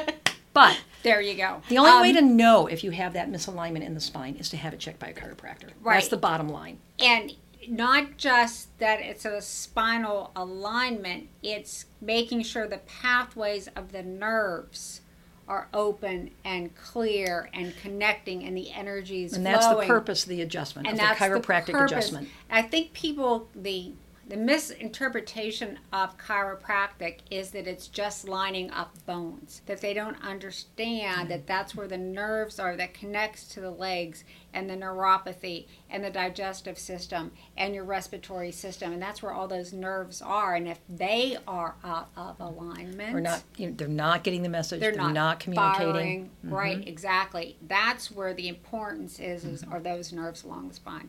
but 0.52 0.78
There 1.02 1.22
you 1.22 1.34
go. 1.34 1.62
the 1.70 1.78
only 1.78 1.90
Um, 1.90 2.02
way 2.02 2.12
to 2.12 2.20
know 2.20 2.66
if 2.66 2.84
you 2.84 2.90
have 2.90 3.14
that 3.14 3.30
misalignment 3.30 3.82
in 3.86 3.94
the 3.94 4.00
spine 4.00 4.36
is 4.36 4.50
to 4.50 4.58
have 4.58 4.74
it 4.74 4.80
checked 4.80 4.98
by 4.98 5.08
a 5.08 5.14
chiropractor. 5.14 5.70
Right. 5.82 5.94
That's 5.94 6.08
the 6.08 6.18
bottom 6.18 6.48
line. 6.50 6.78
and 6.98 7.32
not 7.68 8.16
just 8.16 8.76
that 8.78 9.00
it's 9.00 9.24
a 9.24 9.40
spinal 9.40 10.30
alignment 10.34 11.28
it's 11.42 11.86
making 12.00 12.42
sure 12.42 12.66
the 12.66 12.78
pathways 12.78 13.68
of 13.76 13.92
the 13.92 14.02
nerves 14.02 15.00
are 15.48 15.68
open 15.74 16.30
and 16.44 16.74
clear 16.76 17.50
and 17.52 17.76
connecting 17.76 18.44
and 18.44 18.56
the 18.56 18.70
energies 18.70 19.32
And 19.32 19.44
that's 19.44 19.66
the 19.66 19.82
purpose 19.82 20.22
of 20.22 20.28
the 20.28 20.42
adjustment, 20.42 20.86
and 20.86 21.00
of 21.00 21.08
the 21.08 21.14
chiropractic 21.14 21.72
the 21.72 21.84
adjustment. 21.84 22.28
i 22.50 22.62
think 22.62 22.92
people 22.92 23.48
the 23.54 23.92
the 24.30 24.36
misinterpretation 24.36 25.76
of 25.92 26.16
chiropractic 26.16 27.18
is 27.32 27.50
that 27.50 27.66
it's 27.66 27.88
just 27.88 28.28
lining 28.28 28.70
up 28.70 28.94
bones 29.04 29.60
that 29.66 29.80
they 29.80 29.92
don't 29.92 30.16
understand 30.22 31.28
that 31.28 31.48
that's 31.48 31.74
where 31.74 31.88
the 31.88 31.98
nerves 31.98 32.60
are 32.60 32.76
that 32.76 32.94
connects 32.94 33.48
to 33.48 33.60
the 33.60 33.70
legs 33.70 34.22
and 34.54 34.70
the 34.70 34.76
neuropathy 34.76 35.66
and 35.90 36.04
the 36.04 36.10
digestive 36.10 36.78
system 36.78 37.32
and 37.56 37.74
your 37.74 37.82
respiratory 37.82 38.52
system 38.52 38.92
and 38.92 39.02
that's 39.02 39.20
where 39.20 39.32
all 39.32 39.48
those 39.48 39.72
nerves 39.72 40.22
are 40.22 40.54
and 40.54 40.68
if 40.68 40.78
they 40.88 41.36
are 41.48 41.74
out 41.82 42.08
of 42.16 42.38
alignment 42.38 43.16
Or 43.16 43.20
not, 43.20 43.42
you 43.56 43.66
know, 43.66 43.74
they're 43.76 43.88
not 43.88 44.22
getting 44.22 44.42
the 44.44 44.48
message. 44.48 44.78
they're, 44.78 44.92
not, 44.92 45.40
communicating. 45.40 46.30
Mm-hmm. 46.44 46.54
Right, 46.54 46.86
exactly. 46.86 47.56
That's 47.66 48.12
where 48.12 48.32
the 48.32 48.46
importance 48.46 49.18
is, 49.18 49.44
is 49.44 49.64
are 49.64 49.80
those 49.80 50.12
nerves 50.12 50.44
along 50.44 50.68
the 50.68 50.74
spine. 50.74 51.08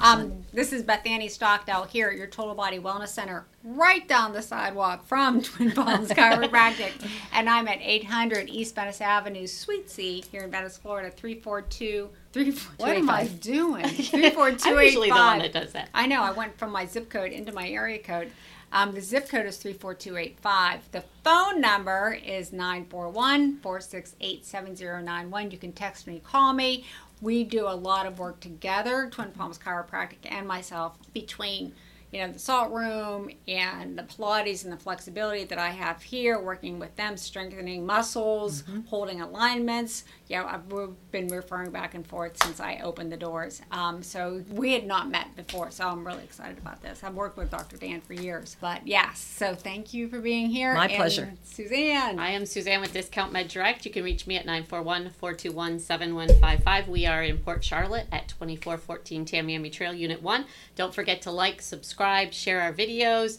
Um, 0.00 0.44
this 0.52 0.72
is 0.72 0.82
Bethany 0.82 1.28
Stockdale 1.28 1.84
here 1.84 2.08
at 2.08 2.16
your 2.16 2.28
Total 2.28 2.54
Body 2.54 2.78
Wellness 2.78 3.08
Center, 3.08 3.46
right 3.64 4.06
down 4.06 4.32
the 4.32 4.42
sidewalk 4.42 5.04
from 5.06 5.42
Twin 5.42 5.72
Palms 5.72 6.10
Chiropractic. 6.10 6.92
and 7.32 7.48
I'm 7.48 7.66
at 7.66 7.78
800 7.80 8.48
East 8.48 8.74
Venice 8.74 9.00
Avenue, 9.00 9.46
Suite 9.46 9.90
C, 9.90 10.22
here 10.30 10.42
in 10.42 10.50
Venice, 10.50 10.76
Florida, 10.76 11.10
342. 11.10 12.08
342 12.32 12.84
what 12.84 12.96
am 12.96 13.10
I 13.10 13.26
doing? 13.26 13.84
34285. 13.88 14.66
I'm 14.72 14.84
usually 14.84 15.08
the 15.08 15.14
one 15.14 15.38
that 15.40 15.52
does 15.52 15.72
that. 15.72 15.88
I 15.92 16.06
know. 16.06 16.22
I 16.22 16.30
went 16.30 16.56
from 16.58 16.70
my 16.70 16.86
zip 16.86 17.08
code 17.10 17.32
into 17.32 17.52
my 17.52 17.68
area 17.68 17.98
code. 17.98 18.30
Um, 18.70 18.92
the 18.92 19.00
zip 19.00 19.28
code 19.30 19.46
is 19.46 19.56
34285. 19.56 20.92
The 20.92 21.02
phone 21.24 21.60
number 21.60 22.18
is 22.24 22.52
941 22.52 23.56
468 23.60 24.44
7091. 24.44 25.50
You 25.50 25.58
can 25.58 25.72
text 25.72 26.06
me, 26.06 26.20
call 26.22 26.52
me. 26.52 26.84
We 27.20 27.44
do 27.44 27.66
a 27.66 27.74
lot 27.74 28.06
of 28.06 28.18
work 28.18 28.40
together, 28.40 29.08
Twin 29.10 29.32
Palms 29.32 29.58
Chiropractic 29.58 30.30
and 30.30 30.46
myself, 30.46 30.96
between 31.12 31.74
you 32.12 32.20
know 32.20 32.32
the 32.32 32.38
salt 32.38 32.72
room 32.72 33.30
and 33.46 33.98
the 33.98 34.02
Pilates 34.02 34.64
and 34.64 34.72
the 34.72 34.78
flexibility 34.78 35.44
that 35.44 35.58
I 35.58 35.70
have 35.70 36.02
here, 36.02 36.40
working 36.40 36.78
with 36.78 36.94
them, 36.96 37.16
strengthening 37.16 37.84
muscles, 37.84 38.64
holding 38.88 39.20
alignments. 39.20 40.04
You 40.28 40.38
know, 40.38 40.46
I've 40.46 40.72
we've 40.72 40.88
been 41.10 41.28
referring 41.28 41.70
back 41.70 41.94
and 41.94 42.06
forth 42.06 42.42
since 42.42 42.60
I 42.60 42.78
opened 42.82 43.12
the 43.12 43.16
doors. 43.16 43.60
Um, 43.70 44.02
so 44.02 44.42
we 44.50 44.72
had 44.72 44.86
not 44.86 45.10
met 45.10 45.36
before, 45.36 45.70
so 45.70 45.86
I'm 45.88 46.06
really 46.06 46.24
excited 46.24 46.58
about 46.58 46.80
this. 46.82 47.04
I've 47.04 47.14
worked 47.14 47.36
with 47.36 47.50
Dr. 47.50 47.76
Dan 47.76 48.00
for 48.00 48.14
years, 48.14 48.56
but 48.60 48.86
yes. 48.86 49.18
So 49.20 49.54
thank 49.54 49.92
you 49.92 50.08
for 50.08 50.20
being 50.20 50.48
here. 50.48 50.74
My 50.74 50.86
And 50.86 50.96
pleasure. 50.96 51.32
Suzanne. 51.42 52.18
I 52.18 52.30
am 52.30 52.46
Suzanne 52.46 52.80
with 52.80 52.92
Discount 52.92 53.32
Med 53.32 53.48
Direct. 53.48 53.84
You 53.84 53.90
can 53.90 54.02
reach 54.04 54.26
me 54.26 54.36
at 54.36 54.46
941 54.46 55.10
421 55.10 55.78
7155. 55.78 56.88
We 56.88 57.04
are 57.06 57.22
in 57.22 57.38
Port 57.38 57.62
Charlotte 57.62 58.06
at 58.10 58.28
2414 58.28 59.26
Tamiami 59.26 59.70
Trail, 59.70 59.92
Unit 59.92 60.22
1. 60.22 60.44
Don't 60.74 60.94
forget 60.94 61.20
to 61.22 61.30
like, 61.30 61.60
subscribe, 61.60 61.97
share 62.34 62.60
our 62.60 62.72
videos, 62.72 63.38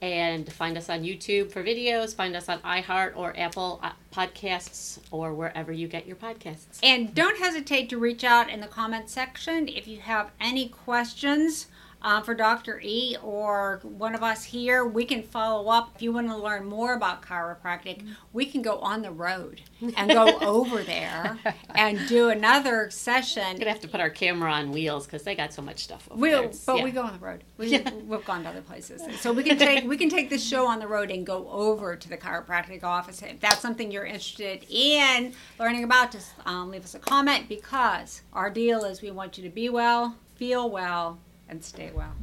and 0.00 0.50
find 0.52 0.76
us 0.76 0.88
on 0.88 1.02
YouTube 1.02 1.50
for 1.50 1.62
videos. 1.62 2.14
Find 2.14 2.36
us 2.36 2.48
on 2.48 2.60
iHeart 2.60 3.16
or 3.16 3.38
Apple 3.38 3.80
uh, 3.82 3.92
Podcasts 4.12 4.98
or 5.10 5.34
wherever 5.34 5.72
you 5.72 5.88
get 5.88 6.06
your 6.06 6.16
podcasts. 6.16 6.78
And 6.82 7.14
don't 7.14 7.38
hesitate 7.38 7.88
to 7.90 7.98
reach 7.98 8.24
out 8.24 8.48
in 8.48 8.60
the 8.60 8.66
comment 8.66 9.10
section 9.10 9.68
if 9.68 9.88
you 9.88 10.00
have 10.00 10.30
any 10.40 10.68
questions 10.68 11.66
uh, 12.02 12.20
for 12.20 12.34
Dr. 12.34 12.80
E 12.82 13.16
or 13.22 13.80
one 13.82 14.14
of 14.14 14.22
us 14.22 14.44
here. 14.44 14.84
We 14.86 15.04
can 15.04 15.22
follow 15.22 15.68
up. 15.70 15.92
If 15.96 16.02
you 16.02 16.12
want 16.12 16.28
to 16.28 16.36
learn 16.36 16.64
more 16.64 16.94
about 16.94 17.22
chiropractic, 17.22 18.04
we 18.32 18.46
can 18.46 18.62
go 18.62 18.78
on 18.78 19.02
the 19.02 19.10
road 19.10 19.60
and 19.96 20.10
go 20.10 20.38
over 20.40 20.82
there 20.82 21.38
and 21.74 21.98
do 22.08 22.28
another 22.30 22.90
session. 22.90 23.42
We're 23.54 23.58
gonna 23.58 23.70
have 23.70 23.80
to 23.80 23.88
put 23.88 24.00
our 24.00 24.10
camera 24.10 24.52
on 24.52 24.70
wheels 24.70 25.06
because 25.06 25.22
they 25.24 25.34
got 25.34 25.52
so 25.52 25.62
much 25.62 25.80
stuff 25.80 26.08
over 26.10 26.20
We'll, 26.20 26.42
there. 26.42 26.50
but 26.66 26.76
Yeah. 26.78 26.84
we 26.84 26.90
go 26.90 27.02
on 27.02 27.12
the 27.12 27.18
road. 27.18 27.44
We, 27.56 27.70
We've 28.06 28.24
gone 28.24 28.44
to 28.44 28.48
other 28.50 28.62
places, 28.62 29.02
so 29.20 29.32
we 29.32 29.42
can 29.42 29.58
take 29.58 29.84
we 29.84 29.96
can 29.96 30.08
take 30.08 30.30
this 30.30 30.46
show 30.46 30.66
on 30.66 30.78
the 30.78 30.86
road 30.86 31.10
and 31.10 31.26
go 31.26 31.48
over 31.50 31.96
to 31.96 32.08
the 32.08 32.16
chiropractic 32.16 32.84
office. 32.84 33.22
If 33.22 33.40
that's 33.40 33.60
something 33.60 33.90
you're 33.90 34.04
interested 34.06 34.64
in 34.70 35.32
learning 35.58 35.84
about, 35.84 36.12
just 36.12 36.32
um, 36.46 36.70
leave 36.70 36.84
us 36.84 36.94
a 36.94 36.98
comment 37.00 37.48
because 37.48 38.22
our 38.32 38.50
deal 38.50 38.84
is 38.84 39.02
we 39.02 39.10
want 39.10 39.36
you 39.38 39.44
to 39.44 39.50
be 39.50 39.68
well, 39.68 40.16
feel 40.36 40.70
well, 40.70 41.18
and 41.48 41.64
stay 41.64 41.90
well. 41.94 42.14